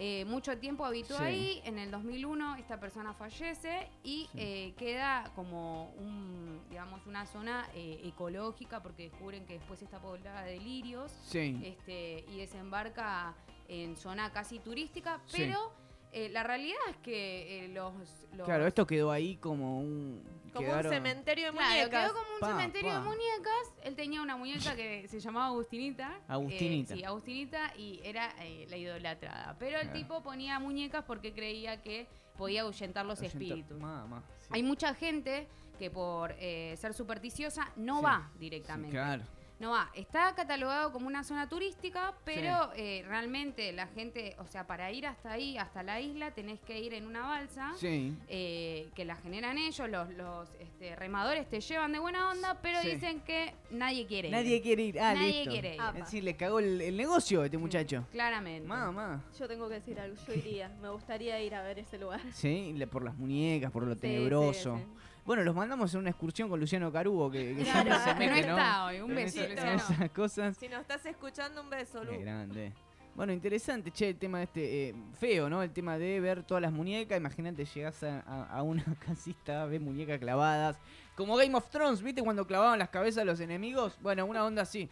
Eh, 0.01 0.25
mucho 0.27 0.57
tiempo 0.59 0.85
habitó 0.85 1.17
Sí. 1.19 1.23
ahí, 1.25 1.61
en 1.65 1.77
el 1.79 1.91
2001 1.91 2.55
esta 2.55 2.79
persona 2.79 3.15
fallece 3.15 3.91
y 4.05 4.29
Sí. 4.31 4.39
eh, 4.39 4.75
queda 4.79 5.33
como 5.35 5.91
un, 5.99 6.61
digamos, 6.71 7.05
una 7.07 7.27
zona 7.27 7.69
eh, 7.75 8.01
ecológica 8.05 8.81
porque 8.81 9.11
descubren 9.11 9.45
que 9.45 9.55
después 9.55 9.83
está 9.83 9.99
poblada 10.01 10.43
de 10.43 10.59
lirios 10.61 11.11
Sí. 11.27 11.61
este, 11.65 12.25
y 12.33 12.39
desembarca 12.39 13.35
en 13.67 13.97
zona 13.97 14.33
casi 14.33 14.61
turística, 14.61 15.21
pero 15.33 15.73
eh, 16.13 16.29
la 16.31 16.43
realidad 16.43 16.79
es 16.91 16.97
que 16.99 17.65
eh, 17.65 17.69
los, 17.69 17.93
los- 18.35 18.47
Claro, 18.47 18.67
esto 18.67 18.87
quedó 18.87 19.11
ahí 19.11 19.37
como 19.37 19.81
un. 19.81 20.23
Como 20.53 20.67
quedaron- 20.67 20.87
un 20.87 20.93
cementerio 20.93 21.47
de 21.47 21.53
Claro, 21.53 21.69
muñecas. 21.69 22.05
quedó 22.05 22.15
como 22.15 22.35
un 22.35 22.41
Pa, 22.41 22.47
cementerio 22.49 22.89
pa. 22.91 22.99
de 22.99 23.05
muñecas. 23.05 23.73
Él 23.85 23.95
tenía 23.97 24.23
una 24.23 24.37
muñeca 24.37 24.75
que 24.75 25.07
se 25.07 25.21
llamaba 25.21 25.47
Agustinita. 25.47 26.11
eh, 26.19 26.23
Agustinita. 26.29 26.95
sí, 26.95 27.05
Agustinita 27.05 27.73
y 27.77 28.01
era 28.03 28.35
eh, 28.41 28.67
la 28.71 28.77
idolatrada. 28.79 29.57
Pero 29.59 29.77
el 29.77 29.89
Claro. 29.89 29.99
tipo 29.99 30.23
ponía 30.23 30.59
muñecas 30.59 31.05
porque 31.05 31.33
creía 31.35 31.83
que 31.83 32.07
podía 32.37 32.63
ahuyentar 32.63 33.05
los 33.05 33.19
Ahuyenta- 33.21 33.27
espíritus. 33.39 33.79
Mamá, 33.79 34.23
sí. 34.41 34.49
Hay 34.53 34.63
mucha 34.63 34.95
gente 34.95 35.47
que 35.79 35.91
por 35.91 36.35
eh, 36.39 36.75
ser 36.79 36.95
supersticiosa 36.95 37.71
no 37.77 37.99
Sí, 37.99 38.05
va 38.05 38.31
Sí, 38.33 38.39
directamente. 38.39 38.91
claro. 38.93 39.23
No 39.61 39.73
va, 39.73 39.91
está 39.95 40.33
catalogado 40.37 40.93
como 40.93 41.09
una 41.09 41.25
zona 41.25 41.49
turística, 41.49 42.15
pero 42.25 42.71
eh, 42.77 43.05
realmente 43.09 43.73
la 43.73 43.89
gente, 43.89 44.37
o 44.39 44.47
sea, 44.47 44.69
para 44.69 44.93
ir 44.93 45.05
hasta 45.05 45.33
ahí, 45.33 45.59
hasta 45.59 45.83
la 45.83 46.01
isla, 46.01 46.31
tenés 46.31 46.61
que 46.61 46.79
ir 46.79 46.95
en 46.95 47.07
una 47.09 47.23
balsa. 47.23 47.73
Sí. 47.77 48.15
eh, 48.29 48.89
que 48.95 49.05
la 49.05 49.17
generan 49.17 49.59
ellos, 49.59 49.89
los, 49.91 50.11
los 50.11 50.49
este, 50.61 50.95
remadores 50.95 51.49
te 51.49 51.61
llevan 51.61 51.93
de 51.93 51.99
buena 51.99 52.31
onda, 52.31 52.59
pero 52.63 52.81
Sí. 52.83 52.91
dicen 52.91 53.21
que 53.23 53.53
nadie 53.71 54.07
quiere 54.07 54.29
ir. 54.29 54.33
Nadie 54.35 54.61
quiere 54.63 54.83
ir. 54.85 55.01
Ah, 55.01 55.15
Nadie 55.15 55.33
listo. 55.33 55.51
quiere 55.51 55.75
ir. 55.75 55.81
Apa. 55.81 55.99
Es 55.99 56.05
decir, 56.05 56.23
le 56.23 56.37
cagó 56.37 56.61
el, 56.61 56.81
el 56.81 56.97
negocio 56.97 57.43
a 57.43 57.47
este 57.47 57.59
muchacho. 57.59 58.07
Claramente. 58.13 58.69
Mamá. 58.69 59.25
Yo 59.39 59.49
tengo 59.49 59.69
que 59.69 59.75
decir 59.75 59.99
algo, 59.99 60.17
yo 60.25 60.35
iría. 60.35 60.69
Me 60.81 60.89
gustaría 60.91 61.43
ir 61.43 61.57
a 61.57 61.63
ver 61.63 61.81
ese 61.81 61.99
lugar. 61.99 62.21
Sí, 62.33 62.75
le- 62.77 62.87
por 62.87 63.03
las 63.03 63.17
muñecas, 63.17 63.73
por 63.73 63.83
lo 63.83 63.95
Sí, 63.95 64.01
tenebroso. 64.03 64.81
Bueno, 65.29 65.43
los 65.45 65.55
mandamos 65.55 65.93
en 65.93 66.01
una 66.01 66.09
excursión 66.11 66.49
con 66.49 66.59
Luciano 66.59 66.91
Carubo, 66.91 67.31
que, 67.31 67.55
que 67.55 67.63
Claro, 67.65 67.95
siempre 68.03 68.29
se 68.35 68.47
no 68.47 68.57
está 68.57 68.85
hoy. 68.87 69.01
Un 69.01 69.11
En 69.11 69.17
beso, 69.17 69.41
esa- 69.43 69.49
Luciano. 69.51 69.71
en 69.73 69.79
esas 69.79 70.11
cosas. 70.13 70.57
Si 70.57 70.69
nos 70.69 70.81
estás 70.81 71.05
escuchando, 71.05 71.61
un 71.61 71.69
beso, 71.69 72.03
Lu. 72.03 72.13
Qué 72.13 72.19
grande. 72.19 72.73
Bueno, 73.15 73.33
interesante, 73.35 73.91
che, 73.91 74.09
el 74.09 74.17
tema 74.17 74.43
este, 74.43 74.89
eh, 74.89 74.95
feo, 75.21 75.51
¿no? 75.51 75.63
El 75.63 75.71
tema 75.73 75.99
de 75.99 76.19
ver 76.21 76.45
todas 76.45 76.63
las 76.63 76.73
muñecas. 76.73 77.19
Imagínate, 77.19 77.67
llegás 77.67 78.03
a, 78.05 78.21
a- 78.21 78.45
a 78.47 78.63
una 78.63 78.83
casita, 79.07 79.67
ves 79.67 79.81
muñecas 79.83 80.19
clavadas. 80.19 80.79
Como 81.15 81.37
Game 81.37 81.55
of 81.55 81.69
Thrones, 81.69 82.01
¿viste? 82.01 82.23
Cuando 82.23 82.47
clavaban 82.47 82.79
las 82.79 82.89
cabezas 82.89 83.21
a 83.23 83.25
los 83.27 83.39
enemigos. 83.41 83.99
Bueno, 84.01 84.25
una 84.25 84.45
onda 84.47 84.63
así. 84.63 84.89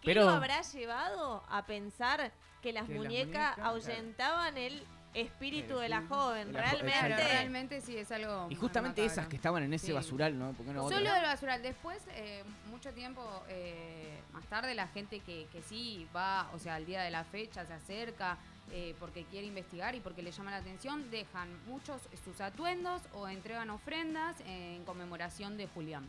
¿Qué 0.00 0.06
Pero- 0.14 0.24
lo 0.24 0.30
habrá 0.30 0.62
llevado 0.62 1.44
a 1.48 1.64
pensar 1.66 2.32
que 2.60 2.72
las 2.72 2.86
Que 2.86 2.94
las 2.94 3.02
muñecas 3.04 3.56
muñecas, 3.56 3.58
ahuyentaban 3.58 4.56
el 4.58 4.82
espíritu 5.14 5.76
de 5.78 5.88
la 5.88 6.02
joven? 6.06 6.52
de 6.52 6.60
la 6.60 6.70
jo- 6.70 6.76
Realmente. 6.78 7.06
Claro, 7.08 7.24
realmente 7.32 7.80
sí 7.80 7.96
es 7.96 8.10
algo. 8.12 8.46
Y 8.50 8.54
justamente 8.54 9.02
macabro. 9.02 9.12
esas 9.12 9.28
que 9.28 9.36
estaban 9.36 9.62
en 9.62 9.74
ese 9.74 9.86
Sí. 9.86 9.92
basural, 9.92 10.38
¿no? 10.38 10.52
¿Por 10.52 10.66
qué 10.66 10.72
no 10.72 10.88
Solo 10.88 11.12
del 11.12 11.22
basural. 11.22 11.62
Después, 11.62 11.98
eh, 12.14 12.44
mucho 12.70 12.92
tiempo 12.92 13.22
eh, 13.48 14.20
más 14.32 14.44
tarde, 14.46 14.74
la 14.74 14.86
gente 14.88 15.20
que, 15.20 15.46
que 15.52 15.62
sí 15.62 16.06
va, 16.14 16.48
o 16.54 16.58
sea, 16.58 16.76
al 16.76 16.86
día 16.86 17.02
de 17.02 17.10
la 17.10 17.24
fecha 17.24 17.64
se 17.66 17.72
acerca 17.72 18.38
eh, 18.72 18.94
porque 19.00 19.24
quiere 19.24 19.48
investigar 19.48 19.96
y 19.96 20.00
porque 20.00 20.22
le 20.22 20.30
llama 20.30 20.52
la 20.52 20.58
atención, 20.58 21.10
dejan 21.10 21.48
muchos 21.66 22.00
sus 22.24 22.40
atuendos 22.40 23.02
o 23.14 23.26
entregan 23.26 23.68
ofrendas 23.70 24.36
en 24.46 24.84
conmemoración 24.84 25.56
de 25.56 25.66
Julián. 25.66 26.08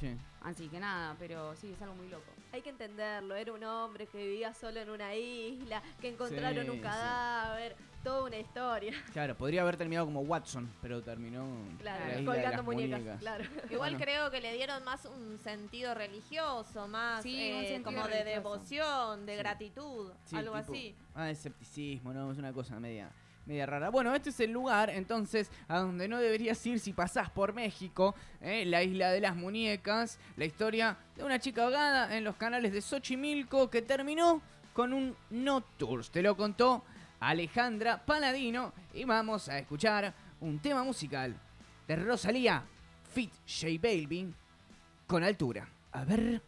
Sí. 0.00 0.16
Así 0.40 0.68
que 0.68 0.80
nada, 0.80 1.16
pero 1.18 1.54
sí, 1.56 1.70
es 1.70 1.82
algo 1.82 1.94
muy 1.96 2.08
loco. 2.08 2.32
Hay 2.52 2.62
que 2.62 2.70
entenderlo, 2.70 3.34
era 3.36 3.52
un 3.52 3.62
hombre 3.62 4.06
que 4.06 4.16
vivía 4.18 4.54
solo 4.54 4.80
en 4.80 4.88
una 4.88 5.14
isla, 5.14 5.82
que 6.00 6.08
encontraron 6.08 6.64
Sí, 6.64 6.70
un 6.70 6.76
sí. 6.76 6.82
cadáver, 6.82 7.76
toda 8.02 8.24
una 8.24 8.38
historia. 8.38 8.92
Claro, 9.12 9.36
podría 9.36 9.60
haber 9.62 9.76
terminado 9.76 10.06
como 10.06 10.20
Watson, 10.22 10.68
pero 10.80 11.02
terminó 11.02 11.46
Claro, 11.78 12.04
en 12.04 12.08
la 12.08 12.20
isla 12.20 12.20
de 12.20 12.24
colgando 12.24 12.56
las 12.56 12.64
muñecas, 12.64 13.20
claro. 13.20 13.44
Igual 13.70 13.78
Bueno. 13.92 13.98
creo 13.98 14.30
que 14.30 14.40
le 14.40 14.54
dieron 14.54 14.82
más 14.84 15.04
un 15.04 15.38
sentido 15.38 15.94
religioso, 15.94 16.88
más 16.88 17.22
Sí, 17.22 17.34
un 17.52 17.64
eh, 17.64 17.68
sentido 17.68 17.84
como 17.84 18.08
de 18.08 18.24
devoción, 18.24 19.26
de 19.26 19.32
Sí. 19.32 19.38
gratitud, 19.38 20.12
Sí, 20.24 20.36
algo 20.36 20.56
tipo- 20.58 20.72
así. 20.72 20.94
Ah, 21.14 21.30
escepticismo, 21.30 22.14
¿no? 22.14 22.32
Es 22.32 22.38
una 22.38 22.52
cosa 22.54 22.80
media, 22.80 23.10
media 23.48 23.66
rara. 23.66 23.88
Bueno, 23.88 24.14
este 24.14 24.30
es 24.30 24.38
el 24.40 24.52
lugar, 24.52 24.90
entonces, 24.90 25.50
a 25.66 25.78
donde 25.78 26.06
no 26.06 26.18
deberías 26.18 26.64
ir 26.66 26.78
si 26.78 26.92
pasás 26.92 27.30
por 27.30 27.54
México, 27.54 28.14
¿eh? 28.42 28.64
la 28.66 28.82
isla 28.82 29.10
de 29.10 29.20
las 29.20 29.34
muñecas, 29.34 30.18
la 30.36 30.44
historia 30.44 30.96
de 31.16 31.24
una 31.24 31.40
chica 31.40 31.64
ahogada 31.64 32.16
en 32.16 32.24
los 32.24 32.36
canales 32.36 32.72
de 32.72 32.82
Xochimilco 32.82 33.70
que 33.70 33.82
terminó 33.82 34.42
con 34.74 34.92
un 34.92 35.16
no 35.30 35.62
tours. 35.62 36.10
Te 36.10 36.22
lo 36.22 36.36
contó 36.36 36.84
Alejandra 37.20 38.04
Paladino 38.04 38.72
y 38.94 39.04
vamos 39.04 39.48
a 39.48 39.58
escuchar 39.58 40.12
un 40.40 40.58
tema 40.60 40.84
musical 40.84 41.34
de 41.88 41.96
Rosalía, 41.96 42.62
Fit 43.12 43.32
J 43.46 43.72
Balvin, 43.82 44.34
con 45.06 45.24
altura. 45.24 45.66
A 45.92 46.04
ver. 46.04 46.42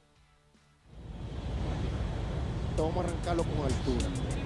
Vamos 2.77 2.97
a 2.97 3.01
arrancarlo 3.09 3.43
con 3.45 3.65
altura. 3.65 4.40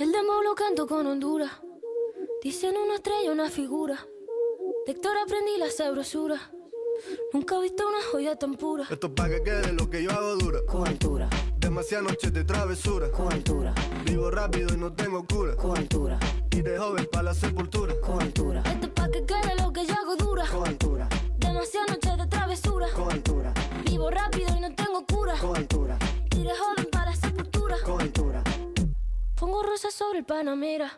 El 0.00 0.12
demo 0.12 0.42
lo 0.42 0.54
canto 0.54 0.86
con 0.86 1.06
Honduras. 1.06 1.50
Dicen 2.42 2.74
una 2.76 2.94
estrella, 2.96 3.32
una 3.32 3.50
figura. 3.50 4.06
De 4.86 4.92
Héctor 4.92 5.16
aprendí 5.18 5.56
la 5.58 5.70
sabrosura. 5.70 6.50
Nunca 7.32 7.56
he 7.56 7.62
visto 7.62 7.86
una 7.86 7.98
joya 8.10 8.36
tan 8.36 8.54
pura. 8.54 8.84
Esto 8.90 9.06
es 9.08 9.12
pa' 9.12 9.28
que 9.28 9.42
quede 9.42 9.72
lo 9.72 9.88
que 9.88 10.02
yo 10.02 10.10
hago 10.10 10.36
dura. 10.36 10.60
Con 10.66 10.86
altura, 10.86 11.28
Demasiadas 11.58 12.06
noches 12.10 12.32
de 12.32 12.44
travesura. 12.44 13.10
con 13.10 13.32
altura, 13.32 13.74
Vivo 14.04 14.30
rápido 14.30 14.74
y 14.74 14.76
no 14.78 14.92
tengo 14.92 15.24
cura. 15.26 15.54
con 15.56 15.76
altura, 15.76 16.18
Y 16.50 16.62
de 16.62 16.78
joven 16.78 17.06
para 17.12 17.22
la 17.24 17.34
sepultura. 17.34 17.94
con 18.00 18.20
altura. 18.22 18.62
Esto 18.66 18.86
es 18.86 18.92
pa' 18.92 19.10
que 19.10 19.24
quede 19.24 19.54
lo 19.62 19.72
que 19.72 19.86
yo 19.86 19.94
hago 19.94 20.16
dura. 20.16 20.44
Con 20.50 20.66
altura, 20.66 21.08
Demasiadas 21.38 21.90
noches 21.90 22.16
de 22.18 22.26
travesura. 22.26 22.86
con 22.94 23.10
altura, 23.12 23.52
Vivo 23.84 24.10
rápido 24.10 24.48
y 24.56 24.60
no 24.60 24.74
tengo 24.74 25.04
cura. 25.06 25.34
Con 25.40 25.56
altura, 25.56 25.98
Iré 26.36 26.50
joven 26.56 26.88
para 26.90 27.10
la 27.10 27.16
sepultura. 27.16 27.76
con 27.84 28.00
altura. 28.00 28.42
Pongo 29.40 29.62
rosas 29.62 29.94
sobre 29.94 30.18
el 30.18 30.24
Panamera. 30.24 30.92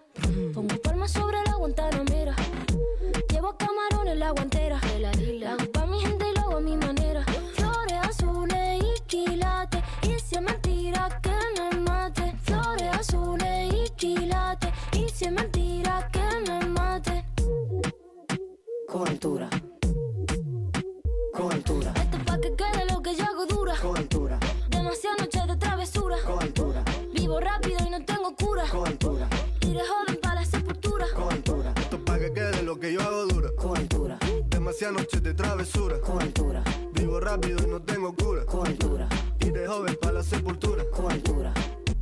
Pongo 0.52 0.76
palmas 0.82 1.12
sobre 1.12 1.38
la 1.46 1.54
Guantanamera. 1.54 2.34
Llevo 3.30 3.56
camarones 3.56 4.16
la 4.16 4.30
guantera. 4.32 4.80
La 4.98 5.52
hago 5.52 5.70
pa' 5.72 5.86
mi 5.86 6.00
gente 6.00 6.26
y 6.30 6.34
lo 6.34 6.40
hago 6.42 6.56
a 6.56 6.60
mi 6.60 6.76
manera. 6.76 7.24
Flores 7.54 7.98
azules 8.02 8.82
y 8.82 9.00
quilates. 9.06 9.82
Y 10.02 10.18
si 10.18 10.34
es 10.36 10.42
mentira 10.42 11.20
que 11.22 11.30
me 11.60 11.78
mate. 11.80 12.34
Flores 12.42 12.88
azules 12.92 13.72
y 13.74 13.90
quilates. 13.90 14.70
Y 14.92 15.08
si 15.08 15.24
es 15.26 15.32
mentira 15.32 16.08
que 16.12 16.50
me 16.50 16.66
mate. 16.66 17.24
Con 18.88 19.08
altura. 19.08 19.48
Con 21.34 21.50
altura, 21.50 21.92
Esto 21.96 22.16
es 22.18 22.24
pa' 22.24 22.40
que 22.40 22.54
quede 22.54 22.84
lo 22.92 23.00
que 23.02 23.14
yo 23.16 23.24
hago 23.24 23.46
dura. 23.46 23.74
con 23.80 23.96
altura, 23.96 24.38
Demasiadas 24.68 25.18
noches 25.20 25.46
de 25.46 25.56
travesura. 25.56 26.16
con 26.26 26.38
altura, 26.42 26.84
Vivo 27.14 27.40
rápido 27.40 27.78
y 27.86 27.90
no 27.90 28.04
tengo 28.04 28.11
cura. 28.70 28.70
con 28.70 28.86
altura, 28.88 29.28
Iré 29.62 29.80
joven 29.80 30.18
para 30.22 30.34
la 30.36 30.44
sepultura. 30.44 31.06
con 31.14 31.32
altura, 31.32 31.72
Esto 31.76 31.96
es 31.96 32.02
pa' 32.02 32.18
que 32.18 32.32
quede 32.32 32.62
lo 32.62 32.78
que 32.78 32.92
yo 32.92 33.00
hago 33.00 33.26
dura. 33.26 33.50
con 33.56 33.76
altura, 33.76 34.18
Demasiadas 34.48 34.96
noches 34.96 35.22
de 35.22 35.34
travesura. 35.34 36.00
con 36.00 36.20
altura, 36.22 36.62
Vivo 36.92 37.20
rápido 37.20 37.58
y 37.64 37.70
no 37.70 37.82
tengo 37.82 38.14
cura. 38.14 38.44
con 38.44 38.66
altura, 38.66 39.08
Y 39.40 39.50
de 39.50 39.66
joven 39.66 39.96
para 40.00 40.14
la 40.14 40.22
sepultura. 40.22 40.84
con 40.90 41.10
altura. 41.10 41.52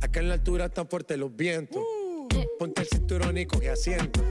Acá 0.01 0.19
en 0.19 0.27
la 0.29 0.35
altura 0.35 0.65
están 0.65 0.87
fuertes 0.87 1.17
los 1.17 1.35
vientos. 1.35 1.81
Ponte 2.57 2.81
el 2.81 2.87
cinturón 2.87 3.37
y 3.37 3.45
coge 3.45 3.69
asiento. 3.69 4.21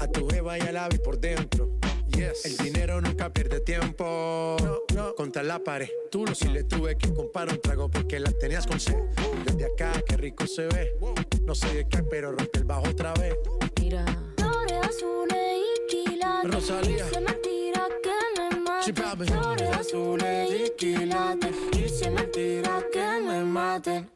A 0.00 0.06
tu 0.08 0.28
jeva 0.28 0.58
y 0.58 0.62
al 0.62 0.76
ave 0.76 0.98
por 0.98 1.18
dentro. 1.18 1.70
Yes. 2.08 2.44
El 2.44 2.56
dinero 2.58 3.00
nunca 3.00 3.32
pierde 3.32 3.60
tiempo. 3.60 4.56
No, 4.62 4.78
no. 4.94 5.14
Contra 5.14 5.42
la 5.42 5.58
pared. 5.58 5.88
Tú 6.10 6.24
no 6.24 6.34
si 6.34 6.48
le 6.48 6.64
tuve 6.64 6.96
que 6.96 7.12
comprar 7.12 7.48
un 7.50 7.60
trago 7.60 7.88
porque 7.90 8.18
la 8.20 8.30
tenías 8.32 8.66
con 8.66 8.78
sed. 8.78 8.96
Desde 9.44 9.64
acá, 9.66 9.92
qué 10.06 10.16
rico 10.16 10.46
se 10.46 10.66
ve. 10.66 10.92
No 11.46 11.54
sé 11.54 11.74
de 11.74 11.88
qué, 11.88 12.02
pero 12.02 12.30
rompe 12.32 12.58
el 12.58 12.64
bajo 12.64 12.88
otra 12.88 13.12
vez. 13.14 13.36
Mira. 13.80 14.04
Flores 14.36 14.78
azules 14.88 15.58
y 15.58 15.86
quilates. 16.08 16.50
Rosalía. 16.54 17.06
Es 17.06 17.20
mentira 17.20 17.86
que 18.02 18.50
me 18.50 18.60
mate. 18.60 18.92
Flores 19.26 19.76
azules 19.76 20.50
y 20.50 20.70
quilates. 20.76 21.54
Es 21.76 22.10
mentira 22.10 22.82
que 22.92 23.20
me 23.26 23.44
mate. 23.44 24.06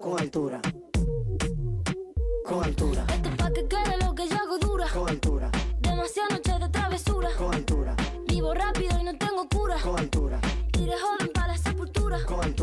Con 0.00 0.20
altura, 0.20 0.60
con 2.44 2.62
altura, 2.62 3.04
Esto 3.12 3.28
es 3.28 3.36
pa' 3.36 3.50
que 3.52 3.66
quede 3.66 3.98
lo 4.06 4.14
que 4.14 4.28
yo 4.28 4.36
hago 4.36 4.56
dura. 4.58 4.86
con 4.94 5.08
altura, 5.08 5.50
Demasiadas 5.80 6.30
noches 6.32 6.60
de 6.60 6.68
travesura. 6.68 7.28
con 7.36 7.52
altura, 7.52 7.96
Vivo 8.28 8.54
rápido 8.54 9.00
y 9.00 9.04
no 9.04 9.18
tengo 9.18 9.48
cura. 9.48 9.76
con 9.82 9.98
altura, 9.98 10.40
Iré 10.78 10.92
joven 10.96 11.32
para 11.34 11.48
la 11.48 11.58
sepultura. 11.58 12.24
con 12.24 12.44
altura, 12.44 12.55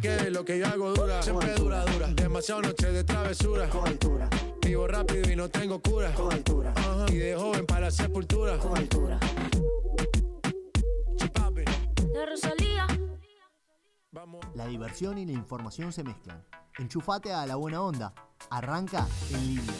quede 0.00 0.30
lo 0.30 0.44
que 0.44 0.58
yo 0.58 0.66
hago 0.66 0.92
dura. 0.94 1.22
Siempre 1.22 1.54
dura, 1.54 1.84
dura. 1.84 2.06
Demasiado 2.08 2.62
noche 2.62 2.90
de 2.90 3.04
travesura. 3.04 3.68
con 3.68 3.86
altura, 3.86 4.28
Vivo 4.62 4.86
rápido 4.86 5.30
y 5.30 5.36
no 5.36 5.48
tengo 5.48 5.80
cura. 5.80 6.12
con 6.14 6.32
altura, 6.32 6.72
Ajá. 6.76 7.06
Y 7.08 7.16
de 7.16 7.36
joven 7.36 7.66
para 7.66 7.80
la 7.82 7.90
sepultura. 7.90 8.58
con 8.58 8.76
altura. 8.76 9.18
La 12.14 12.26
Rosalía. 12.26 12.86
Vamos. 14.12 14.44
La 14.54 14.66
diversión 14.66 15.18
y 15.18 15.26
la 15.26 15.32
información 15.32 15.92
se 15.92 16.02
mezclan. 16.02 16.44
Enchufate 16.78 17.32
a 17.32 17.46
la 17.46 17.56
buena 17.56 17.82
onda. 17.82 18.12
Arranca 18.50 19.06
en 19.30 19.46
línea. 19.46 19.74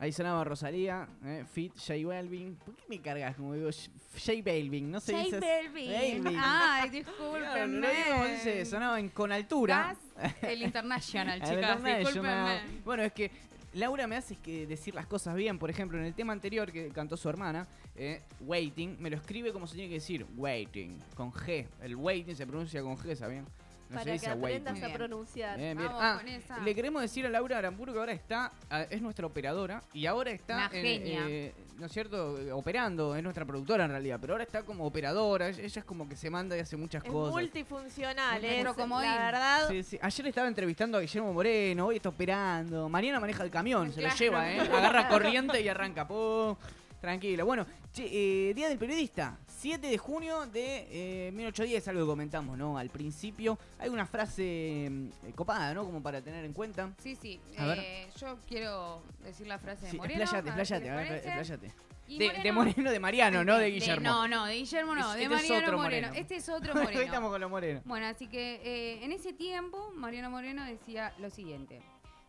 Ahí 0.00 0.12
sonaba 0.12 0.42
Rosalía, 0.44 1.06
eh, 1.22 1.44
Fit, 1.52 1.74
J 1.76 1.92
Balvin. 2.06 2.56
¿Por 2.56 2.74
qué 2.74 2.84
me 2.88 3.00
cargas 3.02 3.36
como 3.36 3.52
digo 3.52 3.68
J 3.70 3.90
J 4.18 4.32
Balvin? 4.42 4.90
No 4.90 4.98
se 4.98 5.12
J 5.12 5.24
dice 5.24 5.36
así. 5.36 5.46
Balvin. 5.46 6.24
Balvin. 6.24 6.40
Ay, 6.42 6.90
discúlpenme. 6.90 7.86
digo 7.86 8.10
como 8.12 8.24
dice, 8.24 8.64
sonaban 8.64 9.08
con 9.10 9.30
altura. 9.30 9.94
Gas, 10.16 10.32
el 10.42 10.62
International, 10.62 11.38
El 11.42 11.48
chicas, 11.48 11.76
International. 11.76 11.98
discúlpenme. 12.00 12.82
Bueno, 12.82 13.02
es 13.02 13.12
que 13.12 13.30
Laura 13.74 14.06
me 14.06 14.16
hace 14.16 14.36
que 14.36 14.66
decir 14.66 14.94
las 14.94 15.06
cosas 15.06 15.34
bien. 15.36 15.58
Por 15.58 15.68
ejemplo, 15.68 15.98
en 15.98 16.04
el 16.04 16.14
tema 16.14 16.32
anterior 16.32 16.72
que 16.72 16.88
cantó 16.88 17.18
su 17.18 17.28
hermana, 17.28 17.68
eh, 17.94 18.22
Waiting, 18.40 18.96
me 19.00 19.10
lo 19.10 19.16
escribe 19.16 19.52
como 19.52 19.66
se 19.66 19.74
tiene 19.74 19.90
que 19.90 19.96
decir, 19.96 20.26
Waiting, 20.34 20.98
con 21.14 21.30
G. 21.30 21.66
El 21.82 21.94
Waiting 21.94 22.34
se 22.34 22.46
pronuncia 22.46 22.80
con 22.82 22.96
G, 22.96 23.14
¿sabían? 23.14 23.46
Se 23.90 23.94
para 23.96 24.18
que 24.18 24.26
aprendas 24.28 24.72
waiting. 24.74 24.90
a 24.90 24.94
pronunciar. 24.96 25.58
Bien, 25.58 25.76
bien. 25.76 25.88
Vamos 25.88 26.02
Ah, 26.04 26.16
con 26.18 26.28
esa. 26.28 26.58
le 26.60 26.74
queremos 26.74 27.02
decir 27.02 27.26
a 27.26 27.28
Laura 27.28 27.58
Aramburu 27.58 27.92
que 27.92 27.98
ahora 27.98 28.12
está, 28.12 28.52
ah, 28.70 28.82
es 28.88 29.02
nuestra 29.02 29.26
operadora 29.26 29.82
y 29.92 30.06
ahora 30.06 30.30
está, 30.30 30.66
en, 30.72 30.82
genia. 30.82 31.26
eh, 31.28 31.54
¿no 31.78 31.86
es 31.86 31.92
cierto? 31.92 32.38
Eh, 32.40 32.52
Operando, 32.52 33.16
es 33.16 33.22
nuestra 33.22 33.44
productora 33.44 33.84
en 33.86 33.90
realidad, 33.90 34.18
pero 34.20 34.34
ahora 34.34 34.44
está 34.44 34.62
como 34.62 34.86
operadora, 34.86 35.48
ella 35.48 35.62
ella 35.62 35.80
es 35.80 35.84
como 35.84 36.08
que 36.08 36.14
se 36.16 36.30
manda 36.30 36.56
y 36.56 36.60
hace 36.60 36.76
muchas 36.76 37.04
Es 37.04 37.10
cosas. 37.10 37.32
multifuncional, 37.34 38.44
Es 38.44 38.52
es 38.52 38.62
nuestro 38.64 38.82
comodín. 38.84 39.10
la 39.10 39.16
verdad. 39.24 39.68
Sí, 39.68 39.82
sí. 39.82 39.98
Ayer 40.00 40.26
estaba 40.28 40.48
entrevistando 40.48 40.96
a 40.98 41.00
Guillermo 41.00 41.32
Moreno, 41.32 41.86
hoy 41.86 41.96
está 41.96 42.08
operando. 42.10 42.88
Mañana 42.88 43.18
maneja 43.20 43.42
el 43.42 43.50
camión, 43.50 43.92
se 43.92 44.00
lo 44.02 44.08
Claro. 44.08 44.18
lleva, 44.18 44.52
¿eh? 44.52 44.60
Agarra 44.60 45.08
corriente 45.08 45.60
y 45.60 45.68
arranca. 45.68 46.06
pum. 46.06 46.54
Tranquilo. 47.00 47.46
Bueno, 47.46 47.66
che, 47.94 48.04
eh, 48.50 48.54
Día 48.54 48.68
del 48.68 48.76
Periodista, 48.78 49.38
7 49.60 49.86
de 49.88 49.98
junio 49.98 50.46
de 50.46 50.86
eh, 51.28 51.32
1810, 51.32 51.88
algo 51.88 52.00
que 52.00 52.06
comentamos, 52.06 52.56
¿no? 52.56 52.78
Al 52.78 52.88
principio. 52.88 53.58
Hay 53.78 53.90
una 53.90 54.06
frase 54.06 54.88
mm, 54.90 55.30
copada, 55.34 55.74
¿no? 55.74 55.84
Como 55.84 56.02
para 56.02 56.22
tener 56.22 56.44
en 56.46 56.54
cuenta. 56.54 56.90
Sí, 57.02 57.14
sí. 57.14 57.38
A 57.58 57.66
ver. 57.66 57.78
eh, 57.78 58.08
yo 58.18 58.38
quiero 58.48 59.02
decir 59.22 59.46
la 59.46 59.58
frase 59.58 59.84
de 59.84 59.90
Sí, 59.90 59.96
Moreno. 59.98 60.22
expláyate, 60.22 60.48
expláyate, 60.48 60.90
a 60.90 60.96
ver, 60.96 61.12
expláyate. 61.12 61.72
De, 62.08 62.28
de 62.42 62.52
Moreno, 62.52 62.90
de 62.90 62.98
Mariano, 62.98 63.44
no 63.44 63.58
de 63.58 63.70
Guillermo. 63.70 64.08
no, 64.08 64.26
no, 64.26 64.46
de 64.46 64.54
Guillermo 64.54 64.94
no, 64.96 65.12
Es- 65.12 65.16
de 65.18 65.22
este 65.22 65.34
es 65.36 65.42
Mariano 65.50 65.76
Moreno. 65.76 66.08
Moreno. 66.08 66.20
Este 66.20 66.36
es 66.36 66.48
otro 66.48 66.72
Hoy 66.72 66.80
Moreno. 66.84 67.00
estamos 67.02 67.30
con 67.30 67.40
los 67.40 67.50
morenos. 67.50 67.84
Bueno, 67.84 68.06
así 68.06 68.26
que 68.28 68.60
eh, 68.64 69.04
en 69.04 69.12
ese 69.12 69.32
tiempo, 69.34 69.92
Mariano 69.94 70.30
Moreno 70.30 70.64
decía 70.64 71.12
lo 71.18 71.28
siguiente. 71.30 71.80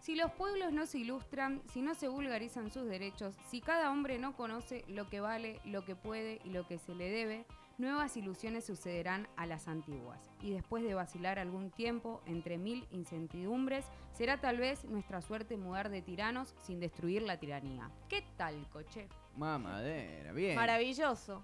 Si 0.02 0.16
los 0.16 0.32
pueblos 0.32 0.74
no 0.74 0.88
se 0.88 0.98
ilustran, 0.98 1.62
si 1.72 1.84
no 1.84 1.94
se 1.94 2.08
vulgarizan 2.08 2.72
sus 2.72 2.86
derechos, 2.86 3.36
si 3.52 3.62
cada 3.62 3.92
hombre 3.92 4.18
no 4.18 4.36
conoce 4.36 4.84
lo 4.88 5.08
que 5.08 5.20
vale, 5.20 5.60
lo 5.64 5.86
que 5.86 5.96
puede 5.96 6.42
y 6.44 6.50
lo 6.50 6.66
que 6.66 6.80
se 6.80 6.96
le 6.96 7.12
debe, 7.12 7.46
nuevas 7.78 8.18
ilusiones 8.18 8.66
sucederán 8.66 9.28
a 9.36 9.46
las 9.46 9.68
antiguas. 9.68 10.20
Y 10.42 10.54
después 10.54 10.84
de 10.84 10.96
vacilar 10.96 11.38
algún 11.38 11.70
tiempo 11.70 12.24
entre 12.26 12.58
mil 12.58 12.88
incertidumbres, 12.90 13.86
será 14.12 14.42
tal 14.42 14.58
vez 14.58 14.86
nuestra 14.86 15.22
suerte 15.22 15.56
mudar 15.56 15.92
de 15.92 16.02
tiranos 16.02 16.56
sin 16.64 16.80
destruir 16.80 17.22
la 17.22 17.40
tiranía. 17.40 17.92
¿Qué 18.10 18.26
tal, 18.38 18.68
coche? 18.70 19.08
Mamadera, 19.38 20.34
bien. 20.34 20.56
Maravilloso. 20.56 21.44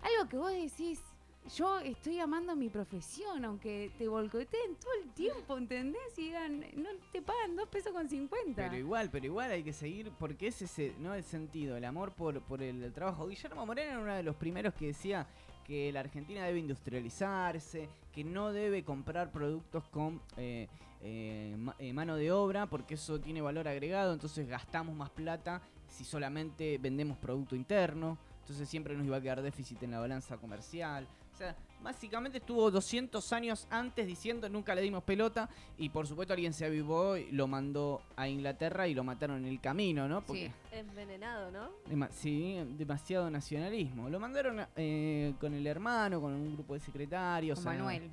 Algo 0.00 0.26
que 0.30 0.38
vos 0.38 0.52
decís, 0.52 1.02
yo 1.56 1.80
estoy 1.80 2.18
amando 2.20 2.54
mi 2.54 2.68
profesión, 2.68 3.44
aunque 3.44 3.90
te 3.98 4.06
volcoteen 4.06 4.76
todo 4.76 4.90
el 5.02 5.10
tiempo, 5.10 5.56
¿entendés? 5.58 6.00
Y 6.16 6.22
digan, 6.24 6.60
no 6.76 6.90
te 7.12 7.22
pagan 7.22 7.56
dos 7.56 7.68
pesos 7.68 7.92
con 7.92 8.08
50. 8.08 8.54
Pero 8.54 8.76
igual, 8.76 9.10
pero 9.10 9.26
igual 9.26 9.50
hay 9.50 9.62
que 9.62 9.72
seguir 9.72 10.12
porque 10.18 10.48
ese 10.48 10.64
es 10.66 10.98
no 10.98 11.14
el 11.14 11.24
sentido, 11.24 11.76
el 11.76 11.84
amor 11.84 12.12
por, 12.12 12.40
por 12.42 12.62
el, 12.62 12.92
trabajo. 12.92 13.26
Guillermo 13.26 13.66
Moreno 13.66 13.90
era 13.92 14.00
uno 14.00 14.14
de 14.14 14.22
los 14.22 14.36
primeros 14.36 14.74
que 14.74 14.88
decía 14.88 15.26
que 15.64 15.90
la 15.92 16.00
Argentina 16.00 16.44
debe 16.44 16.58
industrializarse, 16.58 17.88
que 18.12 18.22
no 18.24 18.52
debe 18.52 18.84
comprar 18.84 19.30
productos 19.32 19.84
con 19.88 20.20
eh, 20.36 20.68
eh, 21.02 21.54
ma- 21.58 21.74
eh, 21.78 21.92
mano 21.92 22.16
de 22.16 22.30
obra 22.32 22.66
porque 22.66 22.94
eso 22.94 23.20
tiene 23.20 23.40
valor 23.40 23.66
agregado, 23.66 24.12
entonces 24.12 24.46
gastamos 24.48 24.94
más 24.94 25.10
plata 25.10 25.62
si 25.88 26.04
solamente 26.04 26.78
vendemos 26.78 27.16
producto 27.18 27.56
interno, 27.56 28.18
entonces 28.40 28.68
siempre 28.68 28.96
nos 28.96 29.06
iba 29.06 29.16
a 29.16 29.20
quedar 29.20 29.42
déficit 29.42 29.82
en 29.82 29.92
la 29.92 30.00
balanza 30.00 30.36
comercial. 30.36 31.06
Sea, 31.40 31.56
básicamente 31.82 32.36
estuvo 32.36 32.70
200 32.70 33.32
años 33.32 33.66
antes 33.70 34.06
diciendo 34.06 34.46
nunca 34.50 34.74
le 34.74 34.82
dimos 34.82 35.02
pelota 35.02 35.48
y 35.78 35.88
por 35.88 36.06
supuesto 36.06 36.34
alguien 36.34 36.52
se 36.52 36.66
avivó 36.66 37.16
y 37.16 37.30
lo 37.32 37.46
mandó 37.46 38.02
a 38.14 38.28
Inglaterra 38.28 38.86
y 38.86 38.92
lo 38.92 39.04
mataron 39.04 39.38
en 39.38 39.46
el 39.46 39.58
camino, 39.58 40.06
¿no? 40.06 40.20
Porque 40.20 40.52
Envenenado, 40.70 41.50
¿no? 41.50 41.70
Sí, 42.10 42.58
demasiado 42.76 43.30
nacionalismo. 43.30 44.10
Lo 44.10 44.20
mandaron 44.20 44.66
eh, 44.76 45.32
con 45.40 45.54
el 45.54 45.66
hermano, 45.66 46.20
con 46.20 46.34
un 46.34 46.52
grupo 46.52 46.74
de 46.74 46.80
secretarios. 46.80 47.58
Con 47.58 47.68
a- 47.68 47.72
Manuel. 47.76 48.10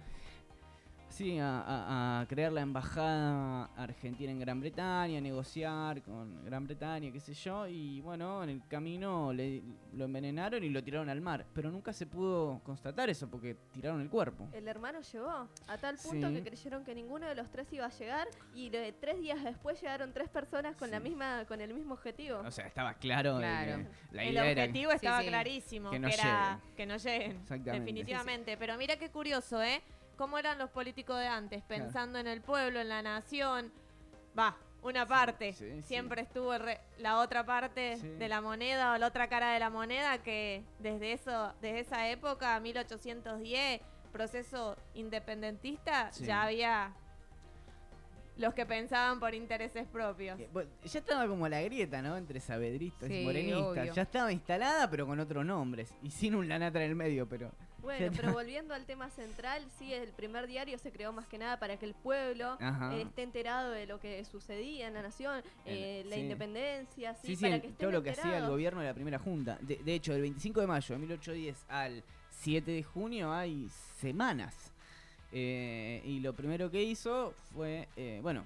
Sí, 1.18 1.40
a, 1.40 1.62
a- 1.62 2.20
a 2.22 2.28
crear 2.28 2.52
la 2.52 2.62
embajada 2.62 3.66
argentina 3.76 4.32
en 4.32 4.40
Gran 4.40 4.60
Bretaña, 4.60 5.18
a 5.18 5.22
negociar 5.22 6.04
con 6.04 6.46
Gran 6.46 6.66
Bretaña, 6.68 7.12
qué 7.12 7.20
sé 7.20 7.34
yo. 7.34 7.66
Y 7.68 8.02
bueno, 8.02 8.44
en 8.44 8.50
el 8.52 8.68
camino 8.68 9.34
le, 9.34 9.64
lo 9.94 10.06
envenenaron 10.06 10.64
y 10.64 10.70
lo 10.70 10.84
tiraron 10.84 11.10
al 11.10 11.20
mar. 11.22 11.44
Pero 11.56 11.72
nunca 11.72 11.92
se 11.92 12.06
pudo 12.06 12.62
constatar 12.64 13.10
eso 13.10 13.28
porque 13.28 13.56
tiraron 13.74 14.00
el 14.02 14.10
cuerpo. 14.12 14.48
El 14.54 14.68
hermano 14.68 15.00
llegó 15.02 15.30
a 15.68 15.78
tal 15.80 15.98
punto 15.98 16.28
Sí. 16.28 16.34
que 16.36 16.44
creyeron 16.44 16.84
que 16.84 16.94
ninguno 16.94 17.26
de 17.28 17.34
los 17.34 17.50
tres 17.50 17.74
iba 17.74 17.88
a 17.88 17.90
llegar 17.90 18.28
y 18.54 18.70
de 18.70 18.92
tres 18.94 19.20
días 19.20 19.44
después 19.44 19.82
llegaron 19.82 20.14
tres 20.14 20.30
personas 20.30 20.76
con 20.76 20.92
la 20.92 21.00
misma 21.00 21.46
con 21.48 21.62
el 21.62 21.74
mismo 21.74 21.96
objetivo. 21.96 22.42
O 22.46 22.52
sea, 22.52 22.68
estaba 22.68 22.94
claro, 22.94 23.38
Claro. 23.38 23.78
que 24.12 24.16
la 24.16 24.24
el 24.24 24.38
era 24.38 24.44
objetivo 24.64 24.92
estaba 24.92 25.22
sí. 25.22 25.28
clarísimo, 25.30 25.90
Que 25.90 25.96
que, 25.96 26.00
no 26.00 26.08
era 26.10 26.60
que 26.76 26.86
no 26.86 26.98
lleguen. 26.98 27.32
Exactamente. 27.38 27.80
Definitivamente. 27.80 28.56
Pero 28.58 28.78
mira 28.78 28.98
qué 28.98 29.10
curioso, 29.10 29.64
¿eh? 29.64 29.82
Cómo 30.18 30.38
eran 30.38 30.58
los 30.58 30.70
políticos 30.72 31.20
de 31.20 31.28
antes, 31.28 31.64
pensando 31.64 32.20
en 32.20 32.28
el 32.28 32.42
pueblo, 32.42 32.80
en 32.82 32.90
la 32.90 33.02
nación. 33.02 33.72
Va, 34.38 34.56
una 34.82 35.06
parte. 35.06 35.54
sí, 35.54 35.70
sí. 35.76 35.82
Siempre 35.84 36.22
estuvo 36.22 36.58
re- 36.58 36.80
la 37.00 37.20
otra 37.20 37.46
parte 37.46 37.98
de 37.98 38.28
la 38.28 38.42
moneda 38.42 38.94
o 38.94 38.98
la 38.98 39.08
otra 39.08 39.28
cara 39.28 39.52
de 39.54 39.60
la 39.60 39.70
moneda 39.70 40.18
que 40.24 40.64
desde 40.80 41.14
eso, 41.14 41.54
desde 41.62 41.80
esa 41.82 42.10
época, 42.10 42.60
1810, 42.60 43.82
proceso 44.12 44.76
independentista, 44.96 46.10
ya 46.12 46.44
había 46.44 46.94
los 48.38 48.54
que 48.54 48.66
pensaban 48.68 49.20
por 49.20 49.34
intereses 49.34 49.88
propios. 49.88 50.40
Eh, 50.40 50.48
Ya 50.84 51.00
estaba 51.00 51.28
como 51.28 51.48
la 51.50 51.62
grieta, 51.62 52.02
¿no? 52.04 52.16
Entre 52.18 52.40
sabedristas 52.40 53.10
y 53.10 53.24
morenistas. 53.24 53.66
obvio. 53.66 53.94
Ya 53.94 54.02
estaba 54.04 54.32
instalada, 54.32 54.90
pero 54.90 55.08
con 55.08 55.20
otros 55.20 55.44
nombres. 55.46 55.92
Y 56.04 56.12
sin 56.12 56.36
un 56.36 56.48
lanatra 56.48 56.84
en 56.84 56.90
el 56.92 56.96
medio, 56.96 57.28
pero. 57.28 57.52
Bueno, 57.88 58.14
pero 58.16 58.34
volviendo 58.34 58.74
al 58.74 58.86
tema 58.86 59.10
central, 59.10 59.64
sí, 59.80 59.94
el 59.94 60.10
primer 60.10 60.48
diario 60.48 60.78
se 60.78 60.92
creó 60.92 61.14
más 61.14 61.28
que 61.28 61.38
nada 61.38 61.58
para 61.58 61.78
que 61.78 61.86
el 61.86 61.94
pueblo 61.94 62.58
eh, 62.60 63.02
esté 63.02 63.24
enterado 63.24 63.72
de 63.72 63.88
lo 63.88 64.00
que 64.00 64.24
sucedía 64.26 64.88
en 64.88 64.94
la 64.94 65.02
nación, 65.02 65.42
eh, 65.66 66.04
la 66.08 66.16
sí. 66.16 66.22
independencia, 66.22 67.16
sí, 67.16 67.36
Sí, 67.36 67.42
para 67.42 67.62
que 67.62 67.70
todo 67.70 67.92
lo 67.92 68.04
que 68.04 68.12
hacía 68.12 68.38
el 68.38 68.48
gobierno 68.48 68.82
de 68.82 68.88
la 68.88 68.94
primera 68.94 69.20
junta. 69.20 69.58
De, 69.62 69.78
de 69.78 69.94
hecho, 69.94 70.14
del 70.14 70.22
25 70.22 70.62
de 70.62 70.68
mayo 70.68 70.96
de 70.96 71.00
1810 71.00 71.66
al 71.70 72.04
7 72.42 72.72
de 72.72 72.84
junio 72.84 73.32
hay 73.34 73.70
semanas. 74.00 74.54
Eh, 75.32 76.02
y 76.06 76.20
lo 76.20 76.34
primero 76.34 76.72
que 76.72 76.84
hizo 76.84 77.34
fue, 77.54 77.88
eh, 77.96 78.20
bueno, 78.22 78.44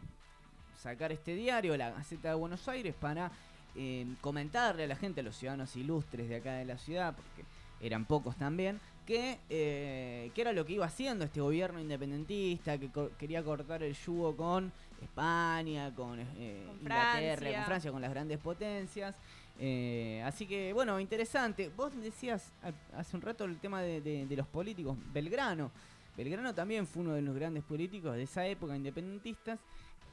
sacar 0.80 1.12
este 1.12 1.36
diario, 1.36 1.78
la 1.78 1.92
Gaceta 1.92 2.30
de 2.30 2.36
Buenos 2.36 2.68
Aires, 2.68 2.96
para 3.00 3.32
eh, 3.76 4.06
comentarle 4.22 4.86
a 4.86 4.88
la 4.88 4.96
gente, 4.96 5.22
a 5.22 5.24
los 5.24 5.36
ciudadanos 5.36 5.76
ilustres 5.76 6.28
de 6.28 6.38
acá 6.38 6.54
de 6.54 6.66
la 6.66 6.78
ciudad, 6.78 7.16
porque 7.16 7.46
eran 7.80 8.06
pocos 8.06 8.36
también, 8.36 8.80
que, 9.06 9.40
eh, 9.50 10.32
que 10.34 10.42
era 10.42 10.54
lo 10.54 10.66
que 10.66 10.74
iba 10.74 10.86
haciendo 10.86 11.26
este 11.26 11.42
gobierno 11.42 11.80
independentista, 11.80 12.78
que 12.78 12.90
co- 12.90 13.12
quería 13.18 13.44
cortar 13.44 13.84
el 13.84 13.94
yugo 13.96 14.36
con 14.36 14.72
España, 15.02 15.94
con, 15.96 16.20
eh, 16.20 16.64
Con 16.68 16.78
Inglaterra, 16.80 17.38
Francia. 17.38 17.58
con 17.58 17.66
Francia, 17.66 17.92
con 17.92 18.02
las 18.02 18.12
grandes 18.12 18.38
potencias. 18.40 19.16
Eh, 19.60 20.22
así 20.26 20.46
que, 20.48 20.72
bueno, 20.74 21.00
interesante. 21.00 21.70
Vos 21.76 21.92
decías 22.02 22.54
hace 22.96 23.16
un 23.16 23.22
rato 23.22 23.46
el 23.46 23.58
tema 23.60 23.82
de, 23.82 24.02
de- 24.02 24.26
de 24.26 24.36
los 24.36 24.48
políticos. 24.48 24.98
Belgrano. 25.14 25.72
Belgrano 26.18 26.54
también 26.54 26.86
fue 26.88 27.02
uno 27.04 27.14
de 27.14 27.22
los 27.22 27.34
grandes 27.36 27.64
políticos 27.64 28.16
de 28.16 28.24
esa 28.24 28.46
época, 28.46 28.76
independentistas, 28.76 29.60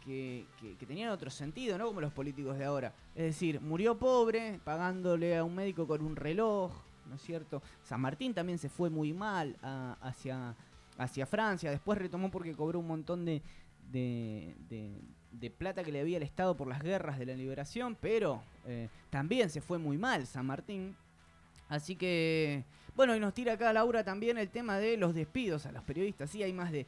que, 0.05 0.47
que- 0.61 0.77
que 0.77 0.87
tenían 0.87 1.11
otro 1.11 1.29
sentido, 1.31 1.77
¿no? 1.77 1.87
Como 1.87 2.01
los 2.01 2.13
políticos 2.13 2.57
de 2.59 2.65
ahora. 2.65 2.93
Es 3.15 3.25
decir, 3.25 3.61
murió 3.61 3.99
pobre, 3.99 4.59
pagándole 4.65 5.37
a 5.37 5.45
un 5.45 5.55
médico 5.55 5.87
con 5.87 6.03
un 6.03 6.17
reloj, 6.17 6.73
¿no 7.09 7.17
es 7.17 7.23
cierto? 7.23 7.63
San 7.83 8.01
Martín 8.01 8.35
también 8.35 8.59
se 8.59 8.69
fue 8.69 8.91
muy 8.91 9.13
mal 9.13 9.57
hacia, 10.01 10.55
hacia 10.97 11.27
Francia. 11.27 11.71
Después 11.71 11.99
retomó 11.99 12.31
porque 12.31 12.55
cobró 12.55 12.79
un 12.79 12.87
montón 12.87 13.25
de, 13.25 13.43
de, 13.91 15.51
plata 15.57 15.83
que 15.83 15.93
le 15.93 16.01
había 16.01 16.19
el 16.19 16.23
Estado 16.23 16.57
por 16.57 16.69
las 16.69 16.83
guerras 16.83 17.19
de 17.19 17.27
la 17.27 17.35
liberación, 17.35 17.97
pero 18.01 18.43
eh, 18.67 18.89
también 19.11 19.51
se 19.51 19.61
fue 19.61 19.79
muy 19.79 19.99
mal 19.99 20.27
San 20.27 20.47
Martín. 20.47 20.95
Así 21.69 21.97
que, 21.97 22.65
bueno, 22.95 23.15
y 23.17 23.21
nos 23.21 23.35
tira 23.35 23.55
acá 23.55 23.73
Laura 23.73 24.05
también 24.05 24.39
el 24.39 24.49
tema 24.49 24.79
de 24.79 24.97
los 24.97 25.15
despidos 25.15 25.67
a 25.67 25.73
los 25.73 25.83
periodistas. 25.83 26.31
Sí, 26.31 26.43
hay 26.43 26.53
más 26.53 26.71
de 26.73 26.87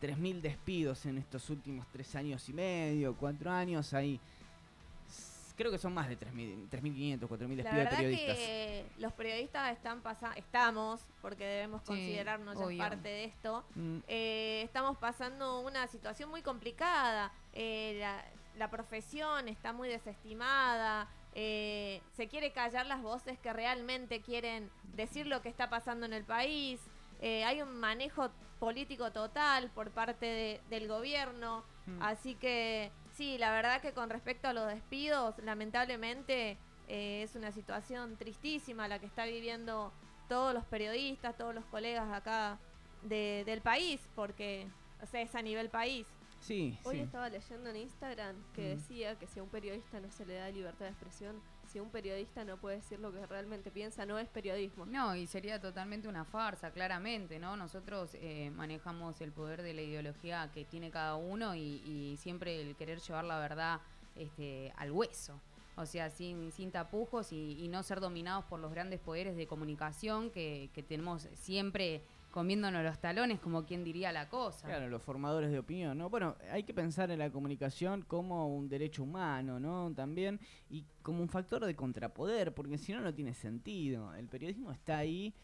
3.000 0.00 0.40
despidos 0.40 1.06
en 1.06 1.18
estos 1.18 1.50
últimos 1.50 1.86
tres 1.92 2.14
años 2.14 2.48
y 2.48 2.52
medio, 2.52 3.14
cuatro 3.16 3.50
años. 3.50 3.92
Hay, 3.94 4.20
creo 5.58 5.70
que 5.70 5.76
son 5.78 5.92
más 5.92 6.08
de 6.08 6.16
3.000, 6.18 6.68
3.500, 6.70 7.28
4.000 7.28 7.56
La 7.56 7.62
despidos 7.62 7.90
de 7.90 7.96
periodistas. 7.96 8.36
que 8.38 8.86
los 8.98 9.12
periodistas 9.12 9.72
están 9.72 10.00
pasando, 10.00 10.36
estamos, 10.38 11.04
porque 11.20 11.44
debemos 11.44 11.82
Sí, 11.82 11.88
considerarnos 11.88 12.56
ya 12.72 12.78
parte 12.88 13.08
de 13.08 13.24
esto, 13.24 13.64
Mm, 13.74 13.98
eh, 14.08 14.62
estamos 14.64 14.96
pasando 14.96 15.60
una 15.60 15.86
situación 15.88 16.30
muy 16.30 16.40
complicada. 16.42 17.30
Eh, 17.52 17.98
la, 18.00 18.24
la 18.56 18.70
profesión 18.70 19.48
está 19.48 19.72
muy 19.74 19.88
desestimada. 19.88 21.08
eh, 21.34 22.00
se 22.16 22.26
quiere 22.26 22.50
callar 22.52 22.86
las 22.86 23.00
voces 23.02 23.38
que 23.38 23.52
realmente 23.52 24.22
quieren 24.22 24.70
decir 24.94 25.26
lo 25.26 25.40
que 25.42 25.48
está 25.50 25.68
pasando 25.68 26.06
en 26.06 26.12
el 26.14 26.24
país. 26.24 26.80
eh, 27.20 27.44
hay 27.44 27.60
un 27.62 27.78
manejo 27.78 28.30
político 28.60 29.10
total 29.12 29.70
por 29.70 29.90
parte 29.90 30.24
de- 30.26 30.60
del 30.70 30.86
gobierno. 30.88 31.64
Mm. 31.86 32.02
Así 32.02 32.34
que 32.36 32.90
sí, 33.18 33.36
la 33.36 33.50
verdad 33.50 33.80
que 33.82 33.92
con 33.92 34.08
respecto 34.10 34.46
a 34.46 34.52
los 34.52 34.68
despidos, 34.68 35.34
lamentablemente 35.42 36.56
eh, 36.86 37.22
es 37.24 37.34
una 37.34 37.50
situación 37.50 38.16
tristísima 38.16 38.86
la 38.86 39.00
que 39.00 39.06
está 39.06 39.24
viviendo 39.26 39.92
todos 40.28 40.54
los 40.54 40.64
periodistas, 40.66 41.36
todos 41.36 41.52
los 41.52 41.64
colegas 41.66 42.08
acá 42.12 42.60
de- 43.02 43.42
del 43.44 43.60
país, 43.60 44.08
porque 44.14 44.68
o 45.02 45.06
sea, 45.06 45.20
es 45.20 45.34
a 45.34 45.42
nivel 45.42 45.68
país. 45.68 46.06
Sí, 46.40 46.78
Hoy 46.84 46.96
sí. 46.96 47.02
estaba 47.02 47.28
leyendo 47.28 47.70
en 47.70 47.76
Instagram 47.76 48.36
que 48.54 48.62
Mm. 48.62 48.76
decía 48.78 49.18
que 49.18 49.26
si 49.26 49.40
a 49.40 49.42
un 49.42 49.48
periodista 49.48 49.98
no 50.00 50.10
se 50.12 50.24
le 50.24 50.34
da 50.34 50.48
libertad 50.50 50.84
de 50.86 50.92
expresión, 50.92 51.42
si 51.68 51.80
un 51.80 51.90
periodista 51.90 52.44
no 52.44 52.56
puede 52.56 52.76
decir 52.76 52.98
lo 52.98 53.12
que 53.12 53.26
realmente 53.26 53.70
piensa, 53.70 54.06
no 54.06 54.18
es 54.18 54.28
periodismo. 54.28 54.86
No, 54.86 55.14
y 55.14 55.26
sería 55.26 55.60
totalmente 55.60 56.08
una 56.08 56.24
farsa, 56.24 56.70
claramente, 56.70 57.38
¿no? 57.38 57.56
Nosotros 57.56 58.10
eh, 58.14 58.50
manejamos 58.54 59.20
el 59.20 59.32
poder 59.32 59.62
de 59.62 59.74
la 59.74 59.82
ideología 59.82 60.50
que 60.52 60.64
tiene 60.64 60.90
cada 60.90 61.16
uno 61.16 61.54
y, 61.54 61.82
y 61.84 62.16
siempre 62.18 62.60
el 62.60 62.74
querer 62.74 63.00
llevar 63.00 63.24
la 63.24 63.38
verdad 63.38 63.80
este, 64.16 64.72
al 64.76 64.90
hueso. 64.90 65.40
O 65.76 65.86
sea, 65.86 66.10
sin, 66.10 66.50
sin 66.50 66.72
tapujos 66.72 67.32
y, 67.32 67.52
y 67.62 67.68
no 67.68 67.82
ser 67.82 68.00
dominados 68.00 68.44
por 68.46 68.58
los 68.58 68.72
grandes 68.72 68.98
poderes 68.98 69.36
de 69.36 69.46
comunicación 69.46 70.30
que, 70.30 70.70
que 70.74 70.82
tenemos 70.82 71.28
siempre 71.34 72.02
comiéndonos 72.30 72.82
los 72.82 72.98
talones, 72.98 73.40
como 73.40 73.64
quien 73.64 73.84
diría 73.84 74.12
la 74.12 74.28
cosa. 74.28 74.66
Claro, 74.66 74.88
los 74.88 75.02
formadores 75.02 75.50
de 75.50 75.58
opinión, 75.58 75.96
¿no? 75.98 76.10
Bueno, 76.10 76.36
hay 76.50 76.62
que 76.62 76.74
pensar 76.74 77.10
en 77.10 77.18
la 77.18 77.30
comunicación 77.30 78.02
como 78.02 78.54
un 78.54 78.68
derecho 78.68 79.02
humano, 79.02 79.58
¿no? 79.58 79.92
También, 79.94 80.40
y 80.70 80.84
como 81.02 81.22
un 81.22 81.28
factor 81.28 81.64
de 81.64 81.74
contrapoder, 81.74 82.54
porque 82.54 82.78
si 82.78 82.92
no, 82.92 83.00
no 83.00 83.14
tiene 83.14 83.34
sentido. 83.34 84.14
El 84.14 84.28
periodismo 84.28 84.72
está 84.72 84.98
ahí 84.98 85.34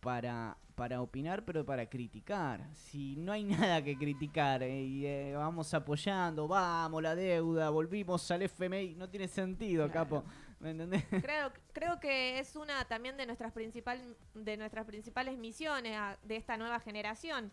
para, 0.00 0.56
para 0.74 1.02
opinar, 1.02 1.44
pero 1.44 1.64
para 1.64 1.86
criticar. 1.86 2.68
Si 2.72 3.16
no 3.16 3.32
hay 3.32 3.44
nada 3.44 3.82
que 3.82 3.96
criticar 3.96 4.62
eh, 4.62 4.84
y 4.84 5.06
eh, 5.06 5.34
vamos 5.34 5.72
apoyando, 5.74 6.46
vamos, 6.46 7.02
la 7.02 7.14
deuda, 7.14 7.70
volvimos 7.70 8.30
al 8.30 8.42
FMI, 8.42 8.94
no 8.94 9.08
tiene 9.08 9.28
sentido, 9.28 9.90
capo. 9.90 10.24
¿Me 10.60 10.70
entendés? 10.70 11.04
Creo, 11.22 11.52
creo 11.72 12.00
que 12.00 12.38
es 12.40 12.56
una 12.56 12.84
también 12.86 13.16
de 13.16 13.26
nuestras 13.26 13.52
principal, 13.52 14.16
de 14.34 14.56
nuestras 14.56 14.84
principales 14.86 15.38
misiones 15.38 15.96
a- 15.96 16.18
de 16.22 16.36
esta 16.36 16.56
nueva 16.56 16.80
generación. 16.80 17.52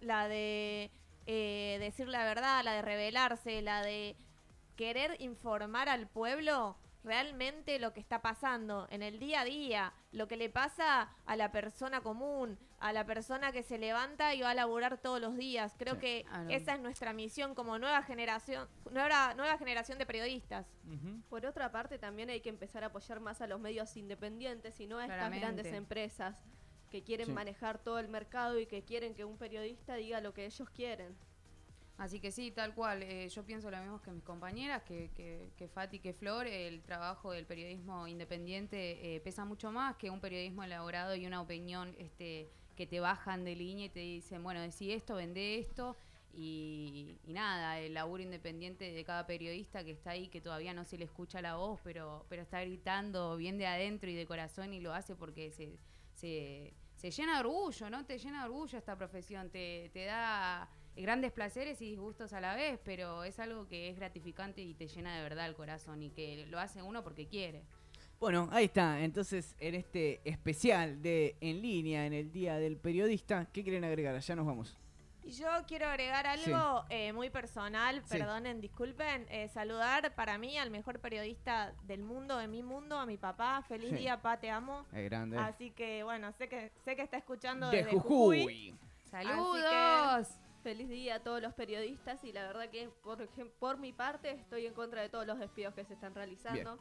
La 0.00 0.26
de 0.28 0.90
eh, 1.26 1.76
decir 1.78 2.08
la 2.08 2.24
verdad, 2.24 2.64
la 2.64 2.72
de 2.72 2.82
revelarse, 2.82 3.62
la 3.62 3.82
de 3.82 4.16
querer 4.76 5.16
informar 5.20 5.88
al 5.88 6.08
pueblo 6.08 6.76
realmente 7.04 7.78
lo 7.78 7.92
que 7.92 8.00
está 8.00 8.22
pasando 8.22 8.88
en 8.90 9.02
el 9.02 9.18
día 9.20 9.42
a 9.42 9.44
día, 9.44 9.92
lo 10.12 10.26
que 10.26 10.36
le 10.36 10.48
pasa 10.50 11.10
a 11.26 11.36
la 11.36 11.52
persona 11.52 12.00
común, 12.00 12.58
a 12.82 12.92
la 12.92 13.06
persona 13.06 13.52
que 13.52 13.62
se 13.62 13.78
levanta 13.78 14.34
y 14.34 14.40
va 14.42 14.50
a 14.50 14.54
laburar 14.54 14.98
todos 14.98 15.20
los 15.20 15.36
días. 15.36 15.74
Creo 15.78 15.94
Sí. 15.94 16.00
que 16.00 16.24
Ah, 16.30 16.42
no. 16.42 16.50
esa 16.50 16.74
es 16.74 16.80
nuestra 16.80 17.12
misión 17.12 17.54
como 17.54 17.78
nueva 17.78 18.02
generación, 18.02 18.68
nueva, 18.90 19.34
nueva 19.34 19.56
generación 19.56 19.98
de 19.98 20.06
periodistas. 20.06 20.66
Por 21.28 21.46
otra 21.46 21.70
parte, 21.70 21.98
también 21.98 22.28
hay 22.30 22.40
que 22.40 22.48
empezar 22.48 22.82
a 22.82 22.88
apoyar 22.88 23.20
más 23.20 23.40
a 23.40 23.46
los 23.46 23.60
medios 23.60 23.96
independientes 23.96 24.80
y 24.80 24.86
no 24.86 24.98
a 24.98 25.04
estas 25.06 25.30
grandes 25.30 25.66
empresas 25.72 26.36
que 26.90 27.02
quieren 27.02 27.26
Sí. 27.26 27.32
manejar 27.32 27.78
todo 27.78 27.98
el 28.00 28.08
mercado 28.08 28.58
y 28.58 28.66
que 28.66 28.82
quieren 28.82 29.14
que 29.14 29.24
un 29.24 29.38
periodista 29.38 29.94
diga 29.94 30.20
lo 30.20 30.34
que 30.34 30.44
ellos 30.44 30.68
quieren. 30.70 31.16
Así 31.98 32.18
que 32.20 32.32
sí, 32.32 32.50
tal 32.50 32.74
cual. 32.74 33.02
eh, 33.02 33.28
yo 33.28 33.44
pienso 33.44 33.70
lo 33.70 33.78
mismo 33.78 34.02
que 34.02 34.10
mis 34.10 34.24
compañeras, 34.24 34.82
que, 34.82 35.10
que, 35.14 35.50
que 35.56 35.68
Fati, 35.68 36.00
que 36.00 36.12
Flor. 36.14 36.46
El 36.48 36.82
trabajo 36.82 37.30
del 37.30 37.46
periodismo 37.46 38.08
independiente 38.08 39.14
eh, 39.14 39.20
pesa 39.20 39.44
mucho 39.44 39.70
más 39.70 39.94
que 39.96 40.10
un 40.10 40.20
periodismo 40.20 40.64
elaborado 40.64 41.14
y 41.14 41.26
una 41.26 41.40
opinión 41.40 41.94
este, 41.98 42.50
que 42.76 42.86
te 42.86 43.00
bajan 43.00 43.44
de 43.44 43.54
línea 43.54 43.86
y 43.86 43.90
te 43.90 44.00
dicen, 44.00 44.42
bueno, 44.42 44.60
decí 44.60 44.92
esto, 44.92 45.16
vende 45.16 45.58
esto. 45.58 45.96
Y, 46.34 47.18
nada, 47.26 47.78
el 47.78 47.94
laburo 47.94 48.22
independiente 48.22 48.90
de 48.92 49.04
cada 49.04 49.26
periodista 49.26 49.84
que 49.84 49.90
está 49.90 50.10
ahí, 50.10 50.28
que 50.28 50.40
todavía 50.40 50.72
no 50.72 50.84
se 50.84 50.96
le 50.96 51.04
escucha 51.04 51.42
la 51.42 51.56
voz, 51.56 51.80
pero, 51.84 52.24
pero 52.28 52.42
está 52.42 52.62
gritando 52.62 53.36
bien 53.36 53.58
de 53.58 53.66
adentro 53.66 54.10
y 54.10 54.14
de 54.14 54.26
corazón 54.26 54.72
y 54.72 54.80
lo 54.80 54.94
hace 54.94 55.14
porque 55.14 55.50
se, 55.50 55.76
se, 56.14 56.72
se 56.94 57.10
llena 57.10 57.34
de 57.34 57.40
orgullo, 57.40 57.90
¿no? 57.90 58.06
Te 58.06 58.18
llena 58.18 58.40
de 58.40 58.46
orgullo 58.46 58.78
esta 58.78 58.96
profesión, 58.96 59.50
te, 59.50 59.90
te 59.92 60.06
da 60.06 60.70
grandes 60.96 61.32
placeres 61.32 61.80
y 61.82 61.90
disgustos 61.90 62.32
a 62.32 62.40
la 62.40 62.54
vez, 62.54 62.78
pero 62.84 63.24
es 63.24 63.38
algo 63.38 63.66
que 63.66 63.90
es 63.90 63.96
gratificante 63.96 64.62
y 64.62 64.74
te 64.74 64.88
llena 64.88 65.16
de 65.16 65.22
verdad 65.22 65.46
el 65.46 65.54
corazón 65.54 66.02
y 66.02 66.10
que 66.10 66.46
lo 66.46 66.58
hace 66.58 66.82
uno 66.82 67.02
porque 67.02 67.26
quiere. 67.26 67.64
Bueno, 68.22 68.48
ahí 68.52 68.66
está. 68.66 69.00
Entonces, 69.00 69.56
en 69.58 69.74
este 69.74 70.20
especial 70.24 71.02
de 71.02 71.34
En 71.40 71.60
línea, 71.60 72.06
en 72.06 72.12
el 72.12 72.30
Día 72.30 72.54
del 72.56 72.76
Periodista, 72.76 73.46
¿qué 73.52 73.64
quieren 73.64 73.82
agregar? 73.82 74.16
Ya 74.20 74.36
nos 74.36 74.46
vamos. 74.46 74.78
Y 75.24 75.32
yo 75.32 75.48
quiero 75.66 75.86
agregar 75.88 76.28
algo 76.28 76.84
eh, 76.88 77.12
muy 77.12 77.30
personal, 77.30 78.00
Sí. 78.04 78.18
perdonen, 78.18 78.60
disculpen, 78.60 79.26
eh, 79.28 79.48
saludar 79.48 80.14
para 80.14 80.38
mí 80.38 80.56
al 80.56 80.70
mejor 80.70 81.00
periodista 81.00 81.74
del 81.82 82.04
mundo, 82.04 82.38
de 82.38 82.46
mi 82.46 82.62
mundo, 82.62 82.96
a 82.96 83.06
mi 83.06 83.16
papá. 83.16 83.64
Feliz 83.66 83.90
Sí. 83.90 83.96
día, 83.96 84.22
pa, 84.22 84.38
te 84.38 84.50
amo. 84.50 84.86
Es 84.92 85.02
grande. 85.10 85.36
Así 85.38 85.72
que 85.72 86.04
bueno, 86.04 86.30
sé 86.30 86.48
que 86.48 86.70
sé 86.84 86.94
que 86.94 87.02
está 87.02 87.16
escuchando 87.16 87.70
de 87.70 87.78
desde 87.78 87.90
Jujuy. 87.90 88.38
Jujuy. 88.42 88.74
¡Saludos! 89.10 90.28
Feliz 90.62 90.88
día 90.88 91.16
a 91.16 91.20
todos 91.24 91.42
los 91.42 91.54
periodistas 91.54 92.22
y 92.22 92.32
la 92.32 92.44
verdad 92.46 92.70
que 92.70 92.88
por, 93.02 93.28
por 93.58 93.78
mi 93.78 93.92
parte 93.92 94.30
estoy 94.30 94.66
en 94.66 94.74
contra 94.74 95.02
de 95.02 95.08
todos 95.08 95.26
los 95.26 95.40
despidos 95.40 95.74
que 95.74 95.84
se 95.84 95.94
están 95.94 96.14
realizando. 96.14 96.78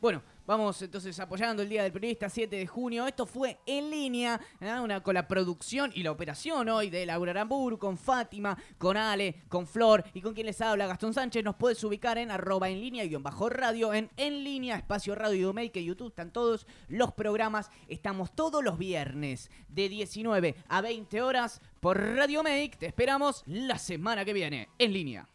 Bueno, 0.00 0.22
vamos 0.46 0.80
entonces 0.82 1.18
apoyando 1.20 1.62
el 1.62 1.68
Día 1.68 1.82
del 1.82 1.92
Periodista 1.92 2.28
7 2.28 2.56
de 2.56 2.66
junio. 2.66 3.06
Esto 3.06 3.26
fue 3.26 3.58
en 3.66 3.90
línea, 3.90 4.40
¿eh? 4.60 4.80
una, 4.80 5.02
con 5.02 5.14
la 5.14 5.28
producción 5.28 5.90
y 5.94 6.02
la 6.02 6.10
operación 6.10 6.68
hoy 6.68 6.90
de 6.90 7.04
Laura 7.06 7.32
Aramburu, 7.32 7.78
con 7.78 7.96
Fátima, 7.98 8.56
con 8.78 8.96
Ale, 8.96 9.42
con 9.48 9.66
Flor 9.66 10.04
y 10.14 10.20
con 10.20 10.34
quien 10.34 10.46
les 10.46 10.60
habla 10.60 10.86
Gastón 10.86 11.14
Sánchez. 11.14 11.44
Nos 11.44 11.56
puedes 11.56 11.82
ubicar 11.84 12.18
en 12.18 12.30
arroba 12.30 12.68
en 12.68 12.80
línea 12.80 13.04
guion 13.04 13.22
bajo 13.22 13.48
radio, 13.48 13.92
en 13.92 14.10
en 14.16 14.44
línea, 14.44 14.76
espacio 14.76 15.14
radio 15.14 15.52
Make, 15.52 15.84
YouTube. 15.84 16.08
Están 16.08 16.32
todos 16.32 16.66
los 16.88 17.12
programas. 17.12 17.70
Estamos 17.88 18.34
todos 18.34 18.62
los 18.64 18.78
viernes 18.78 19.50
de 19.68 19.88
19 19.88 20.54
a 20.68 20.80
20 20.80 21.22
horas 21.22 21.60
por 21.80 21.98
Radio 21.98 22.42
Make. 22.42 22.76
Te 22.78 22.86
esperamos 22.86 23.42
la 23.46 23.78
semana 23.78 24.24
que 24.24 24.32
viene 24.32 24.68
en 24.78 24.92
línea. 24.92 25.28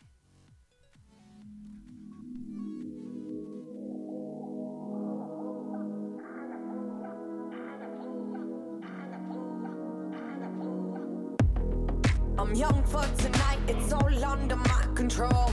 I'm 12.49 12.55
young 12.55 12.83
for 12.85 13.05
tonight, 13.21 13.59
it's 13.67 13.93
all 13.93 14.25
under 14.25 14.55
my 14.55 14.83
control. 14.95 15.51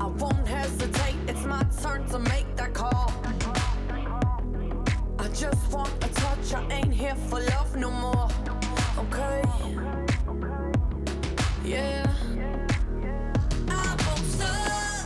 I 0.00 0.06
won't 0.06 0.48
hesitate, 0.48 1.16
it's 1.26 1.44
my 1.44 1.62
turn 1.82 2.06
to 2.06 2.18
make 2.18 2.56
that 2.56 2.72
call. 2.72 3.12
I 5.18 5.28
just 5.28 5.70
want 5.70 5.92
a 6.02 6.08
touch, 6.08 6.54
I 6.54 6.66
ain't 6.70 6.94
here 6.94 7.16
for 7.16 7.38
love 7.38 7.76
no 7.76 7.90
more. 7.90 8.30
Okay? 8.98 9.42
Yeah. 11.66 12.17